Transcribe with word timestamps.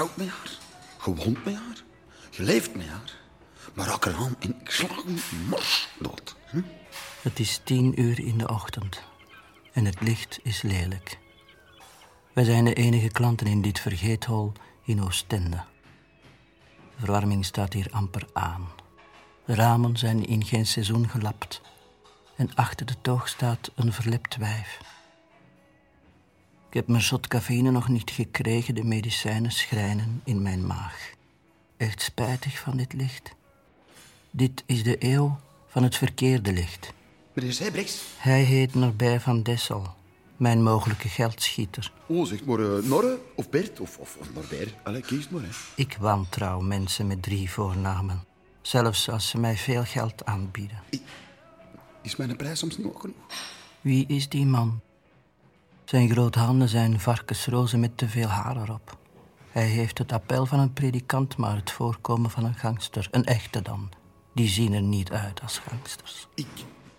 trouwt 0.00 0.16
met 0.16 0.28
haar. 0.28 0.58
Je 1.04 1.30
met 1.44 1.54
haar. 1.54 1.82
Je 2.30 2.42
leeft 2.42 2.74
met 2.74 2.86
haar. 2.86 3.18
Maar 3.74 3.86
raak 3.86 4.04
er 4.04 4.14
aan 4.14 4.36
en 4.38 4.60
ik 4.60 4.70
sla 4.70 4.88
je 5.06 5.46
mors 5.48 5.88
dood. 5.98 6.36
Hm? 6.50 6.62
Het 7.22 7.38
is 7.38 7.60
tien 7.64 8.00
uur 8.00 8.20
in 8.20 8.38
de 8.38 8.48
ochtend 8.48 9.02
en 9.72 9.84
het 9.84 10.00
licht 10.00 10.38
is 10.42 10.62
lelijk. 10.62 11.18
Wij 12.32 12.44
zijn 12.44 12.64
de 12.64 12.74
enige 12.74 13.08
klanten 13.08 13.46
in 13.46 13.62
dit 13.62 13.80
vergeethol 13.80 14.52
in 14.84 15.02
Oostende. 15.02 15.64
De 16.96 16.98
verwarming 16.98 17.44
staat 17.44 17.72
hier 17.72 17.88
amper 17.90 18.28
aan. 18.32 18.68
De 19.44 19.54
ramen 19.54 19.96
zijn 19.96 20.26
in 20.26 20.44
geen 20.44 20.66
seizoen 20.66 21.08
gelapt. 21.08 21.60
En 22.36 22.54
achter 22.54 22.86
de 22.86 23.00
toog 23.00 23.28
staat 23.28 23.70
een 23.74 23.92
verlept 23.92 24.36
wijf. 24.36 24.80
Ik 26.70 26.76
heb 26.76 26.88
mijn 26.88 27.02
shot 27.02 27.26
cafeïne 27.26 27.70
nog 27.70 27.88
niet 27.88 28.10
gekregen. 28.10 28.74
De 28.74 28.84
medicijnen 28.84 29.50
schrijnen 29.52 30.20
in 30.24 30.42
mijn 30.42 30.66
maag. 30.66 31.10
Echt 31.76 32.02
spijtig 32.02 32.58
van 32.58 32.76
dit 32.76 32.92
licht. 32.92 33.34
Dit 34.30 34.62
is 34.66 34.82
de 34.82 34.96
eeuw 34.98 35.40
van 35.66 35.82
het 35.82 35.96
verkeerde 35.96 36.52
licht. 36.52 36.92
Meneer 37.32 37.52
Zijbrechts. 37.52 38.02
Hij 38.16 38.42
heet 38.42 38.74
Norbert 38.74 39.22
van 39.22 39.42
Dessel. 39.42 39.94
Mijn 40.36 40.62
mogelijke 40.62 41.08
geldschieter. 41.08 41.92
Oh, 42.06 42.26
zeg 42.26 42.44
maar 42.44 42.58
uh, 42.58 42.82
Norre 42.82 43.18
of 43.34 43.50
Bert 43.50 43.80
of, 43.80 43.98
of, 43.98 44.16
of 44.20 44.34
Norbert. 44.34 44.74
Allee, 44.82 45.00
kies 45.00 45.28
maar, 45.28 45.42
hè. 45.42 45.48
Ik 45.76 45.96
wantrouw 46.00 46.60
mensen 46.60 47.06
met 47.06 47.22
drie 47.22 47.50
voornamen. 47.50 48.24
Zelfs 48.60 49.08
als 49.08 49.28
ze 49.28 49.38
mij 49.38 49.56
veel 49.56 49.84
geld 49.84 50.24
aanbieden. 50.24 50.82
Is 52.02 52.16
mijn 52.16 52.36
prijs 52.36 52.58
soms 52.58 52.78
niet 52.78 52.92
genoeg? 52.96 53.16
Wie 53.80 54.06
is 54.06 54.28
die 54.28 54.46
man? 54.46 54.80
Zijn 55.90 56.10
grote 56.10 56.38
handen 56.38 56.68
zijn 56.68 57.00
varkensrozen 57.00 57.80
met 57.80 57.96
te 57.96 58.08
veel 58.08 58.28
haar 58.28 58.56
erop. 58.56 58.98
Hij 59.50 59.66
heeft 59.66 59.98
het 59.98 60.12
appel 60.12 60.46
van 60.46 60.58
een 60.58 60.72
predikant, 60.72 61.36
maar 61.36 61.56
het 61.56 61.70
voorkomen 61.70 62.30
van 62.30 62.44
een 62.44 62.54
gangster. 62.54 63.08
Een 63.10 63.24
echte 63.24 63.62
dan. 63.62 63.90
Die 64.34 64.48
zien 64.48 64.72
er 64.72 64.82
niet 64.82 65.10
uit 65.10 65.42
als 65.42 65.58
gangsters. 65.58 66.26
Ik, 66.34 66.46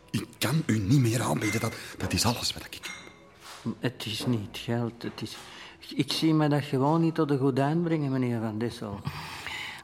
ik 0.09 0.27
kan 0.37 0.63
u 0.65 0.79
niet 0.79 0.99
meer 0.99 1.21
aanbieden. 1.21 1.61
Dat, 1.61 1.73
dat 1.97 2.13
is 2.13 2.25
alles 2.25 2.53
wat 2.53 2.65
ik... 2.65 2.79
Het 3.79 4.05
is 4.05 4.25
niet 4.25 4.57
geld. 4.57 5.03
Het 5.03 5.21
is... 5.21 5.37
Ik 5.95 6.11
zie 6.11 6.33
me 6.33 6.47
dat 6.47 6.63
gewoon 6.63 7.01
niet 7.01 7.15
tot 7.15 7.27
de 7.27 7.37
godijn 7.37 7.83
brengen, 7.83 8.11
meneer 8.11 8.39
Van 8.39 8.57
Dessel. 8.57 8.99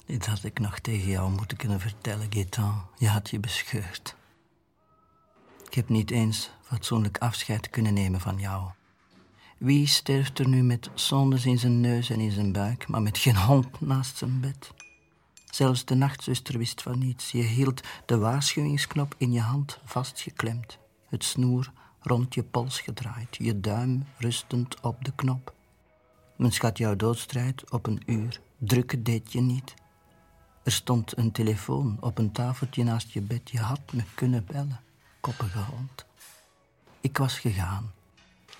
Dit 0.06 0.26
had 0.26 0.44
ik 0.44 0.60
nog 0.60 0.80
tegen 0.80 1.10
jou 1.10 1.32
moeten 1.32 1.58
kunnen 1.58 1.80
vertellen, 1.80 2.28
Gaetan. 2.30 2.86
Je 2.98 3.08
had 3.08 3.30
je 3.30 3.40
bescheurd. 3.40 4.16
Ik 5.66 5.74
heb 5.74 5.90
niet 5.90 6.12
eens 6.12 6.50
fatsoenlijk 6.62 7.18
afscheid 7.18 7.70
kunnen 7.70 7.94
nemen 7.94 8.20
van 8.20 8.38
jou. 8.38 8.70
Wie 9.58 9.88
sterft 9.88 10.40
er 10.40 10.48
nu 10.48 10.64
met 10.64 10.90
zondes 10.94 11.46
in 11.46 11.60
zijn 11.60 11.82
neus 11.82 12.10
en 12.10 12.20
in 12.20 12.32
zijn 12.32 12.52
buik, 12.52 12.88
maar 12.88 13.02
met 13.02 13.18
geen 13.18 13.38
hond 13.38 13.82
naast 13.82 14.18
zijn 14.18 14.40
bed? 14.40 14.74
Zelfs 15.52 15.86
de 15.86 15.96
nachtzuster 15.96 16.58
wist 16.58 16.82
van 16.82 17.00
niets. 17.00 17.32
Je 17.32 17.42
hield 17.42 17.82
de 18.06 18.18
waarschuwingsknop 18.18 19.16
in 19.18 19.32
je 19.32 19.40
hand 19.40 19.80
vastgeklemd, 19.86 20.78
het 21.10 21.24
snoer 21.24 21.72
rond 22.02 22.34
je 22.34 22.44
pols 22.44 22.80
gedraaid, 22.82 23.36
je 23.38 23.60
duim 23.60 24.06
rustend 24.18 24.80
op 24.80 25.06
de 25.06 25.12
knop. 25.16 25.54
Men 26.36 26.52
schat 26.52 26.78
jouw 26.78 26.96
doodstrijd 26.96 27.72
op 27.72 27.88
een 27.88 28.02
uur. 28.06 28.42
Drukken 28.58 29.04
deed 29.04 29.32
je 29.32 29.42
niet. 29.42 29.74
Er 30.64 30.72
stond 30.72 31.18
een 31.18 31.32
telefoon 31.32 31.98
op 32.00 32.18
een 32.18 32.32
tafeltje 32.32 32.84
naast 32.84 33.12
je 33.12 33.22
bed. 33.22 33.50
Je 33.50 33.60
had 33.60 33.94
me 33.94 34.04
kunnen 34.16 34.46
bellen, 34.46 34.80
koppige 35.20 35.60
hond. 35.60 36.06
Ik 37.02 37.18
was 37.18 37.40
gegaan. 37.40 37.92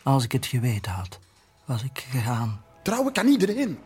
Als 0.08 0.24
ik 0.24 0.32
het 0.32 0.46
geweten 0.46 0.92
had, 0.92 1.20
was 1.66 1.84
ik 1.84 2.00
gegaan. 2.00 2.62
Trouwen 2.84 3.14
kan 3.14 3.28
iedereen. 3.28 3.80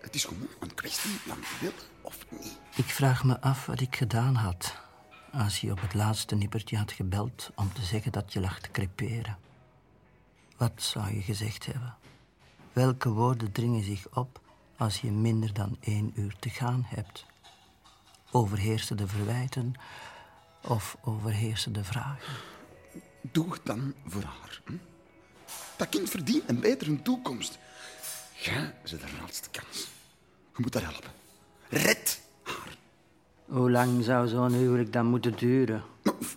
Het 0.00 0.14
is 0.14 0.24
gewoon 0.24 0.48
een 0.60 0.74
kwestie 0.74 1.10
van 1.10 1.38
willen 1.60 1.74
of 2.02 2.26
niet. 2.30 2.58
Ik 2.76 2.84
vraag 2.84 3.24
me 3.24 3.40
af 3.40 3.66
wat 3.66 3.80
ik 3.80 3.96
gedaan 3.96 4.34
had 4.34 4.76
als 5.32 5.60
je 5.60 5.70
op 5.70 5.80
het 5.80 5.94
laatste 5.94 6.34
nippertje 6.34 6.76
had 6.76 6.92
gebeld 6.92 7.50
om 7.54 7.72
te 7.72 7.82
zeggen 7.82 8.12
dat 8.12 8.32
je 8.32 8.40
lag 8.40 8.60
te 8.60 8.70
creperen. 8.70 9.38
Wat 10.56 10.82
zou 10.82 11.14
je 11.14 11.20
gezegd 11.20 11.66
hebben? 11.66 11.94
Welke 12.72 13.08
woorden 13.08 13.52
dringen 13.52 13.84
zich 13.84 14.06
op 14.14 14.40
als 14.76 15.00
je 15.00 15.10
minder 15.10 15.52
dan 15.52 15.76
één 15.80 16.12
uur 16.14 16.36
te 16.38 16.50
gaan 16.50 16.82
hebt? 16.86 17.26
Overheersen 18.30 18.96
de 18.96 19.08
verwijten 19.08 19.74
of 20.62 20.96
overheersen 21.00 21.72
de 21.72 21.84
vragen? 21.84 22.32
Doe 23.20 23.52
het 23.52 23.66
dan 23.66 23.94
voor 24.06 24.22
haar. 24.22 24.60
Hm? 24.64 24.72
Dat 25.76 25.88
kind 25.88 26.10
verdient 26.10 26.48
een 26.48 26.60
betere 26.60 27.02
toekomst. 27.02 27.58
Jij 28.34 28.74
ze 28.84 28.96
de 28.96 29.06
laatste 29.20 29.48
kans. 29.50 29.88
Je 30.56 30.62
moet 30.62 30.74
haar 30.74 30.82
helpen. 30.82 31.10
Red 31.68 32.20
haar. 32.42 32.76
Hoe 33.44 33.70
lang 33.70 34.04
zou 34.04 34.28
zo'n 34.28 34.52
huwelijk 34.52 34.92
dan 34.92 35.06
moeten 35.06 35.36
duren? 35.36 35.82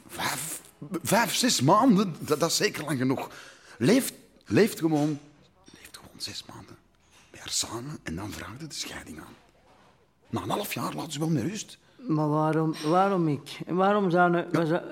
Vijf, 0.08 0.62
vijf 1.02 1.36
zes 1.36 1.62
maanden, 1.62 2.16
dat, 2.20 2.40
dat, 2.40 2.50
is 2.50 2.58
zeker 2.58 2.84
lang 2.84 2.98
genoeg. 2.98 3.30
Leeft, 3.78 4.14
leeft 4.46 4.80
gewoon, 4.80 5.20
leeft 5.74 5.98
gewoon 5.98 6.22
zes 6.22 6.46
maanden. 6.46 6.78
Bij 7.32 7.40
haar 7.40 7.50
samen 7.50 8.00
en 8.04 8.16
dan 8.16 8.32
vraagt 8.32 8.60
de 8.60 8.66
scheiding 8.70 9.20
aan. 9.20 9.36
Na 10.30 10.42
een 10.42 10.50
half 10.50 10.74
jaar 10.74 10.94
laat 10.94 11.14
ze 11.14 11.20
wel 11.20 11.30
met 11.30 11.44
rust. 11.44 11.78
Maar 11.98 12.30
waarom, 12.30 12.74
waarom 12.84 13.28
ik? 13.28 13.60
Waarom 13.68 14.10
zou, 14.10 14.32
nu, 14.32 14.44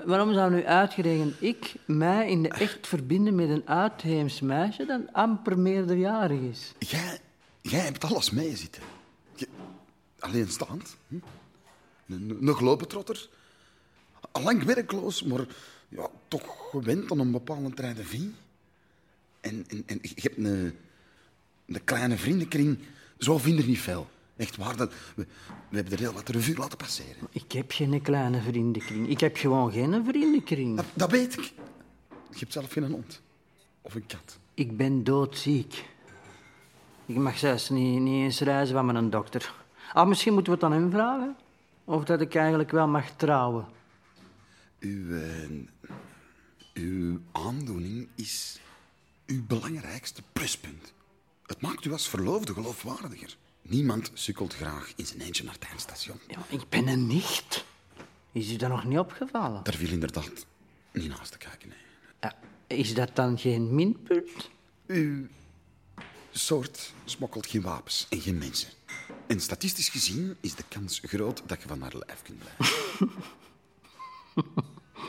waarom 0.04 0.32
zou 0.32 0.50
nu 0.50 0.64
uitgerekend 0.64 1.42
ik 1.42 1.74
mij 1.84 2.30
in 2.30 2.42
de 2.42 2.48
echt 2.48 2.86
verbinden 2.86 3.34
met 3.34 3.48
een 3.48 3.68
uitheems 3.68 4.40
meisje 4.40 4.84
dat 4.84 5.00
amper 5.12 5.58
meerderjarig 5.58 6.40
is? 6.40 6.72
Jij, 6.78 7.18
jij 7.62 7.80
hebt 7.80 8.04
alles 8.04 8.30
meezitten. 8.30 8.82
Alleenstaand. 10.18 10.96
Hm? 11.08 11.16
Een, 12.08 12.38
een 12.40 12.54
globetrotter. 12.54 13.28
Allang 14.32 14.64
werkloos, 14.64 15.22
maar 15.22 15.46
ja, 15.88 16.08
toch 16.28 16.70
gewend 16.70 17.10
aan 17.10 17.18
een 17.18 17.30
bepaalde 17.30 17.74
trein 17.74 17.94
de 17.94 18.04
vie. 18.04 18.34
En, 19.40 19.64
en, 19.68 19.82
en 19.86 19.98
je 20.02 20.20
hebt 20.22 20.36
een, 20.36 20.76
een 21.66 21.84
kleine 21.84 22.16
vriendenkring. 22.16 22.78
Zo 23.18 23.38
vinden 23.38 23.62
er 23.62 23.68
niet 23.68 23.80
veel. 23.80 24.08
Echt 24.36 24.56
waar, 24.56 24.76
dat, 24.76 24.92
we, 25.14 25.26
we 25.68 25.76
hebben 25.76 25.92
er 25.92 25.98
heel 25.98 26.12
wat 26.12 26.28
revue 26.28 26.56
laten 26.56 26.78
passeren. 26.78 27.28
Ik 27.30 27.52
heb 27.52 27.70
geen 27.72 28.02
kleine 28.02 28.40
vriendenkring. 28.40 29.08
Ik 29.08 29.20
heb 29.20 29.36
gewoon 29.36 29.72
geen 29.72 30.04
vriendenkring. 30.04 30.76
Dat, 30.76 30.86
dat 30.94 31.10
weet 31.10 31.38
ik. 31.38 31.52
Je 32.30 32.38
hebt 32.38 32.52
zelf 32.52 32.72
geen 32.72 32.90
hond. 32.90 33.22
Of 33.82 33.94
een 33.94 34.06
kat. 34.06 34.38
Ik 34.54 34.76
ben 34.76 35.04
doodziek. 35.04 35.84
Ik 37.06 37.16
mag 37.16 37.38
zelfs 37.38 37.70
niet, 37.70 38.00
niet 38.00 38.24
eens 38.24 38.40
reizen 38.40 38.74
van 38.74 38.86
mijn 38.86 39.10
dokter. 39.10 39.54
Ah, 39.92 40.08
misschien 40.08 40.32
moeten 40.32 40.52
we 40.52 40.58
het 40.58 40.68
aan 40.68 40.80
hem 40.80 40.90
vragen. 40.90 41.36
Of 41.84 42.04
dat 42.04 42.20
ik 42.20 42.34
eigenlijk 42.34 42.70
wel 42.70 42.88
mag 42.88 43.10
trouwen. 43.16 43.66
Uw, 44.80 45.08
uh, 45.08 45.22
uw 46.74 47.20
aandoening 47.32 48.08
is 48.14 48.60
uw 49.26 49.46
belangrijkste 49.46 50.22
pluspunt. 50.32 50.92
Het 51.46 51.60
maakt 51.60 51.84
u 51.84 51.92
als 51.92 52.08
verloofde 52.08 52.52
geloofwaardiger. 52.52 53.36
Niemand 53.68 54.10
sukkelt 54.14 54.54
graag 54.54 54.92
in 54.96 55.06
zijn 55.06 55.20
eentje 55.20 55.44
naar 55.44 55.54
het 55.54 55.64
eindstation. 55.64 56.18
Ja, 56.28 56.38
ik 56.48 56.68
ben 56.68 56.88
een 56.88 57.06
nicht. 57.06 57.64
Is 58.32 58.50
u 58.50 58.56
dat 58.56 58.68
nog 58.68 58.84
niet 58.84 58.98
opgevallen? 58.98 59.64
Daar 59.64 59.74
viel 59.74 59.90
inderdaad 59.90 60.46
niet 60.92 61.08
naast 61.08 61.32
te 61.32 61.38
kijken, 61.38 61.68
nee. 61.68 61.78
Is 62.66 62.94
dat 62.94 63.16
dan 63.16 63.38
geen 63.38 63.74
minpunt? 63.74 64.50
Uw 64.86 65.26
soort 66.30 66.92
smokkelt 67.04 67.46
geen 67.46 67.62
wapens 67.62 68.06
en 68.10 68.20
geen 68.20 68.38
mensen. 68.38 68.68
En 69.26 69.40
statistisch 69.40 69.88
gezien 69.88 70.36
is 70.40 70.54
de 70.54 70.64
kans 70.68 71.00
groot 71.04 71.42
dat 71.46 71.62
je 71.62 71.68
van 71.68 71.80
haar 71.80 71.94
lijf 72.06 72.22
kunt 72.22 72.38
blijven. 72.38 73.10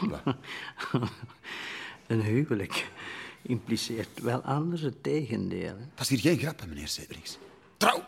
Een 2.08 2.22
huwelijk 2.22 2.92
impliceert 3.42 4.22
wel 4.22 4.42
anders 4.42 4.82
het 4.82 5.04
tegendeel. 5.04 5.76
Dat 5.96 6.10
is 6.10 6.10
hier 6.10 6.20
geen 6.20 6.40
grap, 6.40 6.66
meneer 6.68 6.88
Cedrics. 6.88 7.38
Trouw! 7.78 8.04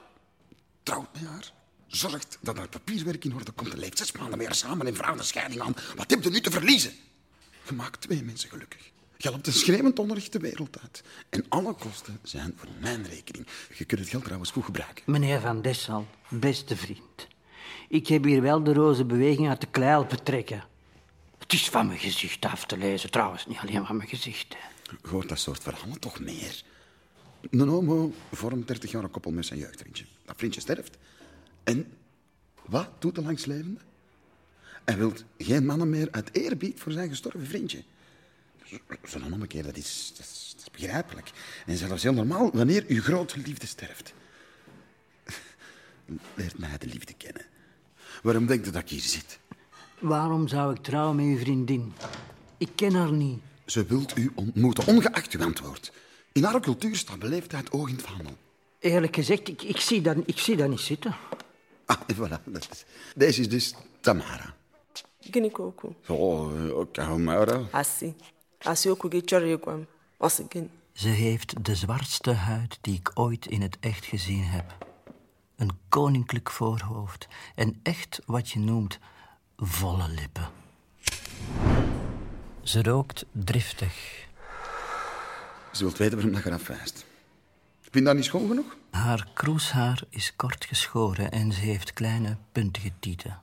Trouwt 0.87 1.13
met 1.13 1.23
haar. 1.29 1.51
Zorgt 1.87 2.37
dat 2.41 2.57
haar 2.57 2.69
papierwerk 2.69 3.25
in 3.25 3.33
orde 3.33 3.51
komt 3.51 3.73
en 3.73 3.79
leeft 3.79 3.97
zes 3.97 4.11
maanden 4.11 4.37
meer 4.37 4.53
samen 4.53 4.87
en 4.87 4.95
vraagt 4.95 5.17
de 5.17 5.23
scheiding 5.23 5.61
aan. 5.61 5.75
Wat 5.95 6.09
heb 6.09 6.23
je 6.23 6.29
nu 6.29 6.41
te 6.41 6.51
verliezen? 6.51 6.93
Je 7.67 7.73
maakt 7.73 8.01
twee 8.01 8.23
mensen 8.23 8.49
gelukkig. 8.49 8.91
Je 9.17 9.29
helpt 9.29 9.47
een 9.47 9.53
schreeuwend 9.53 9.99
onrecht 9.99 10.31
de 10.31 10.39
wereld 10.39 10.79
uit. 10.81 11.03
En 11.29 11.45
alle 11.49 11.73
kosten 11.73 12.19
zijn 12.23 12.53
voor 12.55 12.69
mijn 12.79 13.07
rekening. 13.07 13.47
Je 13.77 13.85
kunt 13.85 13.99
het 13.99 14.09
geld 14.09 14.23
trouwens 14.23 14.51
goed 14.51 14.65
gebruiken. 14.65 15.03
Meneer 15.05 15.39
Van 15.39 15.61
Dessel, 15.61 16.07
beste 16.29 16.75
vriend. 16.75 17.27
Ik 17.89 18.07
heb 18.07 18.23
hier 18.23 18.41
wel 18.41 18.63
de 18.63 18.73
roze 18.73 19.05
beweging 19.05 19.49
uit 19.49 19.61
de 19.61 19.67
klei 19.67 20.05
betrekken. 20.05 20.63
Het 21.37 21.53
is 21.53 21.69
van 21.69 21.87
mijn 21.87 21.99
gezicht 21.99 22.45
af 22.45 22.65
te 22.65 22.77
lezen, 22.77 23.11
trouwens. 23.11 23.45
Niet 23.45 23.57
alleen 23.57 23.85
van 23.85 23.97
mijn 23.97 24.09
gezicht. 24.09 24.55
Hoort 25.01 25.29
dat 25.29 25.39
soort 25.39 25.63
verhalen 25.63 25.99
toch 25.99 26.19
meer? 26.19 26.63
Een 27.49 27.67
homo 27.67 28.13
vormt 28.31 28.67
30 28.67 28.91
jaar 28.91 29.03
een 29.03 29.11
koppel 29.11 29.31
met 29.31 29.45
zijn 29.45 29.59
jeugdvriendje. 29.59 30.05
Dat 30.25 30.37
vriendje 30.37 30.61
sterft. 30.61 30.97
En 31.63 31.87
wat 32.65 32.89
doet 32.99 33.15
de 33.15 33.21
langslevende? 33.21 33.79
Hij 34.85 34.97
wil 34.97 35.13
geen 35.37 35.65
mannen 35.65 35.89
meer 35.89 36.07
uit 36.11 36.29
eerbied 36.35 36.79
voor 36.79 36.91
zijn 36.91 37.09
gestorven 37.09 37.47
vriendje. 37.47 37.83
Zo'n 39.03 39.33
ommekeer, 39.33 39.63
dat 39.63 39.77
is, 39.77 40.13
dat, 40.17 40.25
is, 40.25 40.53
dat 40.55 40.65
is 40.65 40.71
begrijpelijk. 40.71 41.31
En 41.65 41.77
zelfs 41.77 42.03
heel 42.03 42.13
normaal 42.13 42.51
wanneer 42.51 42.85
uw 42.87 43.01
grote 43.01 43.39
liefde 43.39 43.67
sterft. 43.67 44.13
leert 46.33 46.57
mij 46.57 46.77
de 46.77 46.87
liefde 46.87 47.13
kennen. 47.13 47.45
Waarom 48.23 48.45
denkt 48.45 48.67
u 48.67 48.71
dat 48.71 48.81
ik 48.81 48.89
hier 48.89 49.01
zit? 49.01 49.39
Waarom 49.99 50.47
zou 50.47 50.73
ik 50.73 50.83
trouwen 50.83 51.15
met 51.15 51.25
uw 51.25 51.37
vriendin? 51.37 51.93
Ik 52.57 52.69
ken 52.75 52.93
haar 52.93 53.11
niet. 53.11 53.39
Ze 53.65 53.85
wilt 53.85 54.17
u 54.17 54.31
ontmoeten, 54.35 54.87
ongeacht 54.87 55.33
uw 55.33 55.43
antwoord. 55.43 55.91
In 56.37 56.43
haar 56.43 56.59
cultuur 56.59 56.95
staat 56.95 57.19
beleefdheid 57.19 57.71
oog 57.71 57.89
in 57.89 57.95
het 57.95 58.05
vaandel. 58.05 58.37
Eerlijk 58.79 59.15
gezegd, 59.15 59.47
ik, 59.47 59.61
ik, 59.61 59.79
zie, 59.79 60.01
dat, 60.01 60.17
ik 60.25 60.37
zie 60.37 60.55
dat 60.55 60.69
niet 60.69 60.79
zitten. 60.79 61.15
Ah, 61.85 61.97
en 62.07 62.15
voilà. 62.15 62.43
Dat 62.45 62.67
is, 62.71 62.85
deze 63.15 63.41
is 63.41 63.49
dus 63.49 63.73
Tamara. 64.01 64.55
Gịnị? 65.19 65.51
Oh, 66.07 66.77
oké, 66.77 66.91
Tamara. 66.91 67.61
Asị. 67.71 68.13
Asị 68.57 68.89
okwu 68.89 69.09
gị 69.09 69.21
chọrọ 69.25 69.47
ịgwa 69.55 69.73
m. 69.75 69.85
Gịnị? 70.49 70.69
Ze 70.93 71.09
heeft 71.09 71.65
de 71.65 71.75
zwartste 71.75 72.31
huid 72.31 72.77
die 72.81 72.95
ik 72.95 73.11
ooit 73.13 73.45
in 73.45 73.61
het 73.61 73.77
echt 73.79 74.05
gezien 74.05 74.43
heb. 74.43 74.77
Een 75.55 75.71
koninklijk 75.89 76.51
voorhoofd 76.51 77.27
en 77.55 77.79
echt 77.83 78.19
wat 78.25 78.49
je 78.49 78.59
noemt 78.59 78.99
volle 79.55 80.07
lippen. 80.09 80.49
Ze 82.63 82.83
rookt 82.83 83.25
driftig. 83.31 84.26
Ze 85.77 85.83
wilt 85.83 85.97
weten 85.97 86.15
waarom 86.15 86.33
dat 86.33 86.43
je 86.43 86.53
afwijst. 86.53 87.05
Vind 87.81 88.05
dat 88.05 88.15
niet 88.15 88.25
schoon 88.25 88.47
genoeg? 88.47 88.77
Haar 88.89 89.27
kroeshaar 89.33 90.03
is 90.09 90.35
kort 90.35 90.65
geschoren 90.65 91.31
en 91.31 91.51
ze 91.53 91.59
heeft 91.59 91.93
kleine 91.93 92.37
puntige 92.51 92.91
tieten. 92.99 93.41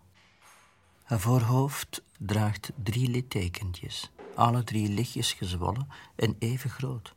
Haar 1.02 1.20
voorhoofd 1.20 2.02
draagt 2.18 2.72
drie 2.82 3.08
littekentjes, 3.10 4.10
alle 4.34 4.64
drie 4.64 4.88
lichtjes 4.88 5.32
gezwollen 5.32 5.88
en 6.16 6.36
even 6.38 6.70
groot. 6.70 7.14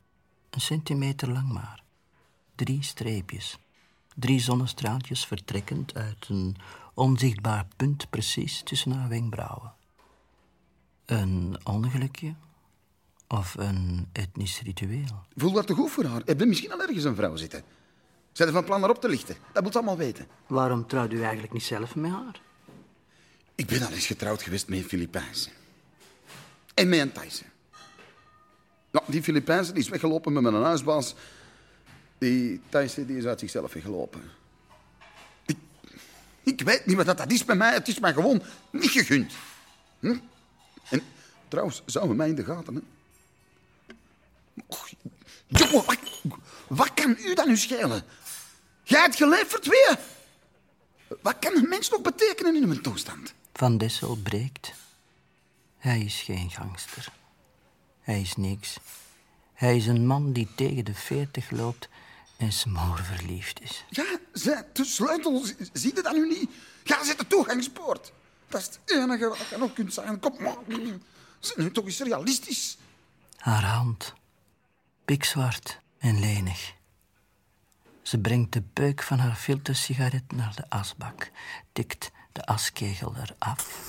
Een 0.50 0.60
centimeter 0.60 1.30
lang 1.32 1.52
maar. 1.52 1.82
Drie 2.54 2.82
streepjes. 2.82 3.58
Drie 4.14 4.40
zonnestraaltjes 4.40 5.24
vertrekkend 5.26 5.94
uit 5.94 6.28
een 6.28 6.56
onzichtbaar 6.94 7.66
punt 7.76 8.10
precies 8.10 8.62
tussen 8.62 8.92
haar 8.92 9.08
wenkbrauwen. 9.08 9.72
Een 11.04 11.58
ongelukje 11.64 12.34
of 13.28 13.54
een 13.58 14.08
etnisch 14.12 14.60
ritueel? 14.60 15.24
Voel 15.36 15.52
dat 15.52 15.66
te 15.66 15.74
goed 15.74 15.90
voor 15.90 16.04
haar? 16.04 16.22
Heb 16.24 16.40
je 16.40 16.46
misschien 16.46 16.72
al 16.72 16.80
ergens 16.80 17.04
een 17.04 17.14
vrouw 17.14 17.36
zitten? 17.36 17.62
Zijn 18.32 18.48
er 18.48 18.54
van 18.54 18.64
plan 18.64 18.80
haar 18.80 18.90
op 18.90 19.00
te 19.00 19.08
lichten? 19.08 19.36
Dat 19.52 19.62
moet 19.62 19.72
ze 19.72 19.78
allemaal 19.78 19.96
weten. 19.96 20.26
Waarom 20.46 20.86
trouwt 20.86 21.12
u 21.12 21.22
eigenlijk 21.22 21.52
niet 21.52 21.62
zelf 21.62 21.94
met 21.94 22.10
haar? 22.10 22.40
Ik 23.54 23.66
ben 23.66 23.82
al 23.82 23.92
eens 23.92 24.06
getrouwd 24.06 24.42
geweest 24.42 24.68
met 24.68 24.78
een 24.78 24.84
Filipijnse. 24.84 25.50
En 26.74 26.88
met 26.88 26.98
een 26.98 27.12
Thaise. 27.12 27.44
Nou, 28.90 29.04
die 29.08 29.22
Filipijnse 29.22 29.72
die 29.72 29.82
is 29.82 29.88
weggelopen 29.88 30.32
met 30.32 30.42
mijn 30.42 30.62
huisbaas. 30.62 31.14
Die 32.18 32.60
Thaise 32.68 33.06
die 33.06 33.16
is 33.16 33.24
uit 33.24 33.40
zichzelf 33.40 33.72
weggelopen. 33.72 34.22
Ik, 35.46 35.56
ik 36.42 36.60
weet 36.60 36.86
niet 36.86 36.96
wat 36.96 37.06
dat 37.06 37.32
is 37.32 37.44
bij 37.44 37.56
mij. 37.56 37.72
Het 37.72 37.88
is 37.88 37.98
mij 37.98 38.12
gewoon 38.12 38.42
niet 38.70 38.90
gegund. 38.90 39.32
Hm? 40.00 40.16
En 40.90 41.02
trouwens, 41.48 41.82
zouden 41.86 42.16
mij 42.16 42.28
in 42.28 42.34
de 42.34 42.44
gaten. 42.44 42.74
Hè? 42.74 42.80
Jongen, 45.46 45.84
wat, 45.86 45.98
wat 46.68 46.94
kan 46.94 47.16
u 47.18 47.34
dan 47.34 47.48
nu 47.48 47.56
schelen? 47.56 48.02
Jij 48.82 49.00
hebt 49.00 49.16
geleefd 49.16 49.50
voor 49.50 49.60
twee. 49.60 49.96
Wat 51.22 51.38
kan 51.38 51.56
een 51.56 51.68
mens 51.68 51.90
nog 51.90 52.00
betekenen 52.02 52.56
in 52.56 52.70
een 52.70 52.82
toestand? 52.82 53.34
Van 53.52 53.78
Dessel 53.78 54.16
breekt. 54.16 54.72
Hij 55.78 56.00
is 56.00 56.20
geen 56.20 56.50
gangster. 56.50 57.12
Hij 58.00 58.20
is 58.20 58.36
niks. 58.36 58.76
Hij 59.54 59.76
is 59.76 59.86
een 59.86 60.06
man 60.06 60.32
die 60.32 60.48
tegen 60.54 60.84
de 60.84 60.94
veertig 60.94 61.50
loopt 61.50 61.88
en 62.36 62.52
smoorverliefd 62.52 63.60
is. 63.60 63.84
Ja, 63.90 64.04
zij, 64.32 64.66
de 64.72 64.84
sleutel, 64.84 65.44
zie 65.72 65.94
je 65.94 66.02
dat 66.02 66.12
nu 66.12 66.28
niet? 66.28 66.50
Ja, 66.84 67.04
zet 67.04 67.18
de 67.18 67.26
toegangspoort. 67.26 68.12
Dat 68.48 68.60
is 68.60 68.66
het 68.66 68.78
enige 68.84 69.28
wat 69.28 69.46
je 69.50 69.56
nog 69.56 69.72
kunt 69.72 69.94
zijn. 69.94 70.20
Kom 70.20 70.42
maar. 70.42 70.56
Zijn 71.40 71.60
nu 71.60 71.72
toch 71.72 71.84
eens 71.84 72.00
realistisch. 72.00 72.78
Haar 73.36 73.64
hand, 73.64 74.14
pikzwart 75.08 75.80
en 75.98 76.18
lenig. 76.20 76.74
Ze 78.02 78.18
brengt 78.18 78.52
de 78.52 78.60
peuk 78.60 79.02
van 79.02 79.18
haar 79.18 79.34
filtersigaret 79.34 80.32
naar 80.32 80.52
de 80.54 80.70
asbak, 80.70 81.30
tikt 81.72 82.10
de 82.32 82.44
askegel 82.44 83.14
eraf 83.16 83.86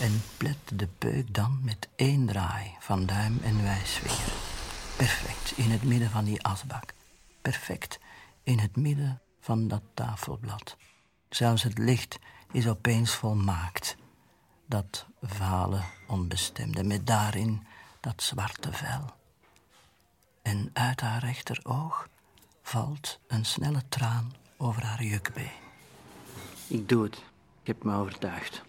en 0.00 0.22
plet 0.36 0.56
de 0.74 0.86
peuk 0.86 1.34
dan 1.34 1.60
met 1.62 1.88
één 1.96 2.26
draai 2.26 2.76
van 2.78 3.06
duim 3.06 3.38
en 3.42 3.62
wijsvinger. 3.62 4.32
Perfect 4.96 5.58
in 5.58 5.70
het 5.70 5.82
midden 5.82 6.10
van 6.10 6.24
die 6.24 6.42
asbak. 6.42 6.94
Perfect 7.42 7.98
in 8.42 8.58
het 8.58 8.76
midden 8.76 9.20
van 9.40 9.68
dat 9.68 9.82
tafelblad. 9.94 10.76
Zelfs 11.28 11.62
het 11.62 11.78
licht 11.78 12.18
is 12.52 12.68
opeens 12.68 13.14
volmaakt. 13.14 13.96
Dat 14.66 15.06
vale, 15.22 15.80
onbestemde, 16.08 16.84
met 16.84 17.06
daarin 17.06 17.66
dat 18.00 18.22
zwarte 18.22 18.72
vel. 18.72 19.16
En 20.48 20.70
uit 20.72 21.00
haar 21.00 21.20
rechteroog 21.20 22.08
valt 22.62 23.20
een 23.26 23.44
snelle 23.44 23.82
traan 23.88 24.32
over 24.56 24.82
haar 24.82 25.04
jukbeen. 25.04 25.50
Ik 26.68 26.88
doe 26.88 27.02
het. 27.02 27.14
Ik 27.60 27.66
heb 27.66 27.84
me 27.84 27.94
overtuigd. 27.94 28.62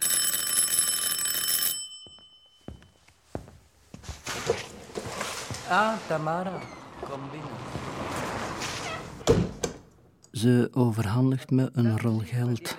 Ah, 5.68 5.96
Tamara, 6.08 6.58
kom 7.00 7.20
binnen. 7.30 7.50
Ze 10.32 10.68
overhandigt 10.72 11.50
me 11.50 11.70
een 11.72 11.98
rol 11.98 12.18
geld. 12.18 12.78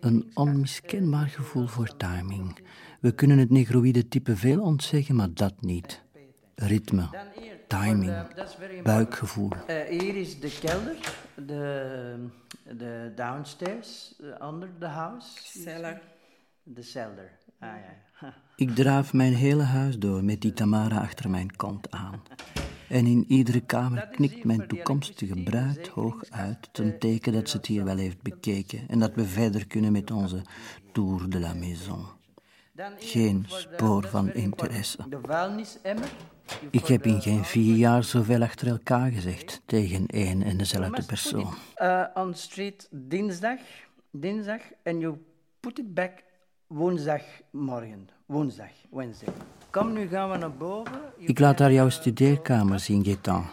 Een 0.00 0.30
onmiskenbaar 0.34 1.28
gevoel 1.28 1.66
voor 1.66 1.96
timing. 1.96 2.58
We 3.00 3.12
kunnen 3.12 3.38
het 3.38 3.50
negroïde 3.50 4.08
type 4.08 4.36
veel 4.36 4.60
ontzeggen, 4.60 5.14
maar 5.14 5.34
dat 5.34 5.60
niet. 5.60 6.02
Ritme, 6.54 7.08
timing, 7.70 8.82
buikgevoel. 8.82 9.50
Eh, 9.66 10.00
hier 10.00 10.16
is 10.16 10.40
de 10.40 10.58
kelder, 10.60 10.96
de, 11.46 12.26
de 12.76 13.12
downstairs, 13.14 14.14
eh, 14.20 14.48
under 14.48 14.68
the 14.78 14.86
house. 14.86 15.28
Cellar. 15.42 16.00
De 16.62 16.82
cellar. 16.82 17.30
Ah 17.58 17.68
ja. 17.68 18.34
Ik 18.56 18.74
draaf 18.74 19.12
mijn 19.12 19.34
hele 19.34 19.62
huis 19.62 19.98
door 19.98 20.24
met 20.24 20.40
die 20.40 20.52
Tamara 20.52 21.00
achter 21.00 21.30
mijn 21.30 21.56
kont 21.56 21.90
aan. 21.90 22.22
En 22.88 23.06
in 23.06 23.24
iedere 23.28 23.60
kamer 23.60 24.08
knikt 24.08 24.44
mijn 24.44 24.66
toekomstige 24.66 25.42
bruid 25.42 25.88
hoog 25.88 26.24
uit, 26.30 26.68
ten 26.72 26.98
teken 26.98 27.32
dat 27.32 27.48
ze 27.48 27.56
het 27.56 27.66
hier 27.66 27.84
wel 27.84 27.96
heeft 27.96 28.22
bekeken 28.22 28.88
en 28.88 28.98
dat 28.98 29.14
we 29.14 29.24
verder 29.24 29.66
kunnen 29.66 29.92
met 29.92 30.10
onze 30.10 30.42
Tour 30.92 31.30
de 31.30 31.40
la 31.40 31.54
Maison. 31.54 32.06
Geen 32.98 33.46
spoor 33.48 34.06
van 34.08 34.32
interesse. 34.32 34.98
Ik 36.70 36.86
heb 36.86 37.06
in 37.06 37.20
geen 37.20 37.44
vier 37.44 37.76
jaar 37.76 38.04
zoveel 38.04 38.42
achter 38.42 38.68
elkaar 38.68 39.10
gezegd 39.10 39.60
tegen 39.66 40.06
één 40.06 40.42
en 40.42 40.56
dezelfde 40.56 41.04
persoon. 41.04 41.54
Uh, 41.82 42.04
on 42.14 42.34
street 42.34 42.88
dinsdag, 42.90 43.58
dinsdag, 44.10 44.60
and 44.84 45.00
you 45.00 45.18
put 45.60 45.78
it 45.78 45.94
back 45.94 46.12
woensdagmorgen. 46.66 48.08
Woensdag, 48.26 48.70
Wednesday. 48.90 49.34
Kom, 49.70 49.92
nu 49.92 50.06
gaan 50.08 50.30
we 50.30 50.36
naar 50.36 50.52
boven. 50.52 51.00
You 51.16 51.28
Ik 51.28 51.38
laat 51.38 51.58
haar 51.58 51.72
jouw 51.72 51.86
uh, 51.86 51.92
studeerkamer 51.92 52.80
zien, 52.80 53.04
Gaetan. 53.04 53.46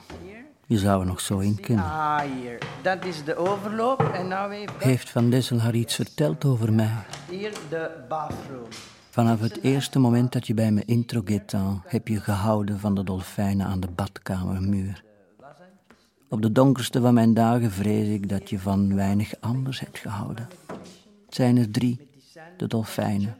Je 0.65 0.77
zou 0.77 1.01
er 1.01 1.07
nog 1.07 1.19
zo 1.19 1.39
in 1.39 1.59
kunnen. 1.59 1.85
Ah, 1.85 2.19
hier. 2.19 2.57
Dat 2.81 3.05
is 3.05 3.23
de 3.23 3.35
overloop. 3.35 4.01
En 4.01 4.27
nou 4.27 4.51
even 4.51 4.73
Heeft 4.79 5.09
Van 5.09 5.29
Dessel 5.29 5.59
haar 5.59 5.75
iets 5.75 5.95
verteld 5.95 6.45
over 6.45 6.73
mij? 6.73 7.05
hier 7.29 7.51
de 7.69 7.91
bathroom. 8.09 8.67
Vanaf 9.17 9.39
het 9.39 9.61
eerste 9.61 9.99
moment 9.99 10.33
dat 10.33 10.47
je 10.47 10.53
bij 10.53 10.71
me 10.71 10.83
intro, 10.85 11.21
Gaetan, 11.25 11.81
heb 11.85 12.07
je 12.07 12.19
gehouden 12.19 12.79
van 12.79 12.95
de 12.95 13.03
dolfijnen 13.03 13.65
aan 13.65 13.79
de 13.79 13.87
badkamermuur. 13.95 15.03
Op 16.29 16.41
de 16.41 16.51
donkerste 16.51 17.01
van 17.01 17.13
mijn 17.13 17.33
dagen 17.33 17.71
vrees 17.71 18.07
ik 18.07 18.29
dat 18.29 18.49
je 18.49 18.59
van 18.59 18.95
weinig 18.95 19.33
anders 19.39 19.79
hebt 19.79 19.97
gehouden. 19.97 20.47
Het 21.25 21.35
zijn 21.35 21.57
er 21.57 21.71
drie, 21.71 22.09
de 22.57 22.67
dolfijnen. 22.67 23.35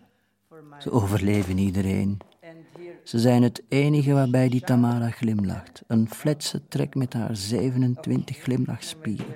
Ze 0.79 0.91
overleven 0.91 1.57
iedereen. 1.57 2.17
Ze 3.03 3.19
zijn 3.19 3.43
het 3.43 3.63
enige 3.67 4.13
waarbij 4.13 4.49
die 4.49 4.61
Tamara 4.61 5.09
glimlacht. 5.09 5.83
Een 5.87 6.09
fletse 6.09 6.67
trek 6.67 6.95
met 6.95 7.13
haar 7.13 7.35
27 7.35 8.37
glimlachspieren. 8.37 9.35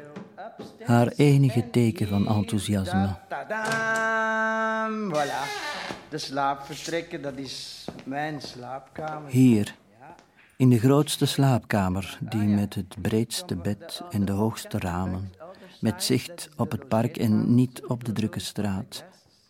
Haar 0.84 1.08
enige 1.08 1.70
teken 1.70 2.08
van 2.08 2.28
enthousiasme. 2.28 3.18
Voilà. 5.14 5.71
De 6.12 6.18
slaapvertrekken, 6.18 7.22
dat 7.22 7.38
is 7.38 7.86
mijn 8.04 8.42
slaapkamer. 8.42 9.32
Hier, 9.32 9.76
in 10.58 10.70
de 10.70 10.80
grootste 10.80 11.26
slaapkamer, 11.26 12.18
die 12.22 12.48
met 12.48 12.76
het 12.76 12.96
breedste 13.02 13.56
bed 13.56 14.02
en 14.10 14.26
de 14.26 14.32
hoogste 14.32 14.80
ramen, 14.80 15.34
met 15.80 16.04
zicht 16.04 16.50
op 16.58 16.72
het 16.72 16.88
park 16.88 17.18
en 17.18 17.56
niet 17.56 17.86
op 17.86 18.04
de 18.04 18.12
drukke 18.12 18.40
straat, 18.40 19.04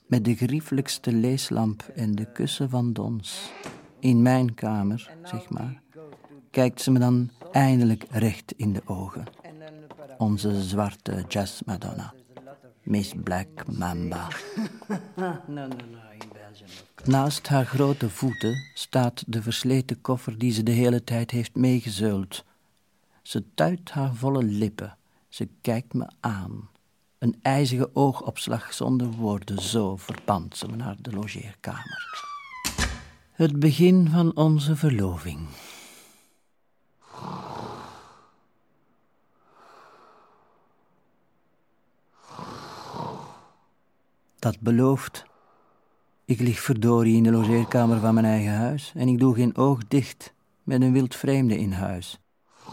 met 0.05 0.25
de 0.25 0.35
griefelijkste 0.35 1.11
leeslamp 1.11 1.83
en 1.95 2.15
de 2.15 2.31
kussen 2.31 2.69
van 2.69 2.93
dons. 2.93 3.51
In 3.99 4.21
mijn 4.21 4.53
kamer, 4.53 5.11
zeg 5.23 5.49
maar, 5.49 5.81
kijkt 6.51 6.81
ze 6.81 6.91
me 6.91 6.99
dan 6.99 7.29
eindelijk 7.51 8.05
recht 8.09 8.53
in 8.57 8.73
de 8.73 8.81
ogen. 8.85 9.25
Onze 10.17 10.61
zwarte 10.61 11.23
jazzmadonna. 11.27 12.13
Miss 12.83 13.13
Black 13.23 13.67
Mamba. 13.67 14.27
Naast 17.03 17.47
haar 17.47 17.65
grote 17.65 18.09
voeten 18.09 18.63
staat 18.73 19.23
de 19.27 19.41
versleten 19.41 20.01
koffer 20.01 20.37
die 20.37 20.51
ze 20.51 20.63
de 20.63 20.71
hele 20.71 21.03
tijd 21.03 21.31
heeft 21.31 21.55
meegezeuld. 21.55 22.43
Ze 23.21 23.43
tuit 23.53 23.91
haar 23.91 24.15
volle 24.15 24.43
lippen. 24.43 24.97
Ze 25.29 25.49
kijkt 25.61 25.93
me 25.93 26.09
aan. 26.19 26.69
Een 27.17 27.39
ijzige 27.41 27.89
oogopslag 27.93 28.73
zonder 28.73 29.11
woorden, 29.11 29.61
zo 29.61 29.97
verband 29.97 30.57
ze 30.57 30.67
naar 30.67 30.95
de 31.01 31.11
logeerkamer. 31.11 32.29
Het 33.31 33.59
begin 33.59 34.09
van 34.09 34.35
onze 34.35 34.75
verloving. 34.75 35.47
Dat 44.39 44.59
belooft. 44.59 45.29
Ik 46.31 46.39
lig 46.39 46.59
verdorie 46.59 47.15
in 47.15 47.23
de 47.23 47.31
logeerkamer 47.31 47.99
van 47.99 48.13
mijn 48.13 48.25
eigen 48.25 48.53
huis 48.53 48.91
en 48.95 49.07
ik 49.07 49.19
doe 49.19 49.35
geen 49.35 49.57
oog 49.57 49.87
dicht 49.87 50.33
met 50.63 50.81
een 50.81 50.91
wild 50.91 51.15
vreemde 51.15 51.57
in 51.57 51.71
huis. 51.71 52.19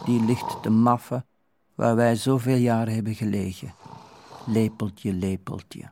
Die 0.05 0.25
ligt 0.25 0.63
te 0.63 0.71
maffen 0.71 1.27
waar 1.75 1.97
wij 1.97 2.17
zoveel 2.17 2.57
jaren 2.57 2.95
hebben 2.95 3.15
gelegen. 3.15 3.75
Lepeltje, 4.47 5.13
lepeltje. 5.13 5.91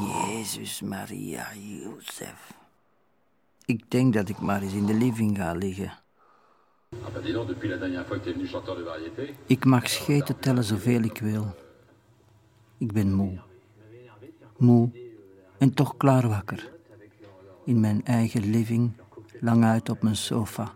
Jezus 0.00 0.80
Maria 0.80 1.46
Jozef. 1.54 2.52
Ik 3.64 3.90
denk 3.90 4.14
dat 4.14 4.28
ik 4.28 4.38
maar 4.38 4.62
eens 4.62 4.72
in 4.72 4.86
de 4.86 4.94
living 4.94 5.36
ga 5.36 5.52
liggen. 5.52 5.92
Ik 9.46 9.64
mag 9.64 9.88
scheten 9.88 10.38
tellen 10.38 10.64
zoveel 10.64 11.02
ik 11.02 11.18
wil. 11.18 11.54
Ik 12.78 12.92
ben 12.92 13.12
moe. 13.12 13.46
Moe 14.58 14.90
en 15.58 15.74
toch 15.74 15.96
klaar 15.96 16.28
wakker. 16.28 16.72
In 17.64 17.80
mijn 17.80 18.04
eigen 18.04 18.50
living, 18.50 18.90
lang 19.40 19.64
uit 19.64 19.88
op 19.88 20.02
mijn 20.02 20.16
sofa. 20.16 20.72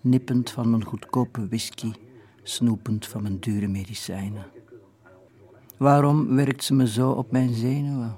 Nippend 0.00 0.50
van 0.50 0.70
mijn 0.70 0.84
goedkope 0.84 1.48
whisky, 1.48 1.92
snoepend 2.42 3.06
van 3.06 3.22
mijn 3.22 3.38
dure 3.40 3.68
medicijnen. 3.68 4.46
Waarom 5.76 6.36
werkt 6.36 6.64
ze 6.64 6.74
me 6.74 6.88
zo 6.88 7.10
op 7.10 7.30
mijn 7.30 7.54
zenuwen? 7.54 8.16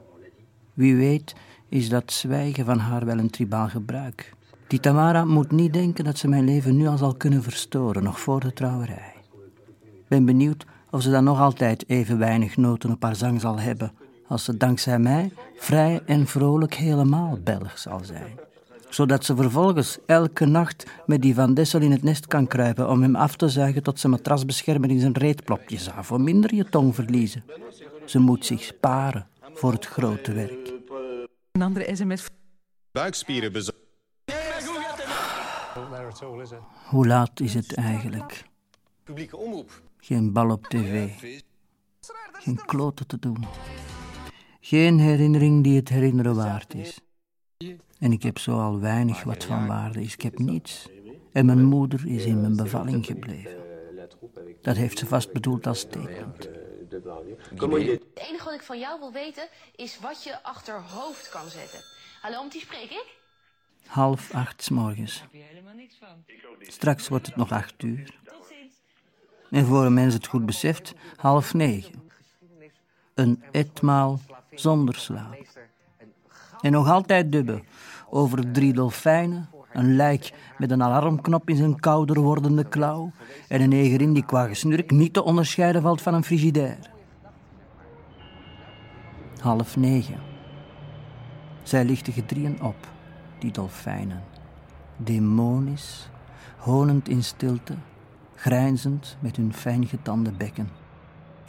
Wie 0.74 0.96
weet 0.96 1.34
is 1.68 1.88
dat 1.88 2.12
zwijgen 2.12 2.64
van 2.64 2.78
haar 2.78 3.04
wel 3.04 3.18
een 3.18 3.30
tribaal 3.30 3.68
gebruik. 3.68 4.34
Die 4.66 4.80
Tamara 4.80 5.24
moet 5.24 5.50
niet 5.50 5.72
denken 5.72 6.04
dat 6.04 6.18
ze 6.18 6.28
mijn 6.28 6.44
leven 6.44 6.76
nu 6.76 6.86
al 6.86 6.96
zal 6.96 7.14
kunnen 7.14 7.42
verstoren, 7.42 8.02
nog 8.02 8.20
voor 8.20 8.40
de 8.40 8.52
trouwerij. 8.52 9.14
Ben 10.08 10.24
benieuwd 10.24 10.66
of 10.90 11.02
ze 11.02 11.10
dan 11.10 11.24
nog 11.24 11.40
altijd 11.40 11.88
even 11.88 12.18
weinig 12.18 12.56
noten 12.56 12.90
op 12.90 13.02
haar 13.02 13.16
zang 13.16 13.40
zal 13.40 13.58
hebben, 13.58 13.92
als 14.30 14.44
ze 14.44 14.56
dankzij 14.56 14.98
mij 14.98 15.32
vrij 15.56 16.00
en 16.06 16.26
vrolijk 16.26 16.74
helemaal 16.74 17.38
Belg 17.44 17.78
zal 17.78 18.00
zijn. 18.04 18.38
Zodat 18.88 19.24
ze 19.24 19.36
vervolgens 19.36 19.98
elke 20.06 20.44
nacht 20.44 20.86
met 21.06 21.22
die 21.22 21.34
Van 21.34 21.54
Dessel 21.54 21.80
in 21.80 21.90
het 21.90 22.02
nest 22.02 22.26
kan 22.26 22.46
kruipen 22.46 22.88
om 22.88 23.02
hem 23.02 23.16
af 23.16 23.36
te 23.36 23.48
zuigen 23.48 23.82
tot 23.82 24.00
ze 24.00 24.08
matrasbeschermer 24.08 24.90
in 24.90 25.00
zijn 25.00 25.16
reetplopje 25.16 25.78
zou 25.78 26.04
voor 26.04 26.20
minder 26.20 26.54
je 26.54 26.64
tong 26.64 26.94
verliezen. 26.94 27.44
Ze 28.04 28.18
moet 28.18 28.46
zich 28.46 28.62
sparen 28.62 29.26
voor 29.54 29.72
het 29.72 29.86
grote 29.86 30.32
werk. 30.32 30.72
Een 31.52 31.62
andere 31.62 31.96
sms. 31.96 32.26
Buikspieren 32.92 33.52
bezorgd. 33.52 33.78
Hoe 36.86 37.06
laat 37.06 37.40
is 37.40 37.54
het 37.54 37.74
eigenlijk? 37.74 38.44
Publieke 39.04 39.36
omroep. 39.36 39.82
Geen 39.98 40.32
bal 40.32 40.50
op 40.50 40.66
tv. 40.66 41.10
Geen 42.32 42.60
kloten 42.66 43.06
te 43.06 43.18
doen. 43.18 43.46
Geen 44.60 44.98
herinnering 44.98 45.64
die 45.64 45.76
het 45.76 45.88
herinneren 45.88 46.34
waard 46.34 46.74
is. 46.74 47.00
En 47.98 48.12
ik 48.12 48.22
heb 48.22 48.38
zo 48.38 48.60
al 48.60 48.80
weinig 48.80 49.22
wat 49.22 49.44
van 49.44 49.66
waarde 49.66 50.00
is. 50.00 50.12
Ik 50.12 50.22
heb 50.22 50.38
niets. 50.38 50.88
En 51.32 51.46
mijn 51.46 51.64
moeder 51.64 52.06
is 52.06 52.24
in 52.24 52.40
mijn 52.40 52.56
bevalling 52.56 53.06
gebleven. 53.06 53.56
Dat 54.62 54.76
heeft 54.76 54.98
ze 54.98 55.06
vast 55.06 55.32
bedoeld 55.32 55.66
als 55.66 55.78
statement. 55.78 56.48
Het 56.90 58.02
enige 58.14 58.44
wat 58.44 58.54
ik 58.54 58.62
van 58.62 58.78
jou 58.78 58.98
wil 58.98 59.12
weten 59.12 59.48
is 59.76 59.98
wat 60.00 60.24
je 60.24 60.42
achter 60.42 60.82
hoofd 60.82 61.28
kan 61.28 61.48
zetten. 61.48 61.80
Hallo, 62.20 62.42
met 62.42 62.52
die 62.52 62.60
spreek 62.60 62.90
ik? 62.90 63.18
Half 63.86 64.34
acht 64.34 64.62
's 64.62 64.68
morgens. 64.68 65.24
Straks 66.60 67.08
wordt 67.08 67.26
het 67.26 67.36
nog 67.36 67.52
acht 67.52 67.82
uur. 67.82 68.18
En 69.50 69.64
voor 69.64 69.84
een 69.84 69.94
mens 69.94 70.14
het 70.14 70.26
goed 70.26 70.46
beseft, 70.46 70.94
half 71.16 71.54
negen. 71.54 72.09
Een 73.20 73.42
etmaal 73.50 74.20
zonder 74.54 74.94
slaap. 74.94 75.36
En 76.60 76.72
nog 76.72 76.88
altijd 76.88 77.32
dubben 77.32 77.62
over 78.10 78.52
drie 78.52 78.72
dolfijnen, 78.72 79.48
een 79.72 79.96
lijk 79.96 80.32
met 80.58 80.70
een 80.70 80.82
alarmknop 80.82 81.48
in 81.48 81.56
zijn 81.56 81.80
kouder 81.80 82.20
wordende 82.20 82.64
klauw 82.64 83.10
en 83.48 83.60
een 83.60 83.68
negerin 83.68 84.12
die 84.12 84.24
qua 84.24 84.46
gesnurk 84.46 84.90
niet 84.90 85.12
te 85.12 85.22
onderscheiden 85.22 85.82
valt 85.82 86.02
van 86.02 86.14
een 86.14 86.24
frigidair. 86.24 86.90
Half 89.40 89.76
negen. 89.76 90.20
Zij 91.62 91.84
lichten 91.84 92.12
gedrieën 92.12 92.62
op, 92.62 92.88
die 93.38 93.52
dolfijnen. 93.52 94.22
Demonisch, 94.96 96.08
honend 96.56 97.08
in 97.08 97.24
stilte, 97.24 97.74
grijnzend 98.34 99.16
met 99.20 99.36
hun 99.36 99.54
fijn 99.54 99.86
getande 99.86 100.30
bekken. 100.32 100.68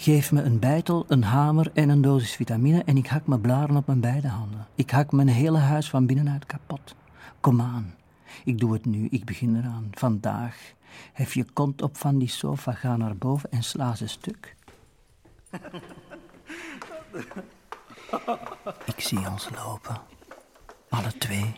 Geef 0.01 0.31
me 0.31 0.41
een 0.41 0.59
bijtel, 0.59 1.05
een 1.07 1.23
hamer 1.23 1.71
en 1.73 1.89
een 1.89 2.01
dosis 2.01 2.35
vitamine 2.35 2.83
en 2.83 2.97
ik 2.97 3.07
hak 3.07 3.27
mijn 3.27 3.41
blaren 3.41 3.75
op 3.75 3.87
mijn 3.87 3.99
beide 3.99 4.27
handen. 4.27 4.67
Ik 4.75 4.89
hak 4.89 5.11
mijn 5.11 5.27
hele 5.27 5.57
huis 5.57 5.89
van 5.89 6.05
binnenuit 6.05 6.45
kapot. 6.45 6.95
Kom 7.39 7.61
aan, 7.61 7.95
ik 8.43 8.59
doe 8.59 8.73
het 8.73 8.85
nu, 8.85 9.07
ik 9.09 9.25
begin 9.25 9.57
eraan. 9.57 9.89
Vandaag. 9.91 10.73
Hef 11.13 11.33
je 11.33 11.45
kont 11.53 11.81
op 11.81 11.97
van 11.97 12.17
die 12.17 12.27
sofa, 12.27 12.71
ga 12.71 12.97
naar 12.97 13.15
boven 13.15 13.51
en 13.51 13.63
sla 13.63 13.95
ze 13.95 14.07
stuk. 14.07 14.55
Ik 18.85 18.99
zie 18.99 19.29
ons 19.29 19.49
lopen. 19.55 20.01
Alle 20.89 21.17
twee. 21.17 21.53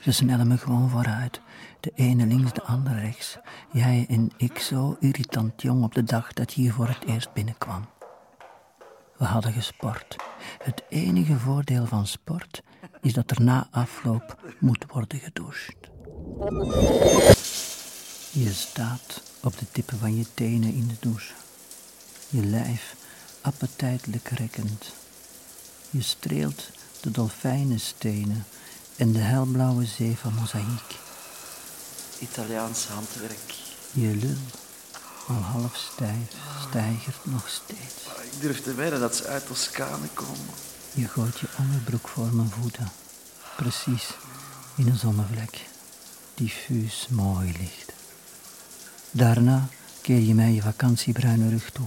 Ze 0.00 0.12
snellen 0.12 0.48
me 0.48 0.58
gewoon 0.58 0.90
vooruit. 0.90 1.40
De 1.80 1.92
ene 1.94 2.26
links, 2.26 2.52
de 2.52 2.62
andere 2.62 3.00
rechts. 3.00 3.38
Jij 3.72 4.06
en 4.08 4.30
ik 4.36 4.58
zo 4.58 4.96
irritant 5.00 5.62
jong 5.62 5.84
op 5.84 5.94
de 5.94 6.02
dag 6.02 6.32
dat 6.32 6.52
je 6.52 6.60
hier 6.60 6.72
voor 6.72 6.88
het 6.88 7.04
eerst 7.06 7.32
binnenkwam. 7.32 7.86
We 9.16 9.24
hadden 9.24 9.52
gesport. 9.52 10.16
Het 10.62 10.82
enige 10.88 11.38
voordeel 11.38 11.86
van 11.86 12.06
sport 12.06 12.62
is 13.00 13.12
dat 13.12 13.30
er 13.30 13.42
na 13.42 13.68
afloop 13.70 14.54
moet 14.60 14.84
worden 14.88 15.18
gedoucht. 15.18 15.76
Je 18.32 18.52
staat 18.52 19.22
op 19.42 19.58
de 19.58 19.66
tippen 19.72 19.98
van 19.98 20.16
je 20.16 20.26
tenen 20.34 20.74
in 20.74 20.88
de 20.88 20.96
douche. 21.00 21.32
Je 22.28 22.44
lijf 22.44 22.96
appetijtelijk 23.40 24.28
rekkend. 24.28 24.94
Je 25.90 26.02
streelt 26.02 26.70
de 27.00 27.10
dolfijnenstenen 27.10 28.44
en 28.96 29.12
de 29.12 29.18
helblauwe 29.18 29.84
zee 29.84 30.16
van 30.16 30.34
mozaïek. 30.34 30.94
Italiaans 32.18 32.86
handwerk. 32.86 33.54
Je 33.92 34.16
lul, 34.16 34.36
al 35.26 35.34
half 35.42 35.76
stijf, 35.92 36.32
stijgert 36.68 37.24
nog 37.24 37.48
steeds. 37.48 38.06
Ik 38.22 38.40
durf 38.40 38.62
te 38.62 38.74
wedden 38.74 39.00
dat 39.00 39.16
ze 39.16 39.26
uit 39.26 39.46
Toscane 39.46 40.08
komen. 40.14 40.54
Je 40.92 41.08
gooit 41.08 41.38
je 41.38 41.46
onderbroek 41.58 42.08
voor 42.08 42.34
mijn 42.34 42.50
voeten. 42.50 42.92
Precies 43.56 44.08
in 44.74 44.88
een 44.88 44.98
zonnevlek. 44.98 45.68
Diffuus 46.34 47.06
mooi 47.10 47.54
licht. 47.58 47.92
Daarna 49.10 49.68
keer 50.00 50.20
je 50.20 50.34
mij 50.34 50.52
je 50.52 50.62
vakantiebruine 50.62 51.48
rug 51.48 51.70
toe. 51.70 51.86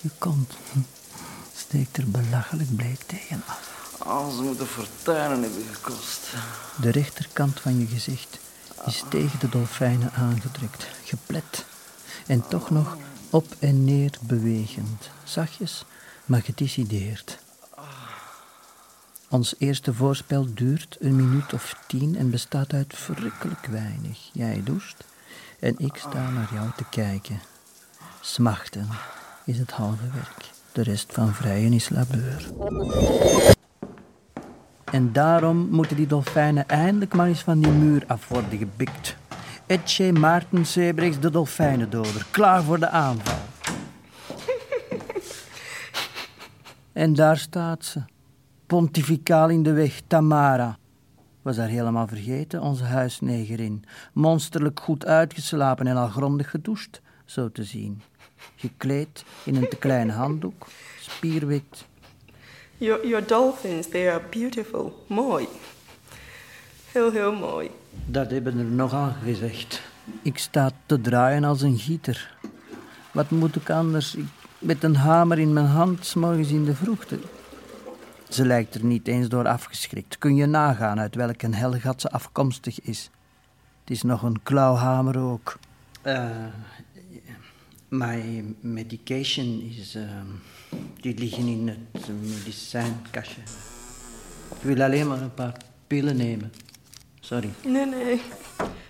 Je 0.00 0.10
kont 0.18 0.52
steekt 1.56 1.96
er 1.96 2.10
belachelijk 2.10 2.76
bleek 2.76 3.02
tegenaf. 3.06 3.75
Oh, 4.08 4.36
ze 4.36 4.42
moeten 4.42 4.66
fortuinen 4.66 5.42
hebben 5.42 5.74
gekost. 5.74 6.34
De 6.80 6.90
rechterkant 6.90 7.60
van 7.60 7.78
je 7.78 7.86
gezicht 7.86 8.38
is 8.86 9.04
tegen 9.08 9.38
de 9.38 9.48
dolfijnen 9.48 10.12
aangedrukt, 10.12 10.86
geplet. 11.04 11.64
En 12.26 12.48
toch 12.48 12.70
nog 12.70 12.96
op 13.30 13.46
en 13.58 13.84
neer 13.84 14.10
bewegend. 14.20 15.10
Zachtjes, 15.24 15.84
maar 16.24 16.42
gedecideerd. 16.42 17.38
Ons 19.28 19.54
eerste 19.58 19.94
voorspel 19.94 20.46
duurt 20.54 20.96
een 21.00 21.16
minuut 21.16 21.52
of 21.52 21.74
tien 21.86 22.16
en 22.16 22.30
bestaat 22.30 22.72
uit 22.72 22.94
verrukkelijk 22.96 23.66
weinig. 23.66 24.30
Jij 24.32 24.60
doucht 24.64 25.04
en 25.58 25.74
ik 25.78 25.96
sta 25.96 26.30
naar 26.30 26.48
jou 26.52 26.70
te 26.76 26.84
kijken. 26.90 27.40
Smachten 28.20 28.88
is 29.44 29.58
het 29.58 29.70
halve 29.70 30.10
werk. 30.12 30.50
De 30.72 30.82
rest 30.82 31.12
van 31.12 31.34
vrijen 31.34 31.72
is 31.72 31.88
labeur. 31.88 33.54
En 34.92 35.12
daarom 35.12 35.68
moeten 35.70 35.96
die 35.96 36.06
dolfijnen 36.06 36.68
eindelijk 36.68 37.14
maar 37.14 37.26
eens 37.26 37.42
van 37.42 37.60
die 37.60 37.72
muur 37.72 38.04
af 38.06 38.28
worden 38.28 38.58
gebikt. 38.58 39.16
Etje 39.66 40.12
Maarten 40.12 40.66
Sebrechts, 40.66 41.20
de 41.20 41.30
dolfijnendoder, 41.30 42.26
klaar 42.30 42.62
voor 42.62 42.78
de 42.78 42.88
aanval. 42.88 43.38
En 46.92 47.14
daar 47.14 47.36
staat 47.36 47.84
ze, 47.84 48.02
pontificaal 48.66 49.48
in 49.48 49.62
de 49.62 49.72
weg, 49.72 50.00
Tamara. 50.06 50.78
Was 51.42 51.56
haar 51.56 51.68
helemaal 51.68 52.06
vergeten, 52.06 52.60
onze 52.60 52.84
huisnegerin. 52.84 53.84
Monsterlijk 54.12 54.80
goed 54.80 55.06
uitgeslapen 55.06 55.86
en 55.86 55.96
al 55.96 56.08
grondig 56.08 56.50
gedoucht, 56.50 57.00
zo 57.24 57.50
te 57.52 57.64
zien. 57.64 58.02
Gekleed 58.56 59.24
in 59.44 59.56
een 59.56 59.68
te 59.68 59.76
kleine 59.76 60.12
handdoek, 60.12 60.66
spierwit. 61.00 61.86
Your, 62.78 63.06
your 63.06 63.26
dolphins, 63.26 63.88
they 63.88 64.08
are 64.08 64.22
beautiful. 64.30 65.04
Mooi. 65.06 65.48
Heel, 66.92 67.10
heel 67.10 67.32
mooi. 67.32 67.70
Dat 68.06 68.30
hebben 68.30 68.58
er 68.58 68.64
nogal 68.64 69.12
gezegd. 69.24 69.82
Ik 70.22 70.38
sta 70.38 70.70
te 70.86 71.00
draaien 71.00 71.44
als 71.44 71.62
een 71.62 71.78
gieter. 71.78 72.36
Wat 73.12 73.30
moet 73.30 73.56
ik 73.56 73.70
anders? 73.70 74.14
Ik, 74.14 74.24
met 74.58 74.82
een 74.82 74.96
hamer 74.96 75.38
in 75.38 75.52
mijn 75.52 75.66
hand, 75.66 76.06
s 76.06 76.14
morgens 76.14 76.50
in 76.50 76.64
de 76.64 76.74
vroegte. 76.74 77.18
Ze 78.28 78.46
lijkt 78.46 78.74
er 78.74 78.84
niet 78.84 79.08
eens 79.08 79.28
door 79.28 79.48
afgeschrikt. 79.48 80.18
Kun 80.18 80.34
je 80.34 80.46
nagaan 80.46 81.00
uit 81.00 81.14
welke 81.14 81.48
helgat 81.50 82.00
ze 82.00 82.10
afkomstig 82.10 82.80
is. 82.80 83.10
Het 83.80 83.90
is 83.90 84.02
nog 84.02 84.22
een 84.22 84.42
klauwhamer 84.42 85.18
ook. 85.18 85.58
Uh, 86.02 86.26
my 87.88 88.44
medication 88.60 89.60
is... 89.60 89.96
Uh, 89.96 90.02
die 91.00 91.18
liggen 91.18 91.46
in 91.46 91.68
het 91.68 92.08
medicijnkastje. 92.20 93.40
Ik 94.54 94.62
wil 94.62 94.82
alleen 94.82 95.06
maar 95.08 95.22
een 95.22 95.34
paar 95.34 95.56
pillen 95.86 96.16
nemen. 96.16 96.52
Sorry. 97.20 97.50
Nee, 97.64 97.86
nee. 97.86 98.20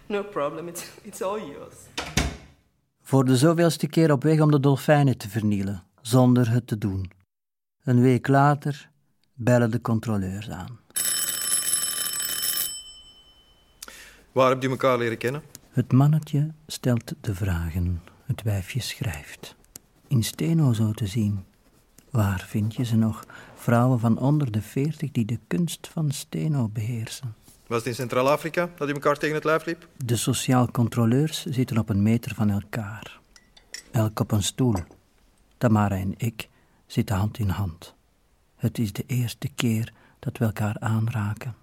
No 0.06 0.22
problem. 0.22 0.68
It's, 0.68 0.90
it's 1.02 1.22
all 1.22 1.38
yours. 1.38 1.74
Voor 3.02 3.24
de 3.24 3.36
zoveelste 3.36 3.86
keer 3.86 4.12
op 4.12 4.22
weg 4.22 4.40
om 4.40 4.50
de 4.50 4.60
dolfijnen 4.60 5.16
te 5.16 5.28
vernielen, 5.28 5.82
zonder 6.02 6.50
het 6.50 6.66
te 6.66 6.78
doen. 6.78 7.10
Een 7.84 8.00
week 8.00 8.28
later 8.28 8.90
bellen 9.34 9.70
de 9.70 9.80
controleurs 9.80 10.50
aan. 10.50 10.78
Waar 14.32 14.50
heb 14.50 14.62
je 14.62 14.68
elkaar 14.68 14.98
leren 14.98 15.18
kennen? 15.18 15.42
Het 15.70 15.92
mannetje 15.92 16.50
stelt 16.66 17.12
de 17.20 17.34
vragen. 17.34 18.02
Het 18.26 18.42
wijfje 18.42 18.80
schrijft. 18.80 19.56
In 20.06 20.22
Steno 20.22 20.72
zo 20.72 20.92
te 20.92 21.06
zien. 21.06 21.44
Waar 22.10 22.44
vind 22.48 22.74
je 22.74 22.84
ze 22.84 22.96
nog? 22.96 23.24
Vrouwen 23.54 24.00
van 24.00 24.18
onder 24.18 24.50
de 24.50 24.62
veertig 24.62 25.10
die 25.10 25.24
de 25.24 25.38
kunst 25.46 25.88
van 25.92 26.10
Steno 26.10 26.68
beheersen. 26.68 27.34
Was 27.66 27.78
het 27.78 27.86
in 27.86 27.94
Centraal-Afrika 27.94 28.70
dat 28.76 28.88
u 28.88 28.92
elkaar 28.92 29.18
tegen 29.18 29.34
het 29.34 29.44
lijf 29.44 29.64
liep? 29.64 29.88
De 30.04 30.16
sociaal 30.16 30.70
controleurs 30.70 31.44
zitten 31.44 31.78
op 31.78 31.88
een 31.88 32.02
meter 32.02 32.34
van 32.34 32.50
elkaar. 32.50 33.20
Elk 33.90 34.20
op 34.20 34.32
een 34.32 34.42
stoel. 34.42 34.74
Tamara 35.58 35.96
en 35.96 36.14
ik 36.16 36.48
zitten 36.86 37.16
hand 37.16 37.38
in 37.38 37.48
hand. 37.48 37.94
Het 38.56 38.78
is 38.78 38.92
de 38.92 39.04
eerste 39.06 39.48
keer 39.48 39.92
dat 40.18 40.38
we 40.38 40.44
elkaar 40.44 40.76
aanraken. 40.78 41.54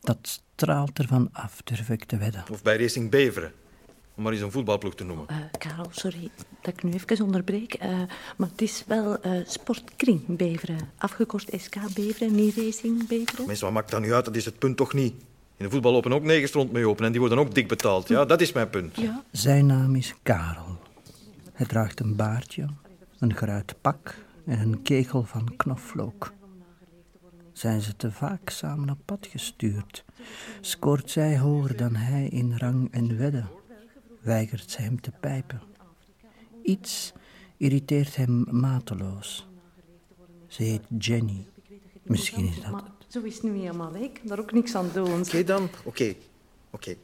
Dat 0.00 0.18
straalt 0.22 0.98
ervan 0.98 1.28
af, 1.32 1.62
durf 1.64 1.88
ik 1.88 2.04
te 2.04 2.16
wedden. 2.16 2.44
Of 2.50 2.62
bij 2.62 2.76
Racing 2.76 3.10
Beveren, 3.10 3.52
om 4.20 4.26
maar 4.26 4.34
eens 4.34 4.44
een 4.44 4.52
voetbalploeg 4.52 4.94
te 4.94 5.04
noemen. 5.04 5.26
Uh, 5.30 5.36
Karel, 5.58 5.86
sorry 5.90 6.30
dat 6.60 6.72
ik 6.72 6.82
nu 6.82 6.92
even 6.92 7.24
onderbreek, 7.24 7.82
uh, 7.82 7.88
maar 8.36 8.48
het 8.48 8.62
is 8.62 8.84
wel 8.86 9.26
uh, 9.26 9.32
Sportkring 9.46 10.22
Beveren. 10.26 10.78
Afgekort 10.98 11.48
SK 11.56 11.76
Beveren, 11.94 12.34
niet 12.34 12.56
Racing 12.56 13.06
Beveren. 13.06 13.46
Mensen, 13.46 13.64
wat 13.64 13.74
maakt 13.74 13.90
dat 13.90 14.00
nu 14.00 14.12
uit? 14.14 14.24
Dat 14.24 14.36
is 14.36 14.44
het 14.44 14.58
punt 14.58 14.76
toch 14.76 14.92
niet? 14.92 15.14
In 15.56 15.64
de 15.64 15.70
voetbal 15.70 15.92
lopen 15.92 16.12
ook 16.12 16.22
negen 16.22 16.52
rond 16.52 16.72
mee 16.72 16.88
open 16.88 17.04
en 17.04 17.10
die 17.10 17.20
worden 17.20 17.38
ook 17.38 17.54
dik 17.54 17.68
betaald. 17.68 18.08
Ja, 18.08 18.24
dat 18.24 18.40
is 18.40 18.52
mijn 18.52 18.70
punt. 18.70 18.96
Ja. 18.96 19.22
Zijn 19.30 19.66
naam 19.66 19.94
is 19.96 20.14
Karel. 20.22 20.78
Hij 21.52 21.66
draagt 21.66 22.00
een 22.00 22.16
baardje, 22.16 22.66
een 23.18 23.36
geruit 23.36 23.74
pak 23.80 24.14
en 24.46 24.60
een 24.60 24.82
kegel 24.82 25.22
van 25.22 25.56
knoflook. 25.56 26.32
Zijn 27.52 27.80
ze 27.80 27.96
te 27.96 28.12
vaak 28.12 28.50
samen 28.50 28.90
op 28.90 28.98
pad 29.04 29.26
gestuurd? 29.30 30.04
Scoort 30.60 31.10
zij 31.10 31.38
hoger 31.38 31.76
dan 31.76 31.94
hij 31.94 32.26
in 32.26 32.56
rang 32.56 32.92
en 32.92 33.18
wedden? 33.18 33.48
Weigert 34.20 34.70
ze 34.70 34.82
hem 34.82 35.00
te 35.00 35.10
pijpen? 35.20 35.60
Iets 36.62 37.12
irriteert 37.56 38.16
hem 38.16 38.46
mateloos. 38.50 39.46
Ze 40.46 40.62
heet 40.62 40.82
Jenny. 40.98 41.46
Misschien 42.02 42.46
is 42.48 42.60
dat 42.60 42.72
het. 42.72 42.82
Zo 43.08 43.20
is 43.20 43.34
het 43.34 43.42
nu 43.42 43.58
helemaal. 43.58 43.94
Ik 43.94 44.14
kan 44.14 44.26
daar 44.26 44.38
ook 44.38 44.52
niks 44.52 44.74
aan 44.74 44.90
doen. 44.94 45.20
Oké 45.20 45.44
dan, 45.44 45.68
oké. 45.84 46.14
Oké. 46.70 46.96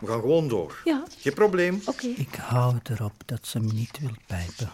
We 0.00 0.06
gaan 0.06 0.20
gewoon 0.20 0.48
door. 0.48 0.80
Ja. 0.84 1.04
Geen 1.18 1.34
probleem. 1.34 1.80
Oké. 1.86 2.06
Ik 2.06 2.34
hou 2.34 2.78
erop 2.82 3.12
dat 3.26 3.46
ze 3.46 3.60
me 3.60 3.72
niet 3.72 3.98
wil 4.00 4.14
pijpen. 4.26 4.70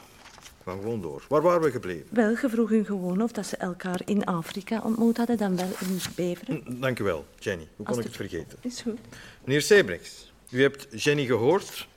We 0.64 0.70
gaan 0.70 0.80
gewoon 0.80 1.00
door. 1.00 1.24
Waar 1.28 1.42
waren 1.42 1.62
we 1.62 1.70
gebleven? 1.70 2.06
Wel, 2.10 2.30
je 2.30 2.48
vroeg 2.48 2.68
hun 2.68 2.84
gewoon 2.84 3.22
of 3.22 3.32
dat 3.32 3.46
ze 3.46 3.56
elkaar 3.56 4.00
in 4.04 4.24
Afrika 4.24 4.80
ontmoet 4.84 5.16
hadden, 5.16 5.36
dan 5.36 5.56
wel 5.56 5.70
in 5.80 5.98
Beveren. 6.16 6.80
Dank 6.80 6.98
u 6.98 7.04
wel, 7.04 7.26
Jenny. 7.38 7.68
Hoe 7.76 7.86
kon 7.86 7.86
Als 7.86 7.98
ik 7.98 8.04
het 8.04 8.16
vergeten? 8.16 8.58
Is 8.60 8.80
goed. 8.80 8.98
Meneer 9.44 9.62
Sebrechts, 9.62 10.32
u 10.50 10.62
hebt 10.62 11.02
Jenny 11.02 11.26
gehoord. 11.26 11.88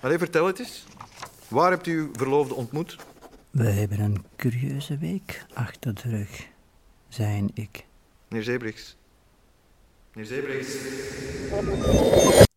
Allee, 0.00 0.18
vertel 0.18 0.46
het 0.46 0.58
eens. 0.58 0.84
Waar 1.48 1.70
hebt 1.70 1.86
u 1.86 1.98
uw 1.98 2.10
verloofde 2.12 2.54
ontmoet? 2.54 2.96
We 3.50 3.64
hebben 3.64 4.00
een 4.00 4.24
curieuze 4.36 4.98
week 4.98 5.46
achter 5.52 5.94
de 5.94 6.08
rug, 6.08 6.46
zei 7.08 7.38
en 7.38 7.50
ik. 7.54 7.86
Meneer 8.28 8.44
Sebrechts. 8.44 8.96
Meneer 10.12 10.30
Sebrechts. 10.30 10.74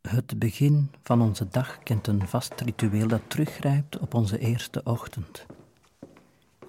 Het 0.09 0.39
begin 0.39 0.91
van 1.03 1.21
onze 1.21 1.47
dag 1.49 1.79
kent 1.83 2.07
een 2.07 2.27
vast 2.27 2.61
ritueel 2.61 3.07
dat 3.07 3.21
teruggrijpt 3.27 3.97
op 3.97 4.13
onze 4.13 4.39
eerste 4.39 4.81
ochtend. 4.83 5.45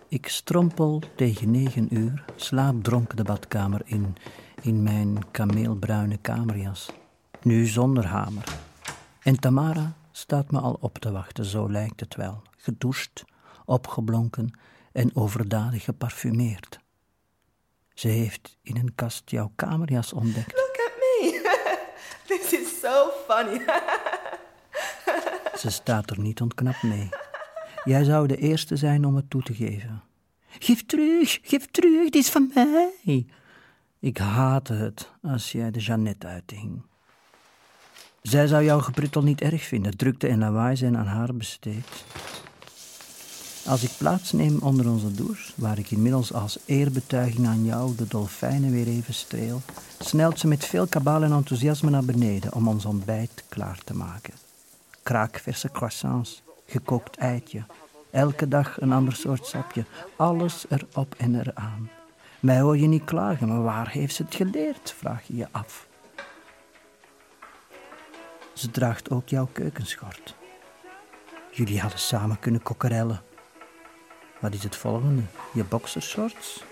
Ik 0.08 0.28
strompel 0.28 1.02
tegen 1.16 1.50
negen 1.50 1.94
uur, 1.96 2.24
slaapdronken 2.36 3.16
de 3.16 3.22
badkamer 3.22 3.80
in, 3.84 4.16
in 4.62 4.82
mijn 4.82 5.30
kameelbruine 5.30 6.18
kamerjas, 6.20 6.90
nu 7.44 7.66
zonder 7.66 8.06
hamer. 8.06 8.44
En 9.22 9.40
Tamara 9.40 9.92
staat 10.12 10.50
me 10.50 10.60
al 10.60 10.76
op 10.80 10.98
te 10.98 11.10
wachten, 11.10 11.44
zo 11.44 11.70
lijkt 11.70 12.00
het 12.00 12.14
wel, 12.14 12.42
gedoucht, 12.56 13.24
opgeblonken 13.64 14.58
en 14.92 15.16
overdadig 15.16 15.84
geparfumeerd. 15.84 16.80
Ze 17.94 18.08
heeft 18.08 18.56
in 18.62 18.76
een 18.76 18.94
kast 18.94 19.30
jouw 19.30 19.52
kamerjas 19.56 20.12
ontdekt. 20.12 20.52
Look 20.52 20.76
at 20.86 20.96
me. 20.96 21.56
This 22.28 22.52
is 22.52 22.80
so 22.80 23.10
funny. 23.28 23.64
Ze 25.58 25.70
staat 25.70 26.10
er 26.10 26.20
niet 26.20 26.40
ontknapt 26.40 26.82
mee. 26.82 27.08
Jij 27.84 28.04
zou 28.04 28.26
de 28.26 28.36
eerste 28.36 28.76
zijn 28.76 29.04
om 29.04 29.16
het 29.16 29.30
toe 29.30 29.42
te 29.42 29.54
geven. 29.54 30.02
Geef 30.58 30.86
terug, 30.86 31.38
geef 31.42 31.66
terug, 31.66 32.04
dit 32.04 32.14
is 32.14 32.30
van 32.30 32.50
mij. 32.54 33.26
Ik 33.98 34.18
haatte 34.18 34.72
het 34.72 35.12
als 35.22 35.52
jij 35.52 35.70
de 35.70 35.78
Jeannette 35.78 36.26
uithing. 36.26 36.82
Zij 38.22 38.46
zou 38.46 38.64
jouw 38.64 38.80
gepruttel 38.80 39.22
niet 39.22 39.40
erg 39.40 39.62
vinden, 39.62 39.96
drukte 39.96 40.28
en 40.28 40.38
lawaai 40.38 40.76
zijn 40.76 40.96
aan 40.96 41.06
haar 41.06 41.34
besteed. 41.34 42.04
Als 43.66 43.82
ik 43.82 43.90
plaatsneem 43.98 44.58
onder 44.60 44.90
onze 44.90 45.12
douche, 45.12 45.52
waar 45.54 45.78
ik 45.78 45.90
inmiddels 45.90 46.32
als 46.32 46.58
eerbetuiging 46.64 47.46
aan 47.46 47.64
jou 47.64 47.94
de 47.96 48.06
dolfijnen 48.08 48.70
weer 48.70 48.86
even 48.86 49.14
streel, 49.14 49.60
snelt 49.98 50.38
ze 50.38 50.46
met 50.46 50.64
veel 50.64 50.86
kabaal 50.86 51.22
en 51.22 51.32
enthousiasme 51.32 51.90
naar 51.90 52.04
beneden 52.04 52.54
om 52.54 52.68
ons 52.68 52.84
ontbijt 52.84 53.44
klaar 53.48 53.78
te 53.84 53.94
maken. 53.94 54.34
Kraakverse 55.02 55.70
croissants, 55.70 56.42
gekookt 56.66 57.16
eitje, 57.16 57.64
elke 58.10 58.48
dag 58.48 58.80
een 58.80 58.92
ander 58.92 59.16
soort 59.16 59.46
sapje, 59.46 59.84
alles 60.16 60.66
erop 60.68 61.14
en 61.18 61.40
eraan. 61.40 61.90
Mij 62.40 62.60
hoor 62.60 62.78
je 62.78 62.86
niet 62.86 63.04
klagen, 63.04 63.48
maar 63.48 63.62
waar 63.62 63.90
heeft 63.90 64.14
ze 64.14 64.22
het 64.22 64.34
geleerd, 64.34 64.94
vraag 64.98 65.22
je 65.26 65.36
je 65.36 65.46
af. 65.50 65.87
Ze 68.58 68.70
draagt 68.70 69.10
ook 69.10 69.28
jouw 69.28 69.48
keukenschort. 69.52 70.34
Jullie 71.50 71.80
hadden 71.80 71.98
samen 71.98 72.38
kunnen 72.38 72.62
kokkerellen. 72.62 73.22
Wat 74.40 74.54
is 74.54 74.62
het 74.62 74.76
volgende? 74.76 75.22
Je 75.52 75.64
boxershorts? 75.64 76.64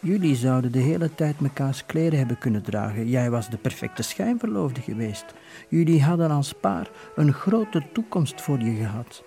Jullie 0.00 0.36
zouden 0.36 0.72
de 0.72 0.78
hele 0.78 1.14
tijd 1.14 1.40
mekaars 1.40 1.86
kleren 1.86 2.18
hebben 2.18 2.38
kunnen 2.38 2.62
dragen. 2.62 3.08
Jij 3.08 3.30
was 3.30 3.48
de 3.50 3.56
perfecte 3.56 4.02
schijnverloofde 4.02 4.80
geweest. 4.80 5.24
Jullie 5.68 6.02
hadden 6.02 6.30
als 6.30 6.52
paar 6.52 6.90
een 7.16 7.32
grote 7.32 7.82
toekomst 7.92 8.40
voor 8.40 8.58
je 8.58 8.74
gehad. 8.74 9.22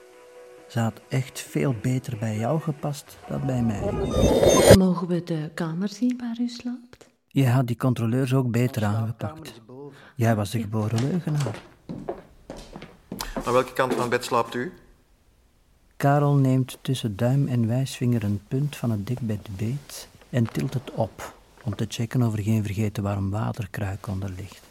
Ze 0.68 0.80
had 0.80 1.02
echt 1.10 1.40
veel 1.40 1.76
beter 1.82 2.18
bij 2.18 2.38
jou 2.38 2.62
gepast 2.62 3.18
dan 3.28 3.46
bij 3.46 3.62
mij. 3.62 3.92
Mogen 4.78 5.08
we 5.08 5.24
de 5.24 5.52
kamer 5.54 5.90
zien 5.90 6.18
waar 6.18 6.38
u 6.40 6.48
slaapt? 6.48 7.10
Je 7.28 7.48
had 7.48 7.68
die 7.68 7.78
controleurs 7.78 8.34
ook 8.34 8.52
beter 8.52 8.84
aangepakt. 8.84 9.62
Jij 10.16 10.36
was 10.36 10.52
de 10.52 10.60
geboren 10.60 11.10
leugenaar. 11.10 11.62
Aan 13.44 13.54
welke 13.54 13.74
kant 13.74 13.92
van 13.92 14.02
het 14.02 14.10
bed 14.10 14.26
slaapt 14.26 14.54
u? 14.54 14.74
Karel 15.98 16.34
neemt 16.34 16.78
tussen 16.82 17.16
duim 17.16 17.48
en 17.48 17.68
wijsvinger 17.68 18.24
een 18.24 18.42
punt 18.48 18.76
van 18.76 18.92
het 18.92 19.08
dekbed 19.08 19.48
beet 19.58 20.08
en 20.30 20.52
tilt 20.52 20.74
het 20.74 20.92
op 20.92 21.36
om 21.64 21.76
te 21.76 21.86
checken 21.90 22.24
of 22.24 22.34
er 22.34 22.44
geen 22.44 22.64
vergeten 22.64 23.04
warm 23.04 23.30
waterkruik 23.30 24.08
onder 24.08 24.30
ligt. 24.30 24.62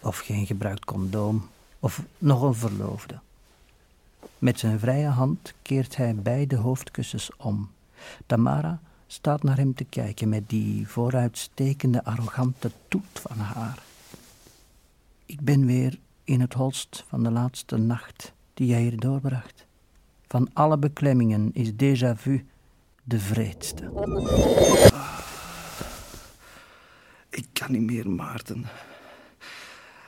Of 0.00 0.18
geen 0.18 0.46
gebruikt 0.46 0.84
condoom, 0.84 1.48
of 1.78 2.02
nog 2.18 2.42
een 2.42 2.54
verloofde. 2.54 3.18
Met 4.38 4.58
zijn 4.58 4.78
vrije 4.78 5.08
hand 5.08 5.52
keert 5.62 5.96
hij 5.96 6.14
beide 6.14 6.56
hoofdkussens 6.56 7.30
om. 7.36 7.70
Tamara 8.26 8.80
staat 9.06 9.42
naar 9.42 9.56
hem 9.56 9.74
te 9.74 9.84
kijken 9.84 10.28
met 10.28 10.48
die 10.48 10.88
vooruitstekende, 10.88 12.04
arrogante 12.04 12.70
toet 12.88 13.04
van 13.12 13.38
haar. 13.38 13.87
Ik 15.28 15.40
ben 15.40 15.66
weer 15.66 15.98
in 16.24 16.40
het 16.40 16.54
holst 16.54 17.04
van 17.08 17.22
de 17.22 17.30
laatste 17.30 17.76
nacht 17.76 18.32
die 18.54 18.66
jij 18.66 18.80
hier 18.80 19.00
doorbracht. 19.00 19.66
Van 20.26 20.50
alle 20.52 20.78
beklemmingen 20.78 21.50
is 21.52 21.72
déjà 21.72 22.16
vu 22.16 22.46
de 23.02 23.18
vreedste. 23.18 23.82
Ik 27.28 27.46
kan 27.52 27.72
niet 27.72 27.82
meer, 27.82 28.10
Maarten. 28.10 28.66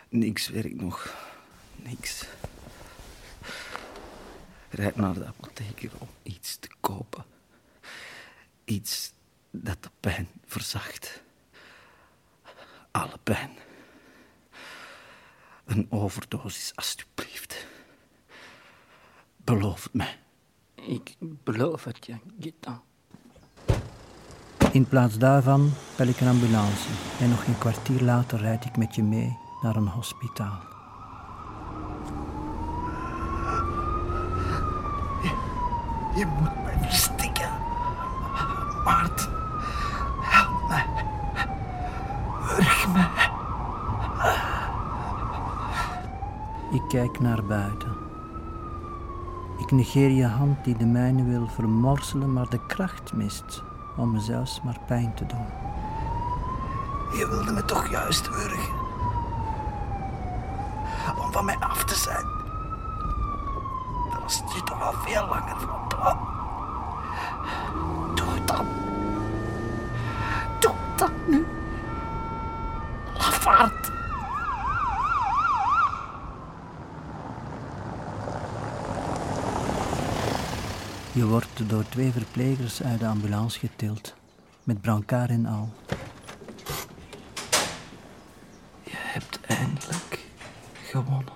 Niks 0.09 0.48
werkt 0.48 0.80
nog. 0.80 1.14
Niks. 1.76 2.26
Rijd 4.70 4.96
naar 4.96 5.14
de 5.14 5.26
apotheker 5.26 5.90
om 5.98 6.09
iets 6.22 6.56
te 6.56 6.68
kopen. 6.80 7.24
Iets 8.64 9.12
dat 9.50 9.83
de 9.83 9.90
pijn 10.00 10.28
verzacht. 10.46 11.22
Alle 12.90 13.18
pijn. 13.22 13.50
Een 15.70 15.87
overdosis, 15.90 16.72
alstublieft. 16.74 17.66
Beloof 19.37 19.83
het 19.83 19.94
mij. 19.94 20.18
Ik 20.74 21.16
beloof 21.20 21.85
het 21.85 22.06
je, 22.06 22.16
Gitan. 22.40 22.80
In 24.72 24.88
plaats 24.88 25.18
daarvan 25.18 25.72
bel 25.96 26.06
ik 26.06 26.20
een 26.20 26.28
ambulance 26.28 26.88
en 27.20 27.28
nog 27.28 27.46
een 27.46 27.59
kwartier 27.59 28.00
later 28.00 28.38
rijd 28.38 28.64
ik 28.64 28.76
met 28.76 28.94
je 28.94 29.02
mee 29.02 29.38
naar 29.62 29.76
een 29.76 29.87
hospitaal. 29.88 30.61
Je 36.16 36.26
moet 36.26 36.62
mij 36.62 36.78
verstikken. 36.83 37.50
Maart, 38.85 39.28
help 40.20 40.68
mij. 40.68 40.87
Wurg 42.56 42.92
mij. 42.92 43.28
Ik 46.70 46.83
kijk 46.88 47.20
naar 47.20 47.44
buiten. 47.44 47.96
Ik 49.59 49.70
negeer 49.70 50.11
je 50.11 50.26
hand 50.26 50.64
die 50.64 50.76
de 50.76 50.87
mijne 50.87 51.24
wil 51.24 51.46
vermorzelen, 51.46 52.33
maar 52.33 52.48
de 52.48 52.61
kracht 52.66 53.12
mist 53.12 53.62
om 53.96 54.12
me 54.12 54.20
zelfs 54.20 54.62
maar 54.62 54.78
pijn 54.87 55.14
te 55.14 55.26
doen. 55.26 55.46
Je 57.18 57.28
wilde 57.28 57.52
me 57.52 57.64
toch 57.64 57.90
juist 57.90 58.28
wurgen. 58.28 58.74
Om 61.24 61.33
van 61.33 61.44
mij 61.44 61.56
af 61.59 61.85
te 61.85 61.94
zijn. 61.94 62.26
Dat 64.11 64.20
was 64.22 64.42
je 64.54 64.62
toch 64.64 64.83
al 64.83 64.92
veel 64.92 65.26
langer 65.26 65.61
van 65.61 65.88
plan. 65.88 66.18
Doe 68.14 68.28
het 68.35 68.48
dan. 68.48 68.66
Doe 70.61 70.74
dan 70.96 71.11
nu. 71.26 71.46
Lafaard. 73.18 73.90
Je 81.20 81.26
wordt 81.26 81.68
door 81.68 81.85
twee 81.88 82.12
verplegers 82.12 82.83
uit 82.83 83.00
de 83.00 83.06
ambulance 83.06 83.59
getild, 83.59 84.14
met 84.64 84.80
brancard 84.80 85.30
en 85.30 85.46
al. 85.46 85.72
Je 88.83 88.92
hebt 88.92 89.40
eindelijk 89.46 90.18
gewonnen. 90.85 91.33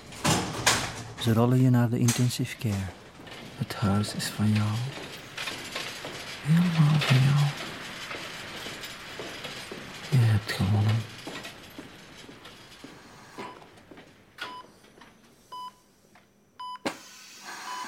Ze 1.20 1.32
rollen 1.32 1.62
je 1.62 1.70
naar 1.70 1.88
de 1.88 1.98
intensive 1.98 2.56
care. 2.56 2.74
Het 3.56 3.74
huis 3.74 4.14
is 4.14 4.26
van 4.26 4.52
jou. 4.52 4.68
Helemaal 6.42 7.00
van 7.00 7.16
jou. 7.16 7.46
Je 10.10 10.16
hebt 10.30 10.52
gewonnen. 10.52 11.02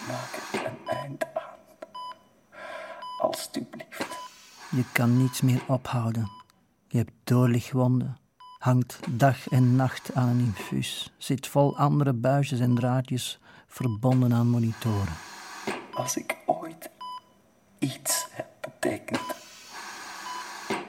Maak 0.09 0.41
er 0.53 0.67
een 0.67 0.97
eind 0.97 1.25
aan. 1.35 1.43
Alsjeblieft. 3.21 4.17
Je 4.71 4.85
kan 4.93 5.17
niets 5.43 5.55
meer 5.55 5.75
ophouden. 5.75 6.31
Je 6.89 6.99
hebt 6.99 7.13
doorlichtwonden, 7.25 8.17
hangt 8.59 8.99
dag 9.11 9.49
en 9.49 9.77
nacht 9.77 10.15
aan 10.15 10.29
een 10.29 10.39
infuus, 10.39 11.13
zit 11.19 11.47
vol 11.47 11.77
andere 11.77 12.13
buisjes 12.13 12.61
en 12.61 12.75
draadjes 12.75 13.41
verbonden 13.67 14.33
aan 14.33 14.49
monitoren. 14.49 15.13
Als 15.95 16.17
ik 16.17 16.37
ooit 16.47 16.91
iets 17.79 18.27
heb 18.31 18.47
betekend, 18.61 19.35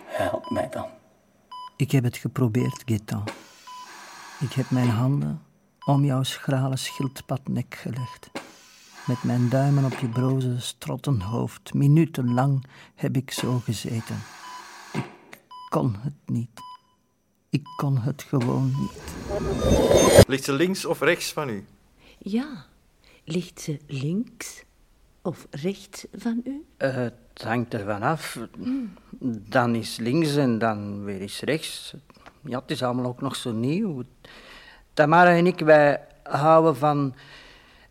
help 0.05 0.49
mij 0.49 0.69
dan. 0.69 0.87
Ik 1.75 1.91
heb 1.91 2.03
het 2.03 2.17
geprobeerd, 2.17 2.83
Gaetan. 2.85 3.23
Ik 4.39 4.53
heb 4.53 4.69
mijn 4.69 4.89
handen 4.89 5.41
om 5.85 6.05
jouw 6.05 6.23
schrale 6.23 6.77
schildpadnek 6.77 7.75
gelegd. 7.75 8.29
Met 9.07 9.23
mijn 9.23 9.49
duimen 9.49 9.85
op 9.85 9.93
je 9.93 10.07
broze 10.07 10.59
strottenhoofd. 10.59 11.73
Minutenlang 11.73 12.65
heb 12.95 13.15
ik 13.15 13.31
zo 13.31 13.59
gezeten. 13.59 14.36
Ik 15.77 15.83
kon 15.83 15.95
het 15.99 16.13
niet. 16.25 16.49
Ik 17.49 17.63
kon 17.75 17.97
het 17.97 18.23
gewoon 18.23 18.73
niet. 18.79 20.27
Ligt 20.27 20.43
ze 20.43 20.53
links 20.53 20.85
of 20.85 20.99
rechts 20.99 21.31
van 21.31 21.49
u? 21.49 21.65
Ja, 22.17 22.65
ligt 23.23 23.61
ze 23.61 23.79
links 23.87 24.63
of 25.21 25.47
rechts 25.49 26.05
van 26.13 26.41
u? 26.43 26.65
Eh, 26.77 26.95
het 26.95 27.43
hangt 27.43 27.73
ervan 27.73 28.01
af. 28.01 28.37
Dan 29.49 29.75
is 29.75 29.97
links 29.97 30.35
en 30.35 30.59
dan 30.59 31.03
weer 31.03 31.21
is 31.21 31.39
rechts. 31.39 31.93
Ja, 32.43 32.59
het 32.59 32.71
is 32.71 32.83
allemaal 32.83 33.05
ook 33.05 33.21
nog 33.21 33.35
zo 33.35 33.51
nieuw. 33.51 34.03
Tamara 34.93 35.35
en 35.35 35.47
ik, 35.47 35.59
wij 35.59 36.07
houden 36.23 36.75
van 36.75 37.15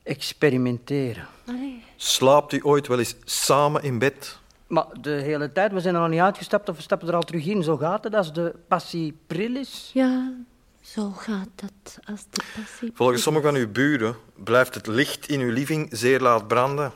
experimenteren. 0.02 1.26
Allee. 1.46 1.82
Slaapt 1.96 2.52
u 2.52 2.60
ooit 2.62 2.86
wel 2.86 2.98
eens 2.98 3.16
samen 3.24 3.82
in 3.82 3.98
bed? 3.98 4.38
Maar 4.66 4.86
de 5.00 5.10
hele 5.10 5.52
tijd, 5.52 5.72
we 5.72 5.80
zijn 5.80 5.94
er 5.94 6.00
nog 6.00 6.10
niet 6.10 6.20
uitgestapt 6.20 6.68
of 6.68 6.76
we 6.76 6.82
stappen 6.82 7.08
er 7.08 7.14
al 7.14 7.22
terug 7.22 7.46
in. 7.46 7.62
Zo 7.62 7.76
gaat 7.76 8.04
het 8.04 8.14
als 8.14 8.32
de 8.32 8.54
passie 8.68 9.18
pril 9.26 9.56
is. 9.56 9.90
Ja, 9.94 10.32
zo 10.80 11.10
gaat 11.10 11.48
dat 11.54 11.98
als 12.04 12.24
de 12.30 12.42
passie... 12.56 12.90
Volgens 12.94 13.22
sommige 13.22 13.46
van 13.46 13.54
uw 13.54 13.70
buren 13.70 14.16
blijft 14.34 14.74
het 14.74 14.86
licht 14.86 15.28
in 15.28 15.40
uw 15.40 15.52
living 15.52 15.88
zeer 15.90 16.20
laat 16.20 16.48
branden. 16.48 16.92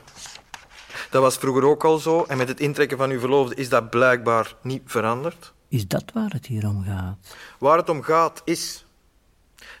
Dat 1.09 1.21
was 1.21 1.37
vroeger 1.37 1.63
ook 1.63 1.83
al 1.83 1.97
zo 1.97 2.23
en 2.23 2.37
met 2.37 2.47
het 2.47 2.59
intrekken 2.59 2.97
van 2.97 3.09
uw 3.09 3.19
verloofde 3.19 3.55
is 3.55 3.69
dat 3.69 3.89
blijkbaar 3.89 4.55
niet 4.61 4.81
veranderd. 4.85 5.53
Is 5.67 5.87
dat 5.87 6.03
waar 6.13 6.29
het 6.29 6.45
hier 6.45 6.67
om 6.67 6.83
gaat? 6.83 7.17
Waar 7.59 7.77
het 7.77 7.89
om 7.89 8.01
gaat 8.01 8.41
is 8.45 8.85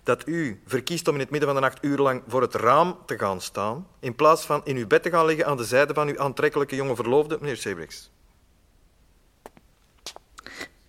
dat 0.03 0.27
u 0.27 0.61
verkiest 0.65 1.07
om 1.07 1.13
in 1.13 1.19
het 1.19 1.29
midden 1.29 1.49
van 1.49 1.61
de 1.61 1.67
nacht 1.67 1.83
urenlang 1.85 2.23
voor 2.27 2.41
het 2.41 2.55
raam 2.55 2.97
te 3.05 3.17
gaan 3.17 3.41
staan, 3.41 3.87
in 3.99 4.15
plaats 4.15 4.45
van 4.45 4.61
in 4.63 4.75
uw 4.75 4.87
bed 4.87 5.03
te 5.03 5.09
gaan 5.09 5.25
liggen 5.25 5.45
aan 5.45 5.57
de 5.57 5.63
zijde 5.63 5.93
van 5.93 6.07
uw 6.07 6.19
aantrekkelijke 6.19 6.75
jonge 6.75 6.95
verloofde, 6.95 7.37
meneer 7.39 7.57
Sebrechts. 7.57 8.11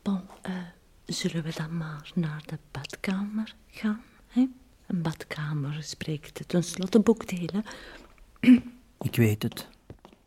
Bon, 0.03 0.21
eh, 0.43 0.53
zullen 1.05 1.43
we 1.43 1.53
dan 1.57 1.77
maar 1.77 2.11
naar 2.15 2.43
de 2.47 2.59
badkamer 2.71 3.55
gaan? 3.71 4.03
Hè? 4.27 4.47
Een 4.87 5.03
badkamer 5.03 5.83
spreekt 5.83 6.49
tenslotte 6.49 7.01
boekdelen. 7.01 7.65
Ik 9.09 9.17
weet 9.17 9.43
het. 9.43 9.69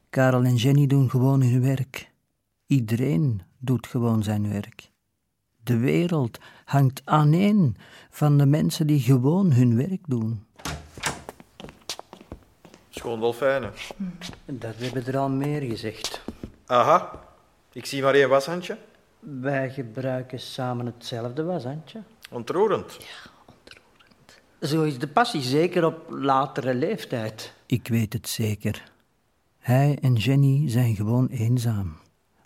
Karel 0.10 0.44
en 0.44 0.56
Jenny 0.56 0.88
doen 0.88 1.10
gewoon 1.10 1.42
hun 1.42 1.62
werk. 1.62 2.12
Iedereen 2.66 3.42
doet 3.58 3.88
gewoon 3.88 4.24
zijn 4.24 4.50
werk. 4.50 4.92
De 5.66 5.78
wereld 5.78 6.38
hangt 6.66 7.02
aaneen 7.06 7.78
van 8.10 8.38
de 8.38 8.46
mensen 8.46 8.88
die 8.88 9.00
gewoon 9.00 9.52
hun 9.52 9.78
werk 9.78 10.02
doen. 10.08 10.46
Schoon 12.90 13.20
dolfijnen. 13.20 13.72
Dat 14.46 14.76
hebben 14.78 15.06
er 15.06 15.18
al 15.18 15.30
meer 15.30 15.62
gezegd. 15.62 16.22
Aha, 16.66 17.20
ik 17.72 17.86
zie 17.86 18.02
maar 18.02 18.14
één 18.14 18.30
washandje. 18.30 18.78
Wij 19.20 19.70
gebruiken 19.70 20.40
samen 20.40 20.86
hetzelfde 20.86 21.44
washandje. 21.44 22.04
Ontroerend. 22.32 22.98
Zo 24.62 24.84
is 24.84 25.00
de 25.00 25.08
passie 25.08 25.42
zeker 25.42 25.86
op 25.86 26.10
latere 26.10 26.74
leeftijd. 26.74 27.54
Ik 27.66 27.88
weet 27.88 28.14
het 28.14 28.30
zeker. 28.30 28.92
Hij 29.60 29.98
en 30.02 30.14
Jenny 30.14 30.70
zijn 30.70 30.96
gewoon 30.96 31.28
eenzaam. 31.28 31.98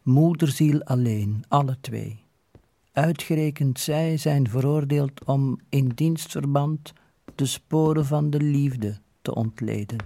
Moederziel 0.03 0.83
alleen, 0.83 1.43
alle 1.47 1.77
twee. 1.81 2.27
Uitgerekend 2.99 3.79
zij 3.79 4.17
zijn 4.17 4.49
veroordeeld 4.49 5.25
om 5.25 5.59
in 5.69 5.87
dienstverband 5.87 6.93
de 7.35 7.45
sporen 7.45 8.05
van 8.05 8.29
de 8.29 8.37
liefde 8.37 8.97
te 9.21 9.35
ontleden. 9.35 9.97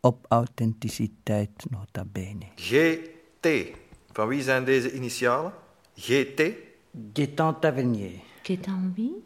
Op 0.00 0.26
authenticiteit 0.28 1.50
nota 1.70 2.04
bene. 2.12 2.44
GT. 2.54 3.48
Van 4.12 4.28
wie 4.28 4.42
zijn 4.42 4.64
deze 4.64 4.92
initialen? 4.92 5.52
GT? 5.96 6.42
Gaetan 7.12 7.60
Tavernier. 7.60 8.12
Gaetan 8.42 8.92
wie? 8.96 9.24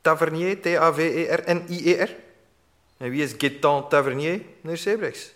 Tavernier, 0.00 0.60
T-A-V-E-R-N-I-E-R. 0.60 2.16
En 2.96 3.10
wie 3.10 3.22
is 3.22 3.34
Gaetan 3.38 3.88
Tavernier, 3.88 4.42
meneer 4.60 4.78
Sebrechts? 4.78 5.32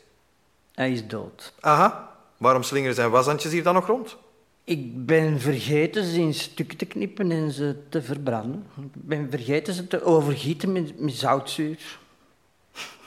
Hij 0.75 0.93
is 0.93 1.07
dood. 1.07 1.55
Aha, 1.61 2.17
waarom 2.37 2.63
slingeren 2.63 2.95
zijn 2.95 3.11
washandjes 3.11 3.53
hier 3.53 3.63
dan 3.63 3.75
nog 3.75 3.87
rond? 3.87 4.17
Ik 4.67 5.07
ben 5.07 5.41
vergeten 5.41 6.05
ze 6.05 6.21
in 6.21 6.35
stukken 6.35 6.77
te 6.77 6.87
knippen 6.87 7.31
en 7.31 7.51
ze 7.51 7.83
te 7.89 8.03
verbranden. 8.03 8.67
Ik 8.77 8.91
ben 8.93 9.31
vergeten 9.31 9.75
ze 9.75 9.87
te 9.87 10.05
overgieten 10.05 10.73
met, 10.73 11.01
met 11.01 11.15
zoutzuur. 11.15 11.79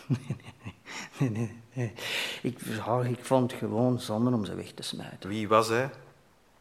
Nee, 0.08 0.36
nee, 0.64 0.74
nee, 1.20 1.30
nee, 1.30 1.58
nee. 1.74 1.94
Ik, 2.42 2.60
ik 3.10 3.26
vond 3.26 3.52
het 3.52 3.60
gewoon 3.60 4.00
zonde 4.00 4.32
om 4.32 4.46
ze 4.46 4.56
weg 4.56 4.72
te 4.72 4.84
smijten. 4.84 5.30
Wie 5.30 5.48
was 5.48 5.68
hij? 5.68 5.90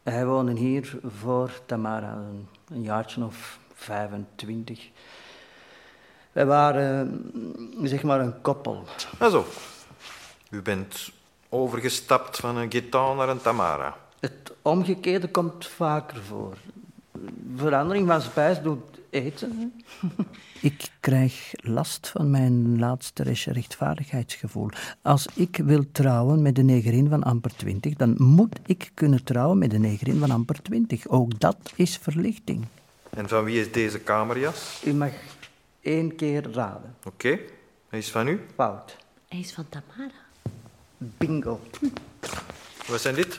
Hij 0.03 0.25
woonde 0.25 0.59
hier 0.59 0.99
voor 1.03 1.51
Tamara, 1.65 2.13
een, 2.13 2.47
een 2.67 2.81
jaartje 2.81 3.23
of 3.23 3.59
25. 3.73 4.89
Wij 6.31 6.45
waren, 6.45 7.31
zeg 7.83 8.03
maar, 8.03 8.19
een 8.19 8.41
koppel. 8.41 8.83
Ah 9.17 9.31
zo. 9.31 9.45
U 10.49 10.61
bent 10.61 11.11
overgestapt 11.49 12.37
van 12.37 12.57
een 12.57 12.71
Gaetan 12.71 13.17
naar 13.17 13.29
een 13.29 13.41
Tamara. 13.41 13.97
Het 14.19 14.51
omgekeerde 14.61 15.27
komt 15.27 15.67
vaker 15.67 16.21
voor. 16.23 16.57
Verandering 17.55 18.07
van 18.07 18.21
spijs 18.21 18.61
doet 18.61 18.99
eten. 19.09 19.73
Ik 20.61 20.91
krijg 20.99 21.51
last 21.55 22.07
van 22.09 22.29
mijn 22.29 22.79
laatste 22.79 23.23
rechtvaardigheidsgevoel. 23.45 24.69
Als 25.01 25.27
ik 25.33 25.57
wil 25.57 25.83
trouwen 25.91 26.41
met 26.41 26.55
de 26.55 26.63
negerin 26.63 27.09
van 27.09 27.23
amper 27.23 27.55
20, 27.55 27.93
dan 27.93 28.15
moet 28.17 28.59
ik 28.65 28.91
kunnen 28.93 29.23
trouwen 29.23 29.57
met 29.57 29.71
de 29.71 29.79
negerin 29.79 30.19
van 30.19 30.31
amper 30.31 30.61
20. 30.61 31.07
Ook 31.07 31.39
dat 31.39 31.71
is 31.75 31.97
verlichting. 31.97 32.65
En 33.09 33.27
van 33.27 33.43
wie 33.43 33.59
is 33.59 33.71
deze 33.71 33.99
kamerjas? 33.99 34.81
U 34.85 34.93
mag 34.93 35.11
één 35.81 36.15
keer 36.15 36.51
raden. 36.51 36.95
Oké, 37.05 37.39
hij 37.89 37.99
is 37.99 38.11
van 38.11 38.27
u. 38.27 38.41
Fout. 38.55 38.97
Hij 39.27 39.39
is 39.39 39.53
van 39.53 39.65
Tamara. 39.69 40.11
Bingo. 40.97 41.59
Wat 42.87 43.01
zijn 43.01 43.15
dit? 43.15 43.37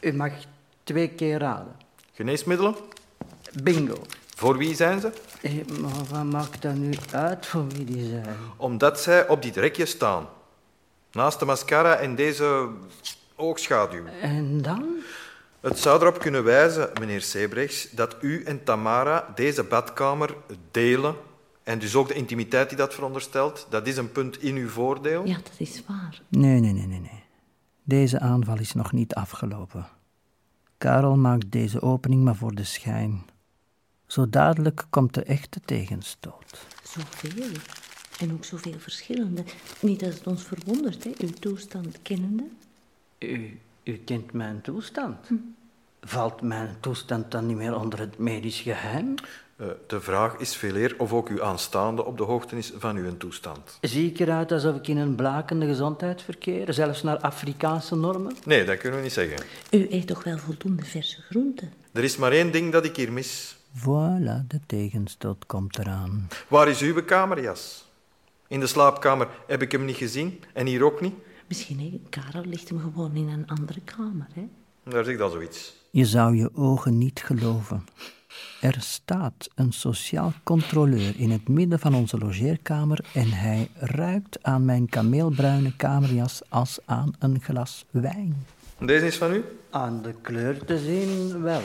U 0.00 0.12
mag 0.12 0.32
twee 0.82 1.08
keer 1.08 1.38
raden. 1.38 1.76
Geneesmiddelen? 2.12 2.74
Bingo. 3.62 3.96
Voor 4.36 4.56
wie 4.56 4.74
zijn 4.74 5.00
ze? 5.00 5.12
Eh, 5.42 5.52
maar 5.80 6.04
wat 6.10 6.24
maakt 6.24 6.62
dat 6.62 6.74
nu 6.74 6.92
uit 7.12 7.46
voor 7.46 7.68
wie 7.68 7.84
die 7.84 8.08
zijn? 8.08 8.36
Omdat 8.56 9.00
zij 9.00 9.28
op 9.28 9.42
dit 9.42 9.56
rekje 9.56 9.86
staan. 9.86 10.28
Naast 11.12 11.38
de 11.38 11.44
mascara 11.44 11.96
en 11.96 12.14
deze 12.14 12.68
oogschaduw. 13.36 14.04
En 14.22 14.62
dan? 14.62 14.84
Het 15.60 15.78
zou 15.78 16.00
erop 16.00 16.18
kunnen 16.18 16.44
wijzen, 16.44 16.90
meneer 17.00 17.22
Sebrechts, 17.22 17.90
dat 17.90 18.16
u 18.20 18.42
en 18.42 18.64
Tamara 18.64 19.32
deze 19.34 19.62
badkamer 19.62 20.34
delen. 20.70 21.14
En 21.62 21.78
dus 21.78 21.94
ook 21.94 22.08
de 22.08 22.14
intimiteit 22.14 22.68
die 22.68 22.78
dat 22.78 22.94
veronderstelt. 22.94 23.66
Dat 23.70 23.86
is 23.86 23.96
een 23.96 24.12
punt 24.12 24.42
in 24.42 24.56
uw 24.56 24.68
voordeel. 24.68 25.26
Ja, 25.26 25.34
dat 25.34 25.52
is 25.56 25.82
waar. 25.86 26.20
Nee, 26.28 26.60
nee, 26.60 26.72
nee, 26.72 26.86
nee, 26.86 27.00
nee. 27.00 27.19
Deze 27.82 28.20
aanval 28.20 28.58
is 28.58 28.72
nog 28.72 28.92
niet 28.92 29.14
afgelopen. 29.14 29.86
Karel 30.78 31.16
maakt 31.16 31.50
deze 31.52 31.82
opening 31.82 32.24
maar 32.24 32.36
voor 32.36 32.54
de 32.54 32.64
schijn. 32.64 33.22
Zo 34.06 34.28
dadelijk 34.28 34.86
komt 34.90 35.14
de 35.14 35.22
echte 35.22 35.60
tegenstoot. 35.64 36.66
Zoveel. 36.82 37.52
En 38.20 38.32
ook 38.32 38.44
zoveel 38.44 38.78
verschillende. 38.78 39.44
Niet 39.80 40.00
dat 40.00 40.14
het 40.14 40.26
ons 40.26 40.42
verwondert, 40.42 41.04
hè, 41.04 41.10
uw 41.18 41.32
toestand 41.32 42.02
kennende. 42.02 42.44
U, 43.18 43.60
u 43.82 43.96
kent 43.96 44.32
mijn 44.32 44.60
toestand. 44.60 45.28
Valt 46.00 46.40
mijn 46.40 46.76
toestand 46.80 47.30
dan 47.30 47.46
niet 47.46 47.56
meer 47.56 47.76
onder 47.76 47.98
het 47.98 48.18
medisch 48.18 48.60
geheim? 48.60 49.14
Eh, 49.60 49.66
de 49.86 50.00
vraag 50.00 50.36
is 50.36 50.56
veel 50.56 50.74
eer 50.74 50.94
of 50.98 51.12
ook 51.12 51.28
uw 51.28 51.42
aanstaande 51.42 52.04
op 52.04 52.16
de 52.16 52.22
hoogte 52.22 52.56
is 52.56 52.72
van 52.78 52.96
uw 52.96 53.16
toestand. 53.16 53.78
Zie 53.80 54.10
ik 54.10 54.18
eruit 54.18 54.52
alsof 54.52 54.76
ik 54.76 54.88
in 54.88 54.96
een 54.96 55.14
blakende 55.14 55.66
gezondheid 55.66 56.22
verkeer, 56.22 56.72
zelfs 56.72 57.02
naar 57.02 57.18
Afrikaanse 57.18 57.96
normen? 57.96 58.36
Nee, 58.44 58.64
dat 58.64 58.78
kunnen 58.78 58.98
we 58.98 59.04
niet 59.04 59.14
zeggen. 59.14 59.46
U 59.70 59.86
eet 59.90 60.06
toch 60.06 60.24
wel 60.24 60.38
voldoende 60.38 60.84
verse 60.84 61.20
groenten? 61.22 61.72
Er 61.92 62.04
is 62.04 62.16
maar 62.16 62.32
één 62.32 62.52
ding 62.52 62.72
dat 62.72 62.84
ik 62.84 62.96
hier 62.96 63.12
mis. 63.12 63.56
Voilà, 63.78 64.46
de 64.46 64.60
tegenstoot 64.66 65.46
komt 65.46 65.78
eraan. 65.78 66.28
Waar 66.48 66.68
is 66.68 66.80
uw 66.80 67.04
kamerjas? 67.04 67.88
In 68.48 68.60
de 68.60 68.66
slaapkamer 68.66 69.28
heb 69.46 69.62
ik 69.62 69.72
hem 69.72 69.84
niet 69.84 69.96
gezien 69.96 70.40
en 70.54 70.66
hier 70.66 70.84
ook 70.84 71.00
niet. 71.00 71.14
Misschien, 71.48 72.06
Karel 72.08 72.44
ligt 72.44 72.68
hem 72.68 72.80
gewoon 72.80 73.14
in 73.14 73.28
een 73.28 73.46
andere 73.46 73.80
kamer, 73.80 74.26
hè? 74.34 74.48
Daar 74.84 75.04
zegt 75.04 75.20
al 75.20 75.30
zoiets. 75.30 75.74
Je 75.90 76.06
zou 76.06 76.36
je 76.36 76.50
ogen 76.54 76.98
niet 76.98 77.22
geloven. 77.22 77.84
Er 78.60 78.76
staat 78.78 79.48
een 79.54 79.72
sociaal 79.72 80.32
controleur 80.42 81.14
in 81.16 81.30
het 81.30 81.48
midden 81.48 81.78
van 81.78 81.94
onze 81.94 82.18
logeerkamer 82.18 83.04
en 83.14 83.30
hij 83.30 83.68
ruikt 83.74 84.38
aan 84.42 84.64
mijn 84.64 84.88
kameelbruine 84.88 85.76
kamerjas 85.76 86.40
als 86.48 86.78
aan 86.84 87.14
een 87.18 87.40
glas 87.42 87.84
wijn. 87.90 88.46
Deze 88.78 89.06
is 89.06 89.16
van 89.16 89.32
u? 89.32 89.44
Aan 89.70 90.02
de 90.02 90.14
kleur 90.22 90.64
te 90.64 90.78
zien 90.78 91.42
wel. 91.42 91.62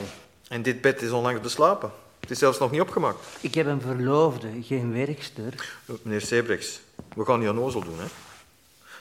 En 0.48 0.62
dit 0.62 0.82
bed 0.82 1.02
is 1.02 1.12
onlangs 1.12 1.42
beslapen. 1.42 1.92
Het 2.20 2.32
is 2.32 2.40
zelfs 2.40 2.60
nog 2.60 2.72
niet 2.72 2.82
opgemaakt. 2.82 3.18
Ik 3.42 3.56
heb 3.56 3.66
een 3.66 3.82
verloofde, 3.82 4.48
geen 4.62 4.94
werkster. 4.94 5.78
Eh, 5.86 5.96
Meneer 6.02 6.22
Sebrechts, 6.22 6.80
we 7.16 7.26
gaan 7.26 7.40
niet 7.40 7.50
onnozel 7.50 7.84
doen, 7.84 8.00
hè? 8.00 8.06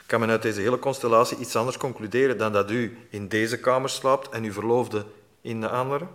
Kan 0.05 0.19
men 0.19 0.29
uit 0.29 0.41
deze 0.41 0.61
hele 0.61 0.79
constellatie 0.79 1.37
iets 1.37 1.55
anders 1.55 1.77
concluderen 1.77 2.37
dan 2.37 2.51
dat 2.51 2.71
u 2.71 2.97
in 3.09 3.27
deze 3.27 3.59
kamer 3.59 3.89
slaapt 3.89 4.29
en 4.29 4.43
uw 4.43 4.51
verloofde 4.51 5.05
in 5.41 5.61
de 5.61 5.69
andere? 5.69 6.07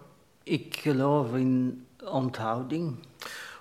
Ik 0.42 0.76
geloof 0.76 1.35
in 1.35 1.87
onthouding. 2.05 2.96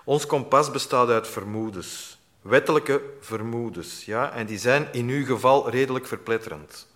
Ons 0.04 0.26
kompas 0.26 0.70
bestaat 0.70 1.08
uit 1.08 1.28
vermoedens. 1.28 2.18
Wettelijke 2.42 3.02
vermoedens, 3.20 4.04
ja. 4.04 4.32
En 4.32 4.46
die 4.46 4.58
zijn 4.58 4.88
in 4.92 5.08
uw 5.08 5.24
geval 5.24 5.70
redelijk 5.70 6.06
verpletterend. 6.06 6.86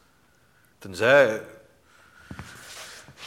Tenzij... 0.78 1.42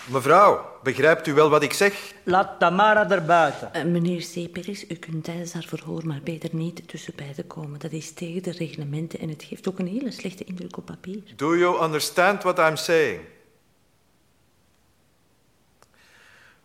Mevrouw, 0.08 0.80
begrijpt 0.84 1.28
u 1.28 1.34
wel 1.34 1.50
wat 1.50 1.64
ik 1.64 1.74
zeg? 1.74 2.14
Laat 2.24 2.60
Tamara 2.60 3.10
erbuiten. 3.10 3.74
Eh, 3.74 3.84
meneer 3.84 4.22
Seperis, 4.22 4.90
u 4.90 4.96
kunt 4.96 5.24
tijdens 5.24 5.54
haar 5.54 5.66
verhoor 5.68 6.06
maar 6.06 6.22
beter 6.24 6.50
niet 6.54 6.88
tussen 6.88 7.14
beiden 7.16 7.48
komen. 7.48 7.80
Dat 7.80 7.92
is 7.92 8.14
tegen 8.14 8.44
de 8.44 8.52
reglementen 8.52 9.20
en 9.20 9.30
het 9.30 9.44
geeft 9.44 9.68
ook 9.68 9.80
een 9.80 9.88
hele 9.88 10.12
slechte 10.12 10.44
indruk 10.44 10.78
op 10.78 10.86
papier. 10.86 11.22
Do 11.36 11.58
you 11.58 11.84
understand 11.84 12.44
what 12.44 12.60
I'm 12.60 12.76
saying? 12.76 13.20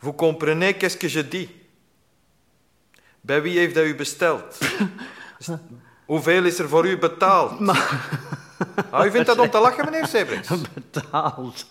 Vous 0.03 0.17
comprenez 0.17 0.75
qu'est-ce 0.75 0.99
que 0.99 1.09
je 1.09 1.29
dis? 1.29 1.49
Bij 3.21 3.43
wie 3.43 3.59
heeft 3.59 3.75
dat 3.75 3.85
u 3.85 3.95
besteld? 3.95 4.59
Hoeveel 6.05 6.45
is 6.45 6.59
er 6.59 6.69
voor 6.69 6.87
u 6.87 6.99
betaald? 6.99 7.69
Ah, 8.91 9.07
u 9.07 9.11
vindt 9.11 9.27
dat 9.27 9.39
om 9.39 9.51
te 9.51 9.59
lachen, 9.59 9.85
meneer 9.85 10.07
Sebrechts? 10.07 10.51
Betaald. 10.75 11.67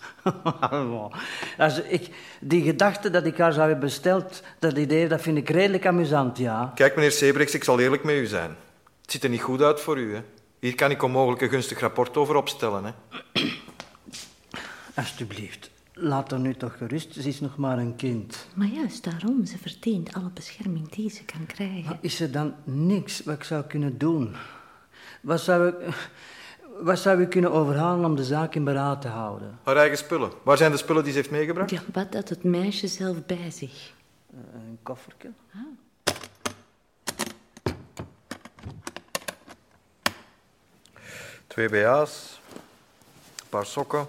Als 1.58 1.82
ik, 1.82 2.08
die 2.40 2.62
gedachte 2.62 3.10
dat 3.10 3.26
ik 3.26 3.38
haar 3.38 3.52
zou 3.52 3.68
hebben 3.68 3.84
besteld, 3.84 4.42
dat 4.58 4.76
idee, 4.76 5.08
dat 5.08 5.20
vind 5.20 5.36
ik 5.36 5.48
redelijk 5.50 5.86
amusant, 5.86 6.38
ja. 6.38 6.72
Kijk, 6.74 6.94
meneer 6.94 7.12
Sebrechts, 7.12 7.54
ik 7.54 7.64
zal 7.64 7.80
eerlijk 7.80 8.04
met 8.04 8.14
u 8.14 8.26
zijn. 8.26 8.56
Het 9.02 9.10
ziet 9.10 9.24
er 9.24 9.30
niet 9.30 9.42
goed 9.42 9.62
uit 9.62 9.80
voor 9.80 9.98
u, 9.98 10.14
hè? 10.14 10.22
Hier 10.58 10.74
kan 10.74 10.90
ik 10.90 11.02
onmogelijk 11.02 11.42
een 11.42 11.48
gunstig 11.48 11.80
rapport 11.80 12.16
over 12.16 12.36
opstellen, 12.36 12.84
hè? 12.84 12.92
Alsjeblieft, 14.94 15.70
laat 15.92 16.30
haar 16.30 16.40
nu 16.40 16.54
toch 16.54 16.76
gerust. 16.76 17.14
Ze 17.14 17.28
is 17.28 17.40
nog 17.40 17.56
maar 17.56 17.78
een 17.78 17.96
kind. 17.96 18.46
Maar 18.54 18.66
juist 18.66 19.04
daarom, 19.04 19.44
ze 19.46 19.58
verdient 19.58 20.14
alle 20.14 20.30
bescherming 20.34 20.88
die 20.88 21.10
ze 21.10 21.24
kan 21.24 21.46
krijgen. 21.46 21.98
Is 22.00 22.20
er 22.20 22.30
dan 22.30 22.54
niks 22.64 23.22
wat 23.22 23.34
ik 23.34 23.44
zou 23.44 23.64
kunnen 23.64 23.98
doen? 23.98 24.34
Wat 25.20 25.40
zou 25.40 25.68
ik, 25.68 25.74
wat 26.80 26.98
zou 26.98 27.22
ik 27.22 27.30
kunnen 27.30 27.52
overhalen 27.52 28.04
om 28.04 28.16
de 28.16 28.24
zaak 28.24 28.54
in 28.54 28.64
beraad 28.64 29.00
te 29.00 29.08
houden? 29.08 29.58
Haar 29.62 29.76
eigen 29.76 29.98
spullen. 29.98 30.32
Waar 30.42 30.56
zijn 30.56 30.70
de 30.70 30.76
spullen 30.76 31.02
die 31.02 31.12
ze 31.12 31.18
heeft 31.18 31.30
meegebracht? 31.30 31.70
Ja, 31.70 31.82
wat 31.92 32.14
had 32.14 32.28
het 32.28 32.44
meisje 32.44 32.86
zelf 32.86 33.26
bij 33.26 33.50
zich? 33.50 33.92
Een 34.54 34.78
koffertje. 34.82 35.30
Twee 41.46 41.68
BH's, 41.68 42.40
een 43.40 43.48
paar 43.48 43.66
sokken, 43.66 44.06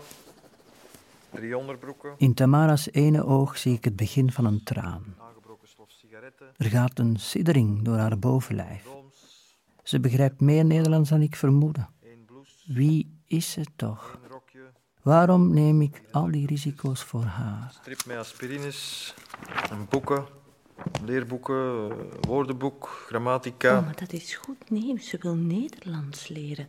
drie 1.33 1.57
onderbroeken, 1.57 2.13
In 2.17 2.33
Tamara's 2.33 2.91
ene 2.91 3.25
oog 3.25 3.57
zie 3.57 3.73
ik 3.73 3.83
het 3.83 3.95
begin 3.95 4.31
van 4.31 4.45
een 4.45 4.63
traan. 4.63 5.15
aangebroken 5.19 5.67
stof 5.67 5.91
sigaretten, 5.91 6.47
Er 6.57 6.65
gaat 6.69 6.99
een 6.99 7.17
siddering 7.17 7.81
door 7.81 7.97
haar 7.97 8.19
bovenlijf. 8.19 8.87
Ze 9.83 9.99
begrijpt 9.99 10.41
meer 10.41 10.65
Nederlands 10.65 11.09
dan 11.09 11.21
ik 11.21 11.35
vermoedde. 11.35 11.85
Wie 12.65 13.21
is 13.25 13.51
ze 13.51 13.65
toch? 13.75 14.19
Waarom 15.01 15.53
neem 15.53 15.81
ik 15.81 16.01
al 16.11 16.31
die 16.31 16.47
risico's 16.47 17.03
voor 17.03 17.23
haar? 17.23 17.71
strip 17.81 18.05
met 18.05 18.17
aspirines, 18.17 19.13
en 19.71 19.85
boeken, 19.89 20.25
leerboeken, 21.05 21.91
woordenboek, 22.21 23.03
grammatica. 23.07 23.77
Oh, 23.77 23.85
maar 23.85 23.95
dat 23.99 24.13
is 24.13 24.35
goed 24.35 24.69
nieuws. 24.69 25.07
Ze 25.07 25.17
wil 25.21 25.35
Nederlands 25.35 26.27
leren. 26.27 26.67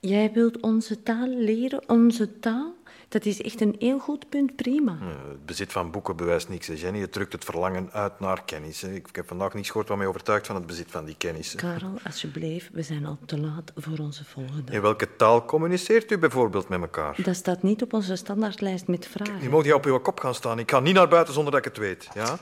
Jij 0.00 0.32
wilt 0.32 0.60
onze 0.60 1.02
taal 1.02 1.28
leren, 1.28 1.88
onze 1.88 2.38
taal? 2.38 2.74
Dat 3.08 3.24
is 3.24 3.42
echt 3.42 3.60
een 3.60 3.76
heel 3.78 3.98
goed 3.98 4.28
punt, 4.28 4.56
prima. 4.56 4.98
Eh, 5.00 5.06
Het 5.30 5.46
bezit 5.46 5.72
van 5.72 5.90
boeken 5.90 6.16
bewijst 6.16 6.48
niks, 6.48 6.66
hè, 6.66 6.74
Jenny. 6.74 7.00
Het 7.00 7.12
drukt 7.12 7.32
het 7.32 7.44
verlangen 7.44 7.88
uit 7.92 8.20
naar 8.20 8.44
kennis. 8.44 8.80
hè. 8.80 8.92
Ik 8.94 9.08
heb 9.12 9.28
vandaag 9.28 9.54
niets 9.54 9.68
gehoord 9.68 9.88
wat 9.88 9.98
mij 9.98 10.06
overtuigt 10.06 10.46
van 10.46 10.54
het 10.56 10.66
bezit 10.66 10.90
van 10.90 11.04
die 11.04 11.14
kennis. 11.18 11.52
hè. 11.52 11.58
Karel, 11.58 11.92
alsjeblieft, 12.04 12.68
we 12.72 12.82
zijn 12.82 13.06
al 13.06 13.18
te 13.26 13.38
laat 13.40 13.72
voor 13.76 13.98
onze 13.98 14.24
volgende. 14.24 14.72
In 14.72 14.80
welke 14.80 15.16
taal 15.16 15.44
communiceert 15.44 16.10
u 16.10 16.18
bijvoorbeeld 16.18 16.68
met 16.68 16.80
elkaar? 16.80 17.16
Dat 17.22 17.36
staat 17.36 17.62
niet 17.62 17.82
op 17.82 17.92
onze 17.92 18.16
standaardlijst 18.16 18.86
met 18.86 19.06
vragen. 19.06 19.42
Je 19.42 19.48
mag 19.48 19.62
hier 19.62 19.74
op 19.74 19.84
uw 19.84 19.98
kop 20.00 20.20
gaan 20.20 20.34
staan. 20.34 20.58
Ik 20.58 20.70
ga 20.70 20.80
niet 20.80 20.94
naar 20.94 21.08
buiten 21.08 21.34
zonder 21.34 21.52
dat 21.52 21.66
ik 21.66 21.66
het 21.74 21.78
weet. 21.82 22.08
Ja? 22.14 22.38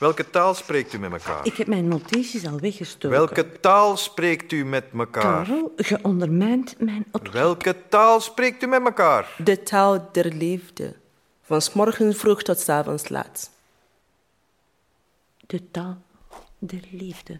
Welke 0.00 0.30
taal 0.30 0.54
spreekt 0.54 0.92
u 0.92 0.98
met 0.98 1.12
elkaar? 1.12 1.46
Ik 1.46 1.56
heb 1.56 1.66
mijn 1.66 1.88
notities 1.88 2.46
al 2.46 2.60
weggestoken. 2.60 3.10
Welke 3.10 3.60
taal 3.60 3.96
spreekt 3.96 4.52
u 4.52 4.64
met 4.64 4.84
elkaar? 4.98 5.44
Karel, 5.44 5.72
je 5.76 5.98
ondermijnt 6.02 6.74
mijn... 6.78 7.06
Welke 7.32 7.76
taal 7.88 8.20
spreekt 8.20 8.62
u 8.62 8.66
met 8.66 8.84
elkaar? 8.84 9.34
De 9.44 9.62
taal 9.62 10.08
der 10.12 10.32
liefde. 10.34 10.94
Van 11.42 11.62
's 11.62 11.72
morgens 11.72 12.16
vroeg 12.16 12.42
tot 12.42 12.60
's 12.60 12.68
avonds 12.68 13.08
laat. 13.08 13.50
De 15.46 15.70
taal 15.70 16.02
der 16.58 16.84
liefde. 16.90 17.38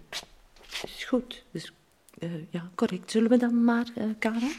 Is 0.82 1.04
goed. 1.04 1.44
Dus, 1.50 1.72
eh, 2.18 2.30
ja, 2.50 2.70
correct. 2.74 3.10
Zullen 3.10 3.30
we 3.30 3.36
dan 3.36 3.64
maar, 3.64 3.86
eh 3.94 4.04
Karel? 4.18 4.50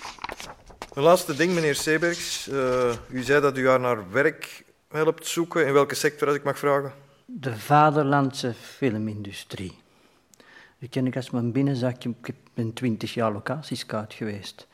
Een 0.94 1.04
laatste 1.04 1.36
ding, 1.36 1.54
meneer 1.54 1.76
Sebergs. 1.76 2.48
Eh, 2.48 2.94
u 3.10 3.22
zei 3.24 3.42
dat 3.42 3.58
u 3.58 3.68
haar 3.68 3.80
naar 3.80 4.12
werk 4.12 4.64
helpt 4.90 5.28
zoeken. 5.28 5.68
In 5.68 5.74
welke 5.74 5.96
sector, 5.96 6.28
als 6.28 6.38
ik 6.38 6.44
mag 6.44 6.60
vragen? 6.60 7.10
De 7.34 7.58
vaderlandse 7.58 8.54
filmindustrie. 8.54 9.78
Die 10.80 10.90
ken 10.90 11.08
ik 11.08 11.16
als 11.16 11.30
mijn 11.30 11.52
binnenzakje. 11.52 12.14
Ik 12.24 12.36
ben 12.54 12.74
twintig 12.74 13.14
jaar 13.14 13.32
locatiescout 13.32 14.14
geweest. 14.14 14.68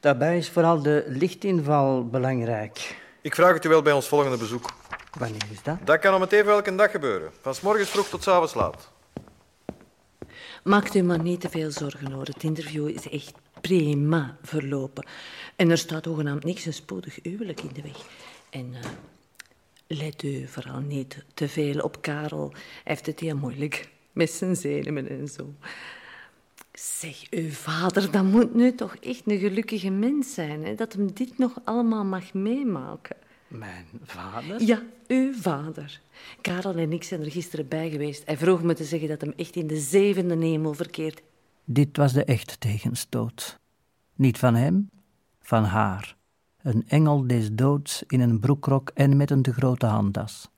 Daarbij 0.00 0.38
is 0.38 0.50
vooral 0.50 0.82
de 0.82 1.04
lichtinval 1.06 2.06
belangrijk. 2.06 3.00
Ik 3.20 3.34
vraag 3.34 3.52
het 3.54 3.64
u 3.64 3.68
wel 3.68 3.82
bij 3.82 3.92
ons 3.92 4.08
volgende 4.08 4.36
bezoek. 4.36 4.72
Wanneer 5.18 5.46
is 5.50 5.62
dat? 5.62 5.76
Dat 5.84 5.98
kan 5.98 6.14
om 6.14 6.20
het 6.20 6.32
even 6.32 6.46
welke 6.46 6.74
dag 6.74 6.90
gebeuren. 6.90 7.32
Van 7.40 7.54
's 7.54 7.60
morgens 7.60 7.88
vroeg 7.88 8.08
tot 8.08 8.22
's 8.22 8.28
avonds 8.28 8.54
laat. 8.54 8.90
Maakt 10.62 10.94
u 10.94 11.02
maar 11.02 11.22
niet 11.22 11.40
te 11.40 11.48
veel 11.48 11.70
zorgen 11.70 12.12
hoor. 12.12 12.24
Het 12.24 12.42
interview 12.42 12.88
is 12.88 13.08
echt 13.08 13.32
prima 13.60 14.36
verlopen. 14.42 15.06
En 15.56 15.70
er 15.70 15.78
staat 15.78 16.04
hoegenaamd 16.04 16.44
niks 16.44 16.64
een 16.64 16.72
spoedig 16.72 17.18
huwelijk 17.22 17.60
in 17.60 17.70
de 17.72 17.82
weg. 17.82 17.98
En 18.50 18.74
eh, 18.74 18.90
let 19.88 20.22
u 20.22 20.46
vooral 20.46 20.80
niet 20.80 21.24
te 21.34 21.48
veel 21.48 21.80
op 21.80 22.02
Karel. 22.02 22.50
Hij 22.50 22.60
heeft 22.84 23.06
het 23.06 23.20
heel 23.20 23.36
moeilijk 23.36 23.90
met 24.12 24.30
zijn 24.30 24.56
zenuwen 24.56 25.08
en 25.08 25.28
zo. 25.28 25.54
Zeg, 26.72 27.30
uw 27.30 27.50
vader, 27.50 28.10
dat 28.10 28.24
moet 28.24 28.54
nu 28.54 28.74
toch 28.74 28.96
echt 28.96 29.22
een 29.26 29.38
gelukkige 29.38 29.90
mens 29.90 30.34
zijn, 30.34 30.64
hè? 30.64 30.74
dat 30.74 30.92
hem 30.92 31.12
dit 31.12 31.38
nog 31.38 31.60
allemaal 31.64 32.04
mag 32.04 32.34
meemaken. 32.34 33.16
Mijn 33.48 33.86
vader? 34.02 34.62
Ja, 34.62 34.82
uw 35.06 35.32
vader. 35.34 36.00
Karel 36.40 36.74
en 36.74 36.92
ik 36.92 37.02
zijn 37.02 37.20
er 37.20 37.30
gisteren 37.30 37.68
bij 37.68 37.90
geweest. 37.90 38.22
Hij 38.26 38.36
vroeg 38.36 38.62
me 38.62 38.74
te 38.74 38.84
zeggen 38.84 39.08
dat 39.08 39.20
hem 39.20 39.32
echt 39.36 39.56
in 39.56 39.66
de 39.66 39.76
zevende 39.76 40.46
hemel 40.46 40.74
verkeert. 40.74 41.22
Dit 41.64 41.96
was 41.96 42.12
de 42.12 42.24
echte 42.24 42.58
tegenstoot. 42.58 43.58
Niet 44.14 44.38
van 44.38 44.54
hem, 44.54 44.90
van 45.40 45.64
haar. 45.64 46.17
Een 46.68 46.84
engel 46.88 47.26
des 47.26 47.52
doods 47.52 48.02
in 48.06 48.20
een 48.20 48.40
broekrok 48.40 48.90
en 48.94 49.16
met 49.16 49.30
een 49.30 49.42
te 49.42 49.52
grote 49.52 49.86
handtas. 49.86 50.48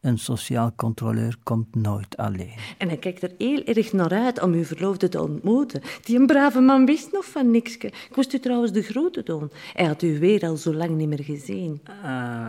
Een 0.00 0.18
sociaal 0.18 0.72
controleur 0.76 1.36
komt 1.42 1.74
nooit 1.74 2.16
alleen. 2.16 2.54
En 2.78 2.88
hij 2.88 2.96
kijkt 2.96 3.22
er 3.22 3.32
heel 3.38 3.64
erg 3.64 3.92
naar 3.92 4.10
uit 4.10 4.42
om 4.42 4.52
uw 4.52 4.64
verloofde 4.64 5.08
te 5.08 5.22
ontmoeten. 5.22 5.82
Die 6.04 6.18
een 6.18 6.26
brave 6.26 6.60
man 6.60 6.86
wist 6.86 7.12
nog 7.12 7.24
van 7.24 7.50
nikske. 7.50 7.86
Ik 7.86 8.12
moest 8.16 8.32
u 8.32 8.38
trouwens 8.38 8.72
de 8.72 8.82
groeten 8.82 9.24
doen. 9.24 9.50
Hij 9.72 9.86
had 9.86 10.02
u 10.02 10.18
weer 10.18 10.42
al 10.42 10.56
zo 10.56 10.74
lang 10.74 10.90
niet 10.90 11.08
meer 11.08 11.24
gezien. 11.24 11.80
Eh, 12.02 12.46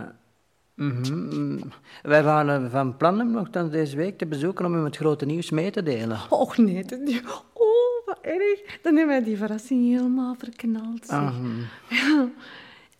mhm. 0.74 1.58
Wij 2.02 2.22
waren 2.22 2.70
van 2.70 2.96
plan 2.96 3.18
hem 3.18 3.30
nog 3.30 3.50
dan 3.50 3.70
deze 3.70 3.96
week 3.96 4.18
te 4.18 4.26
bezoeken 4.26 4.64
om 4.66 4.72
hem 4.74 4.84
het 4.84 4.96
grote 4.96 5.26
nieuws 5.26 5.50
mee 5.50 5.70
te 5.70 5.82
delen. 5.82 6.18
Och 6.30 6.56
nee, 6.56 6.84
dat- 6.84 7.00
oh, 7.52 8.06
wat 8.06 8.18
erg. 8.22 8.78
Dan 8.82 8.96
hebben 8.96 9.14
wij 9.16 9.24
die 9.24 9.36
verrassing 9.36 9.86
helemaal 9.96 10.34
verknald. 10.38 11.08
Ah, 11.08 11.34
Ja. 11.88 12.28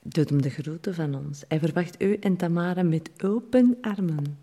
Doet 0.02 0.28
hem 0.28 0.42
de 0.42 0.50
groeten 0.50 0.94
van 0.94 1.14
ons. 1.14 1.44
Hij 1.48 1.58
verwacht 1.58 2.02
u 2.02 2.14
en 2.14 2.36
Tamara 2.36 2.82
met 2.82 3.10
open 3.22 3.78
armen. 3.80 4.38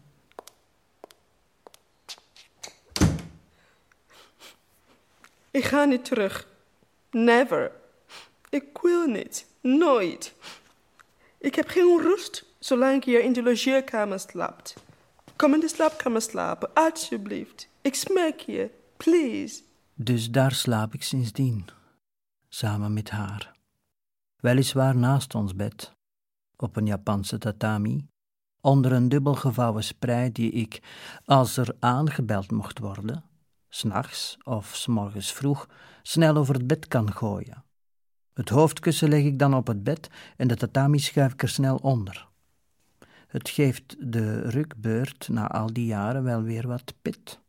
Ik 5.52 5.64
ga 5.64 5.84
niet 5.84 6.06
terug. 6.06 6.48
Never. 7.12 7.72
Ik 8.50 8.64
wil 8.82 9.08
niet. 9.08 9.46
Nooit. 9.62 10.34
Ik 11.38 11.56
heb 11.56 11.68
geen 11.68 12.02
rust 12.02 12.46
zolang 12.60 13.04
hier 13.04 13.24
in 13.24 13.34
de 13.34 13.44
logeerkamer 13.44 14.20
slaapt. 14.20 14.74
Kom 15.36 15.54
in 15.54 15.60
de 15.60 15.68
slaapkamer 15.68 16.22
slapen, 16.22 16.74
alsjeblieft. 16.74 17.68
Ik 17.82 17.96
smeek 17.96 18.40
je. 18.40 18.70
Please. 18.98 19.62
Dus 19.94 20.32
daar 20.32 20.52
slaap 20.52 20.94
ik 20.94 21.04
sindsdien, 21.04 21.66
samen 22.50 22.94
met 22.94 23.10
haar. 23.10 23.55
Weliswaar 24.36 24.96
naast 24.96 25.36
ons 25.36 25.56
bed, 25.56 25.96
op 26.56 26.76
een 26.76 26.86
Japanse 26.86 27.38
tatami, 27.38 28.08
onder 28.62 28.92
een 28.92 29.10
dubbel 29.10 29.36
gevouwen 29.36 29.84
sprei 29.84 30.32
die 30.32 30.52
ik, 30.52 30.82
als 31.26 31.58
er 31.58 31.76
aangebeld 31.80 32.52
mocht 32.52 32.80
worden, 32.80 33.24
s'nachts 33.70 34.38
of 34.44 34.76
s 34.76 34.88
morgens 34.88 35.34
vroeg, 35.34 35.70
snel 36.04 36.36
over 36.36 36.54
het 36.54 36.68
bed 36.68 36.88
kan 36.88 37.14
gooien. 37.14 37.64
Het 38.34 38.50
hoofdkussen 38.50 39.10
leg 39.10 39.24
ik 39.24 39.40
dan 39.40 39.54
op 39.54 39.68
het 39.68 39.84
bed 39.84 40.10
en 40.38 40.48
de 40.48 40.56
tatami 40.56 41.00
schuif 41.00 41.34
ik 41.34 41.42
er 41.42 41.50
snel 41.50 41.78
onder. 41.78 42.28
Het 43.28 43.50
geeft 43.50 43.96
de 44.00 44.50
rukbeurt 44.50 45.28
na 45.28 45.48
al 45.48 45.74
die 45.74 45.86
jaren 45.86 46.24
wel 46.24 46.42
weer 46.42 46.68
wat 46.68 46.94
pit. 47.02 47.40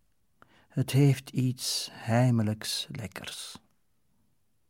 Het 0.68 0.90
heeft 0.90 1.30
iets 1.30 1.88
heimelijks 1.92 2.86
lekkers. 2.90 3.58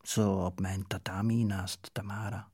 Zo 0.07 0.33
op 0.33 0.61
mijn 0.61 0.87
tatami 0.87 1.45
naast 1.45 1.91
Tamara. 1.93 2.49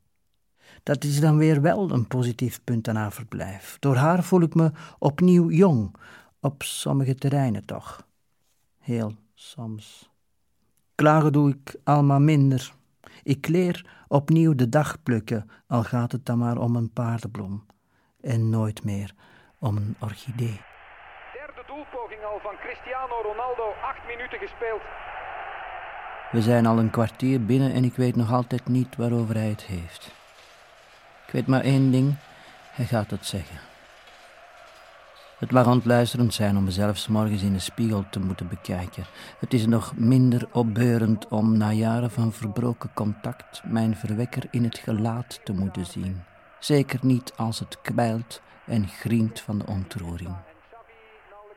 Dat 0.82 1.04
is 1.04 1.20
dan 1.20 1.36
weer 1.38 1.60
wel 1.60 1.90
een 1.90 2.06
positief 2.06 2.64
punt 2.64 2.88
aan 2.88 2.96
haar 2.96 3.12
verblijf. 3.12 3.76
Door 3.80 3.96
haar 3.96 4.22
voel 4.22 4.40
ik 4.40 4.54
me 4.54 4.70
opnieuw 4.98 5.50
jong, 5.50 5.96
op 6.40 6.62
sommige 6.62 7.14
terreinen 7.14 7.66
toch. 7.66 8.06
Heel 8.78 9.12
soms. 9.34 10.10
Klagen 10.94 11.32
doe 11.32 11.50
ik 11.50 11.76
allemaal 11.84 12.20
minder. 12.20 12.72
Ik 13.22 13.48
leer 13.48 14.04
opnieuw 14.08 14.54
de 14.54 14.68
dag 14.68 15.02
plukken, 15.02 15.50
al 15.66 15.82
gaat 15.82 16.12
het 16.12 16.26
dan 16.26 16.38
maar 16.38 16.58
om 16.58 16.76
een 16.76 16.92
paardenbloem. 16.92 17.66
En 18.20 18.50
nooit 18.50 18.84
meer 18.84 19.14
om 19.58 19.76
een 19.76 19.96
orchidee. 20.00 20.60
Derde 21.32 21.62
doelpoging 21.66 22.24
al 22.24 22.38
van 22.42 22.56
Cristiano 22.56 23.20
Ronaldo. 23.22 23.72
Acht 23.82 24.06
minuten 24.06 24.38
gespeeld. 24.38 24.82
We 26.32 26.42
zijn 26.42 26.66
al 26.66 26.78
een 26.78 26.90
kwartier 26.90 27.44
binnen 27.44 27.72
en 27.72 27.84
ik 27.84 27.96
weet 27.96 28.16
nog 28.16 28.32
altijd 28.32 28.68
niet 28.68 28.96
waarover 28.96 29.34
hij 29.34 29.48
het 29.48 29.62
heeft. 29.62 30.10
Ik 31.26 31.32
weet 31.32 31.46
maar 31.46 31.60
één 31.60 31.90
ding, 31.90 32.14
hij 32.70 32.84
gaat 32.84 33.10
het 33.10 33.26
zeggen. 33.26 33.56
Het 35.38 35.50
mag 35.50 35.66
ontluisterend 35.66 36.34
zijn 36.34 36.56
om 36.56 36.64
mezelf 36.64 36.96
's 36.96 37.08
morgens 37.08 37.42
in 37.42 37.52
de 37.52 37.58
spiegel 37.58 38.04
te 38.10 38.20
moeten 38.20 38.48
bekijken. 38.48 39.04
Het 39.38 39.54
is 39.54 39.66
nog 39.66 39.96
minder 39.96 40.48
opbeurend 40.52 41.28
om 41.28 41.56
na 41.56 41.72
jaren 41.72 42.10
van 42.10 42.32
verbroken 42.32 42.90
contact 42.94 43.62
mijn 43.64 43.96
verwekker 43.96 44.42
in 44.50 44.64
het 44.64 44.78
gelaat 44.78 45.40
te 45.44 45.52
moeten 45.52 45.86
zien. 45.86 46.22
Zeker 46.58 46.98
niet 47.02 47.32
als 47.36 47.58
het 47.58 47.78
kwijlt 47.82 48.40
en 48.66 48.88
grient 48.88 49.40
van 49.40 49.58
de 49.58 49.66
ontroering. 49.66 50.36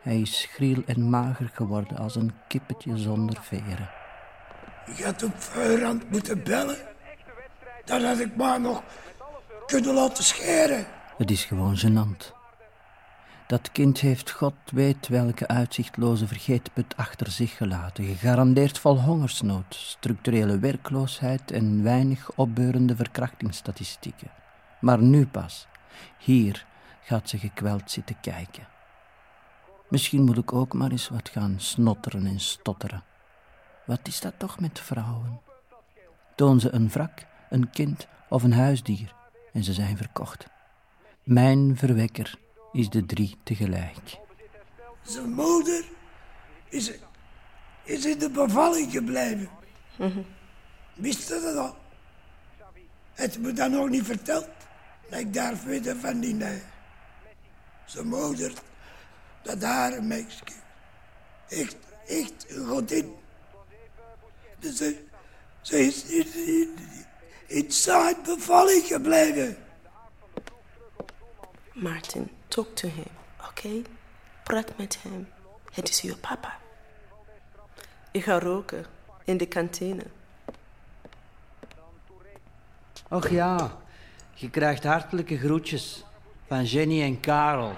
Hij 0.02 0.20
is 0.20 0.42
schriel 0.42 0.84
en 0.86 1.10
mager 1.10 1.50
geworden 1.54 1.98
als 1.98 2.16
een 2.16 2.34
kippetje 2.48 2.98
zonder 2.98 3.38
veren. 3.42 3.90
Je 4.96 5.04
had 5.04 5.24
op 5.24 5.42
voorhand 5.42 6.12
moeten 6.12 6.44
bellen. 6.44 6.78
Dan 7.86 8.04
had 8.04 8.20
ik 8.20 8.36
maar 8.36 8.62
nog 8.62 8.84
kunnen 9.66 9.94
laten 9.94 10.24
scheren. 10.24 10.86
Het 11.18 11.32
is 11.32 11.46
gewoon 11.46 11.78
gênant. 11.78 12.34
Dat 13.48 13.72
kind 13.72 14.00
heeft 14.00 14.32
God 14.32 14.54
weet 14.72 15.08
welke 15.08 15.48
uitzichtloze 15.48 16.28
vergeetput 16.28 16.98
achter 16.98 17.32
zich 17.32 17.58
gelaten, 17.58 18.06
gegarandeerd 18.06 18.80
vol 18.80 19.00
hongersnood, 19.02 19.66
structurele 19.76 20.60
werkloosheid 20.60 21.52
en 21.52 21.84
weinig 21.84 22.32
opbeurende 22.36 22.96
verkrachtingsstatistieken. 22.96 24.32
Maar 24.80 25.02
nu 25.02 25.28
pas, 25.28 25.68
hier, 26.18 26.66
gaat 27.02 27.30
ze 27.30 27.38
gekweld 27.38 27.92
zitten 27.92 28.20
kijken. 28.22 28.68
Misschien 29.90 30.24
moet 30.24 30.38
ik 30.38 30.54
ook 30.54 30.74
maar 30.74 30.92
eens 30.92 31.10
wat 31.10 31.30
gaan 31.30 31.56
snotteren 31.58 32.26
en 32.26 32.40
stotteren. 32.40 33.04
Wat 33.86 34.00
is 34.04 34.20
dat 34.20 34.34
toch 34.38 34.60
met 34.60 34.80
vrouwen? 34.80 35.42
Toon 36.36 36.60
ze 36.60 36.72
een 36.72 36.90
wrak, 36.90 37.26
een 37.50 37.70
kind 37.70 38.08
of 38.30 38.44
een 38.44 38.54
huisdier 38.54 39.14
en 39.54 39.64
ze 39.64 39.74
zijn 39.74 39.98
verkocht. 39.98 40.48
Mijn 41.24 41.78
verwekker 41.78 42.40
is 42.72 42.90
de 42.90 43.06
drie 43.06 43.38
tegelijk. 43.44 44.18
Zijn 45.02 45.34
moeder 45.34 45.84
is, 46.70 46.92
is 47.84 48.06
in 48.06 48.20
de 48.20 48.30
bevalling 48.30 48.92
gebleven. 48.92 49.50
Wist 50.94 51.28
je 51.28 51.40
dat 51.44 51.58
al? 51.58 51.76
Het 53.14 53.34
je 53.34 53.40
me 53.40 53.54
dan 53.54 53.72
nog 53.72 53.90
niet 53.90 54.06
verteld? 54.06 54.48
Ik 55.10 55.34
daar 55.34 55.56
weten 55.66 56.00
van 56.00 56.20
die 56.20 56.34
nee. 56.34 56.62
Zijn 57.86 58.08
moeder, 58.08 58.54
dat 59.42 59.62
haar 59.62 60.04
meisje. 60.04 60.44
Echt, 61.50 61.76
echt 62.08 62.46
een 62.50 62.68
godin. 62.68 63.16
Dus 64.60 64.78
ze, 64.78 65.04
ze 65.62 65.80
is 65.80 66.04
in, 66.04 66.34
in, 66.34 66.76
in 67.48 67.72
Zuid 67.72 68.24
bevalling 68.24 68.86
gebleven. 68.86 69.58
Martin, 71.74 72.30
talk 72.48 72.76
to 72.76 72.88
him, 72.88 73.12
oké? 73.50 73.82
Praat 74.44 74.78
met 74.78 74.98
hem. 75.02 75.28
Het 75.74 75.90
is 75.90 76.02
uw 76.02 76.16
papa. 76.16 76.58
Ik 78.12 78.24
ga 78.24 78.40
roken 78.40 78.86
in 79.24 79.38
de 79.38 79.46
kantine. 79.46 80.04
Och 83.08 83.30
ja, 83.30 83.78
je 84.34 84.50
krijgt 84.50 84.84
hartelijke 84.84 85.38
groetjes 85.38 86.04
van 86.48 86.64
Jenny 86.64 87.02
en 87.02 87.20
Karel. 87.20 87.74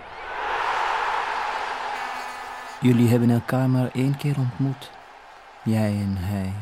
Jullie 2.82 3.08
hebben 3.08 3.30
elkaar 3.30 3.70
maar 3.70 3.92
één 3.94 4.18
keer 4.18 4.38
ontmoet. 4.38 4.92
Jij 5.68 5.92
en 5.92 6.16
hij. 6.18 6.54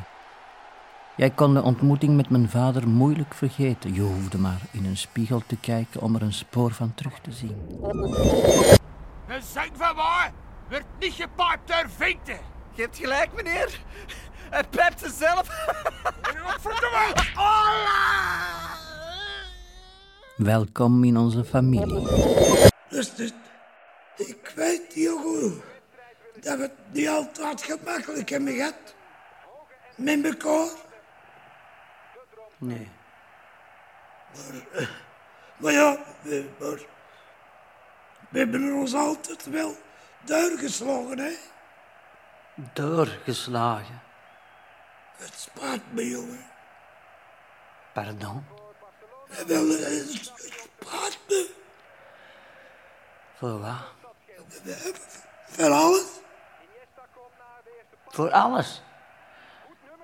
Jij 1.15 1.29
kon 1.29 1.53
de 1.53 1.61
ontmoeting 1.61 2.15
met 2.15 2.29
mijn 2.29 2.49
vader 2.49 2.87
moeilijk 2.87 3.33
vergeten. 3.33 3.93
Je 3.93 4.01
hoefde 4.01 4.37
maar 4.37 4.61
in 4.71 4.85
een 4.85 4.97
spiegel 4.97 5.41
te 5.47 5.57
kijken 5.57 6.01
om 6.01 6.15
er 6.15 6.21
een 6.21 6.33
spoor 6.33 6.71
van 6.71 6.93
terug 6.93 7.19
te 7.19 7.31
zien. 7.31 7.79
Een 9.27 9.41
zang 9.41 9.69
van 9.73 9.95
mij 9.95 10.31
werd 10.67 10.85
niet 10.99 11.13
gepaapt 11.13 11.67
door 11.67 11.85
vinten. 11.97 12.39
Je 12.73 12.81
hebt 12.81 12.97
gelijk, 12.97 13.29
meneer. 13.35 13.79
Hij 14.49 14.63
pijpt 14.69 14.99
ze 14.99 15.09
zelf. 15.09 15.47
Verdomme! 16.59 17.13
Welkom 20.35 21.03
in 21.03 21.17
onze 21.17 21.43
familie. 21.43 22.07
Dus, 22.89 23.15
dus 23.15 23.31
ik 24.15 24.53
weet 24.55 24.93
heel 24.93 25.17
goed 25.17 25.74
dat 26.45 26.57
we 26.57 26.61
het 26.61 26.93
niet 26.93 27.07
altijd 27.07 27.61
gemakkelijk 27.61 28.29
hebben 28.29 28.53
gehad. 28.53 28.95
Met 29.95 30.25
elkaar. 30.25 30.69
Nee. 32.57 32.91
Maar, 34.33 34.81
eh, 34.81 34.89
maar 35.57 35.71
ja, 35.71 35.97
we, 36.21 36.49
maar, 36.59 36.79
we 38.29 38.39
hebben 38.39 38.73
ons 38.73 38.93
altijd 38.93 39.45
wel 39.45 39.77
doorgeslagen, 40.23 41.19
hè. 41.19 41.31
Doorgeslagen. 42.73 44.01
Het 45.15 45.33
spijt 45.33 45.93
me, 45.93 46.09
jongen. 46.09 46.45
Pardon? 47.93 48.45
Ja, 49.29 49.45
Wel, 49.45 49.69
eh, 49.69 49.79
het 49.79 50.09
het 50.11 50.29
spijt 50.79 51.19
me. 51.27 51.53
Voor 53.37 53.59
wat? 53.59 53.93
Voor 55.45 55.69
alles. 55.69 56.23
Voor 58.15 58.31
alles. 58.31 58.81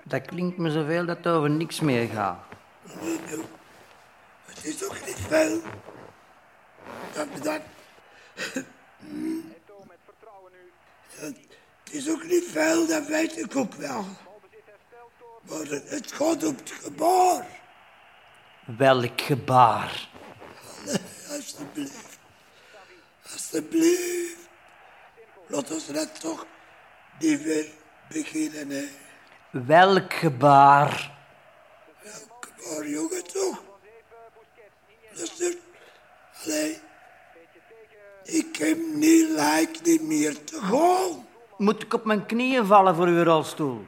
Dat 0.04 0.26
klinkt 0.26 0.58
me 0.58 0.70
zoveel 0.70 1.06
dat 1.06 1.16
het 1.16 1.26
over 1.26 1.50
niks 1.50 1.80
meer 1.80 2.08
gaat. 2.08 2.38
Het 4.44 4.64
is 4.64 4.84
ook 4.84 5.06
niet 5.06 5.20
veel. 5.28 5.60
Dat, 7.12 7.26
Ja, 7.42 7.60
het 11.14 11.36
is 11.90 12.10
ook 12.10 12.24
niet 12.24 12.44
veel, 12.44 12.86
dat 12.86 13.06
weet 13.06 13.38
ik 13.38 13.56
ook 13.56 13.74
wel. 13.74 14.04
Maar 15.42 15.58
het, 15.58 15.90
het 15.90 16.12
gaat 16.12 16.44
om 16.44 16.56
het 16.56 16.72
gebaar. 16.82 17.46
Welk 18.64 19.20
gebaar? 19.20 20.08
Alsjeblieft. 21.30 22.18
Alsjeblieft. 23.32 24.48
Laat 25.46 25.70
ons 25.70 25.88
net 25.88 26.20
toch 26.20 26.46
niet 27.18 27.42
weer 27.42 27.80
beginnen, 28.12 28.68
hè. 28.68 28.84
Welk 29.50 30.12
gebaar? 30.12 31.10
Maar 32.70 32.88
jongen, 32.88 33.24
toch. 33.24 33.62
Luister. 35.12 35.54
Allee. 36.44 36.80
Ik 38.24 38.56
heb 38.56 38.78
niet 38.94 39.28
lijk 39.28 39.82
niet 39.82 40.02
meer 40.02 40.44
te 40.44 40.60
gaan. 40.60 41.26
Moet 41.56 41.82
ik 41.82 41.94
op 41.94 42.04
mijn 42.04 42.26
knieën 42.26 42.66
vallen 42.66 42.94
voor 42.94 43.06
uw 43.06 43.22
rolstoel? 43.22 43.86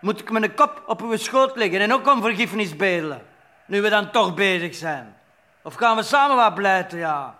Moet 0.00 0.20
ik 0.20 0.30
mijn 0.30 0.54
kop 0.54 0.82
op 0.86 1.02
uw 1.02 1.16
schoot 1.16 1.56
leggen 1.56 1.80
en 1.80 1.92
ook 1.92 2.06
om 2.06 2.22
vergiffenis 2.22 2.76
bedelen? 2.76 3.26
Nu 3.66 3.82
we 3.82 3.88
dan 3.88 4.10
toch 4.10 4.34
bezig 4.34 4.74
zijn. 4.74 5.16
Of 5.62 5.74
gaan 5.74 5.96
we 5.96 6.02
samen 6.02 6.36
wat 6.36 6.54
pleiten, 6.54 6.98
ja? 6.98 7.38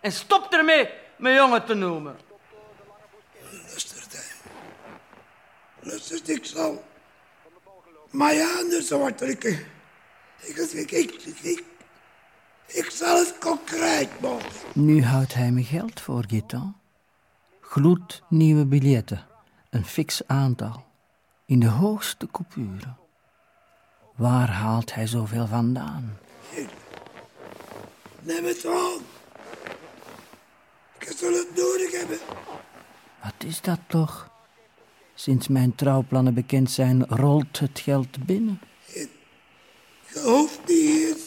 En 0.00 0.12
stop 0.12 0.52
ermee 0.52 0.90
mijn 1.16 1.34
jongen 1.34 1.64
te 1.64 1.74
noemen. 1.74 2.18
Luister, 3.68 4.02
hè. 4.10 4.18
Luister, 5.86 6.30
ik 6.30 6.44
zal... 6.44 6.84
Maar 8.10 8.34
ja, 8.34 8.58
anders 8.58 8.90
wordt 8.90 9.22
ik... 9.22 9.44
Ik, 9.44 10.56
ik, 10.56 10.90
ik, 10.90 10.90
ik, 10.90 11.38
ik, 11.40 11.64
ik 12.66 12.90
zal 12.90 13.16
het 13.18 13.38
concreet 13.38 14.20
maken. 14.20 14.50
Nu 14.74 15.02
houdt 15.02 15.34
hij 15.34 15.50
me 15.50 15.62
geld 15.64 16.00
voor, 16.00 16.24
Gitan. 16.28 16.76
Gloednieuwe 17.60 18.64
biljetten. 18.64 19.26
Een 19.70 19.84
fix 19.84 20.22
aantal. 20.26 20.84
In 21.44 21.60
de 21.60 21.68
hoogste 21.68 22.28
coupuren. 22.30 22.96
Waar 24.14 24.50
haalt 24.50 24.94
hij 24.94 25.06
zoveel 25.06 25.46
vandaan? 25.46 26.18
Neem 28.20 28.44
het 28.44 28.66
aan. 28.66 29.00
Ik 30.98 31.12
zal 31.16 31.32
het 31.32 31.48
nodig 31.56 31.92
hebben. 31.98 32.18
Wat 33.22 33.44
is 33.44 33.60
dat 33.60 33.78
toch? 33.86 34.34
Sinds 35.18 35.48
mijn 35.48 35.74
trouwplannen 35.74 36.34
bekend 36.34 36.70
zijn, 36.70 37.06
rolt 37.06 37.58
het 37.58 37.78
geld 37.78 38.26
binnen. 38.26 38.60
Je 40.12 40.20
hoeft 40.22 40.60
niet 40.66 41.08
eens 41.08 41.26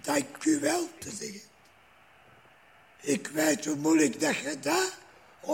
dank 0.00 0.44
u 0.44 0.60
wel 0.60 0.88
te 0.98 1.10
zeggen. 1.10 1.40
Ik 3.00 3.26
weet 3.26 3.64
hoe 3.64 3.76
moeilijk 3.76 4.20
dat 4.20 4.36
je 4.36 4.58
dat 4.60 4.98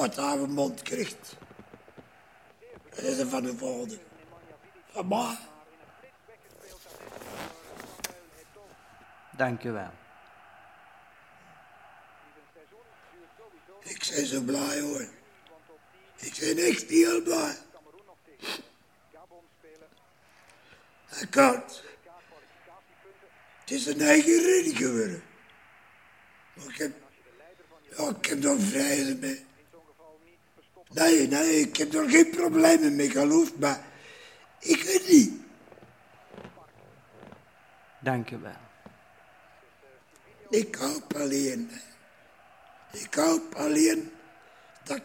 uit 0.02 0.16
haar 0.16 0.48
mond 0.48 0.82
krijgt. 0.82 1.36
Dat 2.90 2.98
is 2.98 3.18
er 3.18 3.28
van 3.28 3.42
de 3.42 3.56
vader. 3.56 3.98
Van 4.86 5.08
mij. 5.08 5.38
Dank 9.36 9.62
u 9.62 9.70
wel. 9.70 9.90
Ik 13.82 14.12
ben 14.14 14.26
zo 14.26 14.40
blij 14.40 14.80
hoor. 14.80 15.08
Ik 16.18 16.36
ben 16.40 16.58
echt 16.58 16.88
heel 16.88 17.22
blij. 17.22 17.56
Hij 21.06 21.26
kan. 21.26 21.62
Het 23.60 23.70
is 23.70 23.86
een 23.86 24.00
eigen 24.00 24.40
redding 24.42 24.76
geworden. 24.76 25.22
Maar 26.54 26.66
ik 26.66 26.76
heb, 26.76 26.92
ja, 27.96 28.08
ik 28.08 28.26
heb 28.26 28.44
er 28.44 28.60
vrede 28.60 29.14
mee. 29.14 29.46
Nee, 30.88 31.28
nee, 31.28 31.60
ik 31.60 31.76
heb 31.76 31.94
er 31.94 32.10
geen 32.10 32.30
problemen 32.30 32.96
mee, 32.96 33.10
geloof 33.10 33.56
maar 33.56 33.86
ik 34.58 34.82
weet 34.82 35.08
niet. 35.08 35.32
Dank 38.00 38.30
u 38.30 38.38
wel. 38.38 38.52
Ik 40.50 40.74
hoop 40.74 41.14
alleen, 41.14 41.70
ik 42.92 43.14
hoop 43.14 43.54
alleen 43.54 44.12
dat 44.84 45.02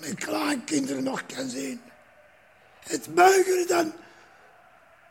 mijn 0.00 0.14
kleinkinderen 0.14 1.02
nog 1.02 1.26
kan 1.26 1.48
zien. 1.48 1.80
Het 2.80 3.14
mogen 3.14 3.66
dan 3.68 3.92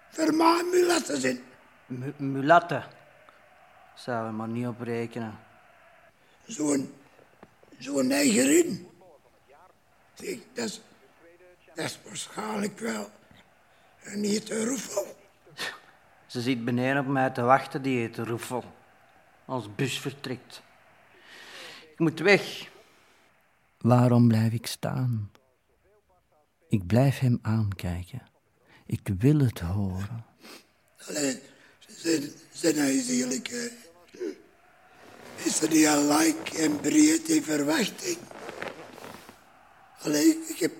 voor 0.09 0.33
mij 0.33 0.63
mulatten 0.71 1.21
zijn. 1.21 1.43
M- 1.85 2.31
mulatten. 2.31 2.83
Zou 3.95 4.25
er 4.27 4.33
maar 4.33 4.47
niet 4.47 4.67
op 4.67 4.81
rekenen. 4.81 5.39
Zo'n 6.45 6.93
zo'n 7.77 8.07
negerin. 8.07 8.89
Zeg, 10.13 10.37
dat 10.53 10.65
is, 10.65 10.81
dat 11.73 11.85
is 11.85 11.99
waarschijnlijk 12.03 12.79
wel 12.79 13.09
een 14.03 14.21
niet 14.21 14.45
te 14.45 14.65
roefel. 14.65 15.15
Ze 16.25 16.41
zit 16.41 16.65
beneden 16.65 17.01
op 17.01 17.07
mij 17.07 17.29
te 17.29 17.41
wachten, 17.41 17.81
die 17.81 17.99
heet 17.99 18.17
Roefel. 18.17 18.63
Als 19.45 19.75
bus 19.75 19.99
vertrekt. 19.99 20.61
Ik 21.91 21.99
moet 21.99 22.19
weg. 22.19 22.69
Waarom 23.85 24.27
blijf 24.27 24.53
ik 24.53 24.67
staan? 24.67 25.31
Ik 26.69 26.87
blijf 26.87 27.19
hem 27.19 27.39
aankijken. 27.41 28.21
Ik 28.85 29.09
wil 29.19 29.39
het 29.39 29.59
horen. 29.59 30.25
Allee, 31.07 31.39
zijn, 31.87 32.31
zijn 32.51 32.75
hij 32.75 33.01
zielig, 33.01 33.49
hè? 33.49 33.67
Is 35.43 35.61
er 35.61 35.69
niet 35.69 35.87
al 35.87 36.17
like 36.17 36.57
en 36.57 36.79
breed 36.79 37.29
in 37.29 37.43
verwachting? 37.43 38.17
Allee, 39.99 40.43
ik 40.47 40.57
heb, 40.59 40.71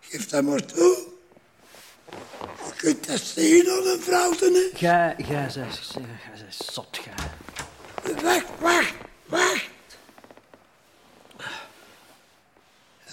geef 0.00 0.28
dat 0.28 0.44
maar 0.44 0.64
toe. 0.64 1.06
Je 2.40 2.72
kunt 2.76 3.06
dat 3.06 3.20
zien 3.20 3.70
aan 3.70 3.86
een 3.86 4.00
vrouw 4.00 4.30
te 4.30 4.70
Gij, 4.74 5.14
gij 5.18 5.50
zijt 5.50 5.94
zot, 6.58 6.98
gij. 7.02 7.30
Wacht, 8.22 8.60
wacht, 8.60 8.94
wacht. 9.26 9.69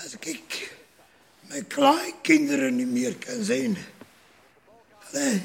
Als 0.08 0.16
ik 0.16 0.78
mijn 1.40 1.68
kleinkinderen 1.68 2.76
niet 2.76 2.88
meer 2.88 3.18
kan 3.18 3.44
zien. 3.44 3.78
Allee, 5.08 5.42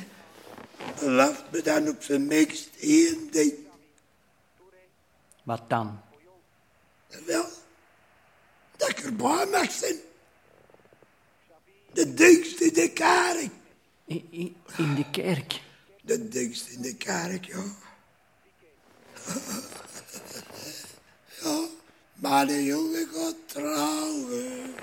beloof 0.99 1.45
me 1.51 1.63
dan 1.63 1.89
op 1.89 2.03
zijn 2.03 2.27
minst 2.27 2.69
één 2.81 3.31
ding. 3.31 3.53
Wat 5.43 5.71
dan? 5.71 6.01
Wel, 7.27 7.49
dat 8.77 8.89
ik 8.89 8.99
erbij 8.99 9.47
mag 9.47 9.71
zijn. 9.71 9.97
De 11.93 12.15
dingst 12.15 12.61
in 12.61 12.73
de 12.73 12.91
kerk. 12.91 13.51
In, 14.05 14.29
in, 14.77 14.95
de 14.95 15.11
kerk? 15.11 15.61
De 16.03 16.29
dingst 16.29 16.69
in 16.69 16.83
de 16.83 16.95
kerk. 16.95 17.45
Ja, 17.45 17.65
maar 22.23 22.47
de 22.47 22.65
jongen 22.65 23.09
gaat 23.15 23.35
trouwen. 23.47 24.75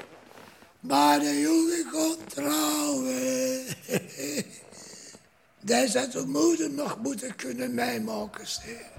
Maar 0.80 1.20
de 1.20 1.40
jongen 1.40 1.86
gaat 1.92 2.30
trouwen. 2.30 3.66
Dat 5.62 5.90
zou 5.90 6.12
zijn 6.12 6.30
moeder 6.30 6.70
nog 6.70 6.98
moeten 7.02 7.36
kunnen 7.36 7.74
meemaken, 7.74 8.48
zeg. 8.48 8.99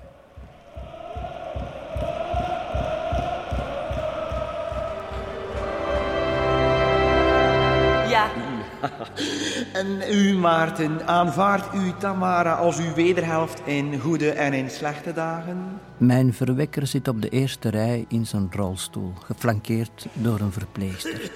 En 9.72 10.00
u, 10.10 10.34
Maarten, 10.36 11.06
aanvaardt 11.06 11.74
u 11.74 11.92
Tamara 11.98 12.52
als 12.54 12.78
uw 12.78 12.92
wederhelft 12.94 13.60
in 13.64 14.00
goede 14.00 14.30
en 14.30 14.52
in 14.52 14.70
slechte 14.70 15.12
dagen? 15.12 15.80
Mijn 15.96 16.34
verwekker 16.34 16.86
zit 16.86 17.08
op 17.08 17.22
de 17.22 17.28
eerste 17.28 17.68
rij 17.68 18.04
in 18.08 18.26
zijn 18.26 18.48
rolstoel, 18.50 19.12
geflankeerd 19.24 20.06
door 20.12 20.40
een 20.40 20.52
verpleegster. 20.52 21.30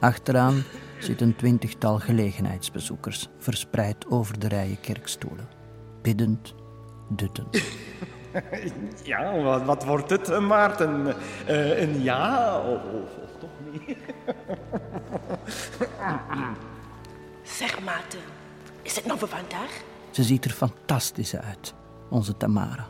Achteraan 0.00 0.62
zit 0.98 1.20
een 1.20 1.36
twintigtal 1.36 1.98
gelegenheidsbezoekers, 1.98 3.28
verspreid 3.38 4.06
over 4.08 4.38
de 4.38 4.48
rijen 4.48 4.80
kerkstoelen. 4.80 5.48
Biddend, 6.02 6.54
duttend. 7.08 7.62
Ja, 9.02 9.42
wat, 9.42 9.62
wat 9.64 9.84
wordt 9.84 10.10
het, 10.10 10.28
eh, 10.30 10.38
Maarten? 10.46 11.14
Eh, 11.46 11.80
een 11.82 12.02
ja 12.02 12.58
of, 12.60 12.80
of- 12.82 13.16
of 13.22 13.30
toch 13.40 13.50
niet? 13.86 13.96
Zeg, 17.44 17.84
Maarten, 17.84 18.20
is 18.82 18.96
het 18.96 19.06
nog 19.06 19.18
voor 19.18 19.28
vandaag? 19.28 19.82
Ze 20.10 20.22
ziet 20.22 20.44
er 20.44 20.50
fantastisch 20.50 21.36
uit, 21.36 21.74
onze 22.10 22.36
Tamara. 22.36 22.88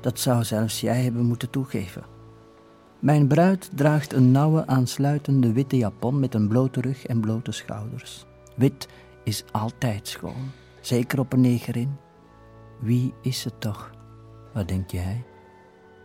Dat 0.00 0.18
zou 0.18 0.44
zelfs 0.44 0.80
jij 0.80 1.02
hebben 1.02 1.24
moeten 1.24 1.50
toegeven. 1.50 2.02
Mijn 2.98 3.26
bruid 3.26 3.70
draagt 3.74 4.12
een 4.12 4.30
nauwe 4.30 4.66
aansluitende 4.66 5.52
witte 5.52 5.76
japon 5.76 6.20
met 6.20 6.34
een 6.34 6.48
blote 6.48 6.80
rug 6.80 7.06
en 7.06 7.20
blote 7.20 7.52
schouders. 7.52 8.24
Wit 8.56 8.88
is 9.24 9.44
altijd 9.50 10.08
schoon, 10.08 10.50
zeker 10.80 11.18
op 11.18 11.32
een 11.32 11.40
negerin. 11.40 11.96
Wie 12.80 13.14
is 13.22 13.40
ze 13.40 13.58
toch? 13.58 13.90
Wat 14.52 14.68
denk 14.68 14.90
jij? 14.90 15.24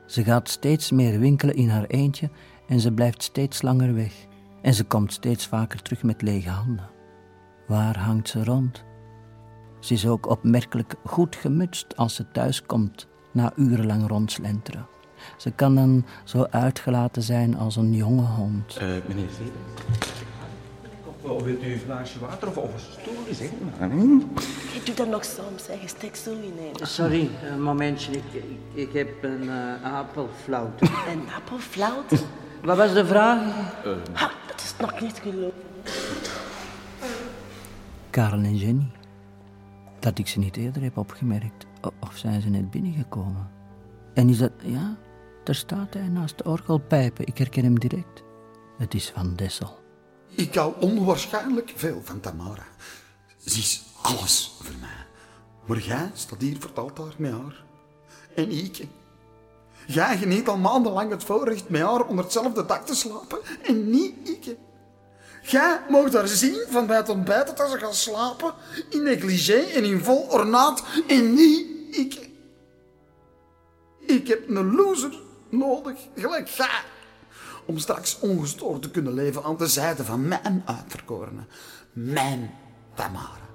Ze 0.06 0.24
gaat 0.24 0.50
steeds 0.50 0.92
meer 0.92 1.20
winkelen 1.20 1.56
in 1.56 1.70
haar 1.70 1.86
eentje 1.86 2.30
en 2.68 2.80
ze 2.80 2.92
blijft 2.92 3.24
steeds 3.24 3.62
langer 3.62 3.94
weg. 3.94 4.14
En 4.62 4.74
ze 4.74 4.84
komt 4.84 5.14
steeds 5.14 5.48
vaker 5.48 5.82
terug 5.82 6.04
met 6.04 6.22
lege 6.22 6.50
handen. 6.50 6.90
Waar 7.68 7.98
hangt 7.98 8.30
ze 8.30 8.44
rond? 8.44 8.84
Ze 9.80 9.94
is 9.94 10.08
ook 10.08 10.30
opmerkelijk 10.30 10.96
goed 11.06 11.36
gemutst 11.36 11.98
als 11.98 12.16
ze 12.16 12.32
thuis 12.32 12.64
komt 12.66 13.08
na 13.32 13.52
urenlang 13.56 14.08
rondslenteren. 14.08 14.88
Ze 15.38 15.52
kan 15.52 15.76
dan 15.76 16.06
zo 16.24 16.48
uitgelaten 16.50 17.22
zijn 17.22 17.58
als 17.58 17.76
een 17.76 17.94
jonge 17.94 18.26
hond. 18.26 18.78
Eh, 18.78 18.88
meneer. 19.08 19.30
Of 21.22 21.44
wilt 21.44 21.64
u 21.64 21.72
een 21.72 21.80
glaasje 21.80 22.20
water 22.20 22.48
of, 22.48 22.58
of 22.58 22.74
een 22.74 22.80
stoel? 22.80 23.34
Zeg 23.36 23.50
maar. 23.80 23.90
Je 23.90 24.82
doet 24.84 24.98
dat 24.98 25.08
nog 25.08 25.26
soms, 25.26 25.68
hè. 25.68 25.74
Je 25.74 25.88
steekt 25.88 26.18
zo 26.18 26.32
in. 26.32 26.86
Sorry, 26.86 27.30
een 27.52 27.62
momentje. 27.62 28.12
Ik, 28.12 28.24
ik, 28.34 28.44
ik 28.74 28.94
heb 28.94 29.24
een 29.24 29.50
eh, 29.50 29.94
appelflauwt. 29.94 30.82
Een 30.82 31.24
appelflauwt? 31.36 32.26
Wat 32.64 32.78
was 32.78 32.94
de 32.94 33.06
vraag? 33.06 33.40
Ha, 34.14 34.32
dat 34.48 34.62
is 34.62 34.74
nog 34.80 35.02
niet 35.02 35.20
geloofd. 35.24 35.56
Karel 38.18 38.44
en 38.44 38.58
Jenny. 38.58 38.92
Dat 40.00 40.20
ik 40.20 40.28
ze 40.28 40.40
niet 40.40 40.58
eerder 40.58 40.82
heb 40.82 40.98
opgemerkt. 40.98 41.66
Of 42.00 42.18
zijn 42.18 42.42
ze 42.42 42.50
net 42.50 42.72
binnengekomen? 42.72 43.52
En 44.14 44.30
is 44.30 44.38
dat... 44.38 44.52
Ja, 44.64 44.98
daar 45.44 45.56
staat 45.56 45.94
hij 45.94 46.08
naast 46.08 46.38
de 46.38 46.44
orgelpijpen. 46.44 47.28
Ik 47.28 47.38
herken 47.38 47.64
hem 47.64 47.80
direct. 47.80 48.24
Het 48.78 48.94
is 48.94 49.10
Van 49.10 49.36
Dessel. 49.36 49.80
Ik 50.30 50.56
hou 50.56 50.74
onwaarschijnlijk 50.80 51.74
veel 51.76 52.02
van 52.04 52.20
Tamara. 52.20 52.66
Ze 53.38 53.60
is 53.60 53.84
alles 54.02 54.58
voor 54.62 54.76
mij. 54.80 55.06
Maar 55.66 55.80
jij 55.80 56.12
staat 56.14 56.42
hier 56.42 56.58
het 56.60 56.78
altaar 56.80 57.14
met 57.18 57.32
haar. 57.32 57.64
En 58.36 58.52
ik. 58.52 58.88
Jij 59.88 60.18
geniet 60.18 60.48
al 60.48 60.58
maandenlang 60.58 61.12
het 61.12 61.24
voorrecht 61.24 61.70
met 61.70 61.82
haar 61.82 62.06
onder 62.06 62.24
hetzelfde 62.24 62.66
dak 62.66 62.86
te 62.86 62.96
slapen. 62.96 63.40
En 63.64 63.90
niet 63.90 64.30
ik. 64.30 64.58
Jij 65.50 65.80
mag 65.90 66.14
haar 66.14 66.28
zien 66.28 66.64
van 66.70 66.88
bij 66.88 66.98
het 66.98 67.10
ontbijt 67.10 67.56
tot 67.56 67.70
ze 67.70 67.78
gaat 67.78 67.96
slapen. 67.96 68.54
In 68.90 69.04
negligé 69.04 69.58
en 69.58 69.84
in 69.84 70.04
vol 70.04 70.28
ornaat. 70.30 70.84
En 71.08 71.34
niet 71.34 71.66
ik. 71.96 72.30
Ik 74.00 74.28
heb 74.28 74.50
een 74.50 74.76
loser 74.76 75.20
nodig, 75.50 75.98
gelijk 76.16 76.48
jij. 76.48 76.84
Om 77.66 77.78
straks 77.78 78.20
ongestoord 78.20 78.82
te 78.82 78.92
kunnen 78.92 79.14
leven 79.14 79.44
aan 79.44 79.58
de 79.58 79.68
zijde 79.68 80.04
van 80.04 80.28
mijn 80.28 80.64
uitverkorene. 80.66 81.46
Mijn 81.94 82.52
Tamara. 82.96 83.48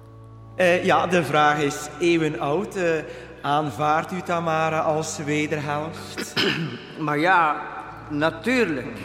Eh, 0.55 0.85
ja, 0.85 1.07
de 1.07 1.23
vraag 1.23 1.61
is 1.61 1.87
eeuwenoud. 1.99 2.75
Eh, 2.75 3.03
aanvaardt 3.41 4.11
u 4.11 4.21
Tamara 4.21 4.79
als 4.79 5.17
wederhelft? 5.17 6.33
Maar 6.99 7.19
ja, 7.19 7.61
natuurlijk. 8.09 8.97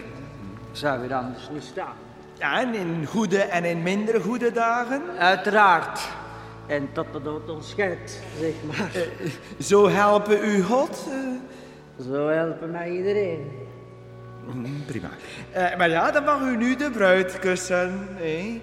Zou 0.72 1.00
weer 1.00 1.14
anders 1.14 1.48
niet 1.52 1.62
staan. 1.62 2.07
Ja, 2.38 2.60
en 2.60 2.74
in 2.74 3.06
goede 3.06 3.38
en 3.38 3.64
in 3.64 3.82
minder 3.82 4.20
goede 4.20 4.52
dagen? 4.52 5.02
Uiteraard. 5.18 6.00
En 6.66 6.88
tot 6.92 7.06
de 7.12 7.22
dood 7.22 7.48
ons 7.50 7.68
scheidt, 7.68 8.20
zeg 8.40 8.52
maar. 8.66 8.90
Zo 9.58 9.88
helpen 9.88 10.44
u 10.44 10.62
God? 10.62 11.06
Zo 12.10 12.28
helpen 12.28 12.70
mij 12.70 12.90
iedereen. 12.90 13.50
Mm, 14.54 14.84
Prima. 14.86 15.08
Eh, 15.52 15.76
maar 15.76 15.88
ja, 15.88 16.10
dan 16.10 16.24
mag 16.24 16.40
u 16.40 16.56
nu 16.56 16.76
de 16.76 16.90
bruid 16.90 17.38
kussen. 17.38 18.08
hè? 18.16 18.60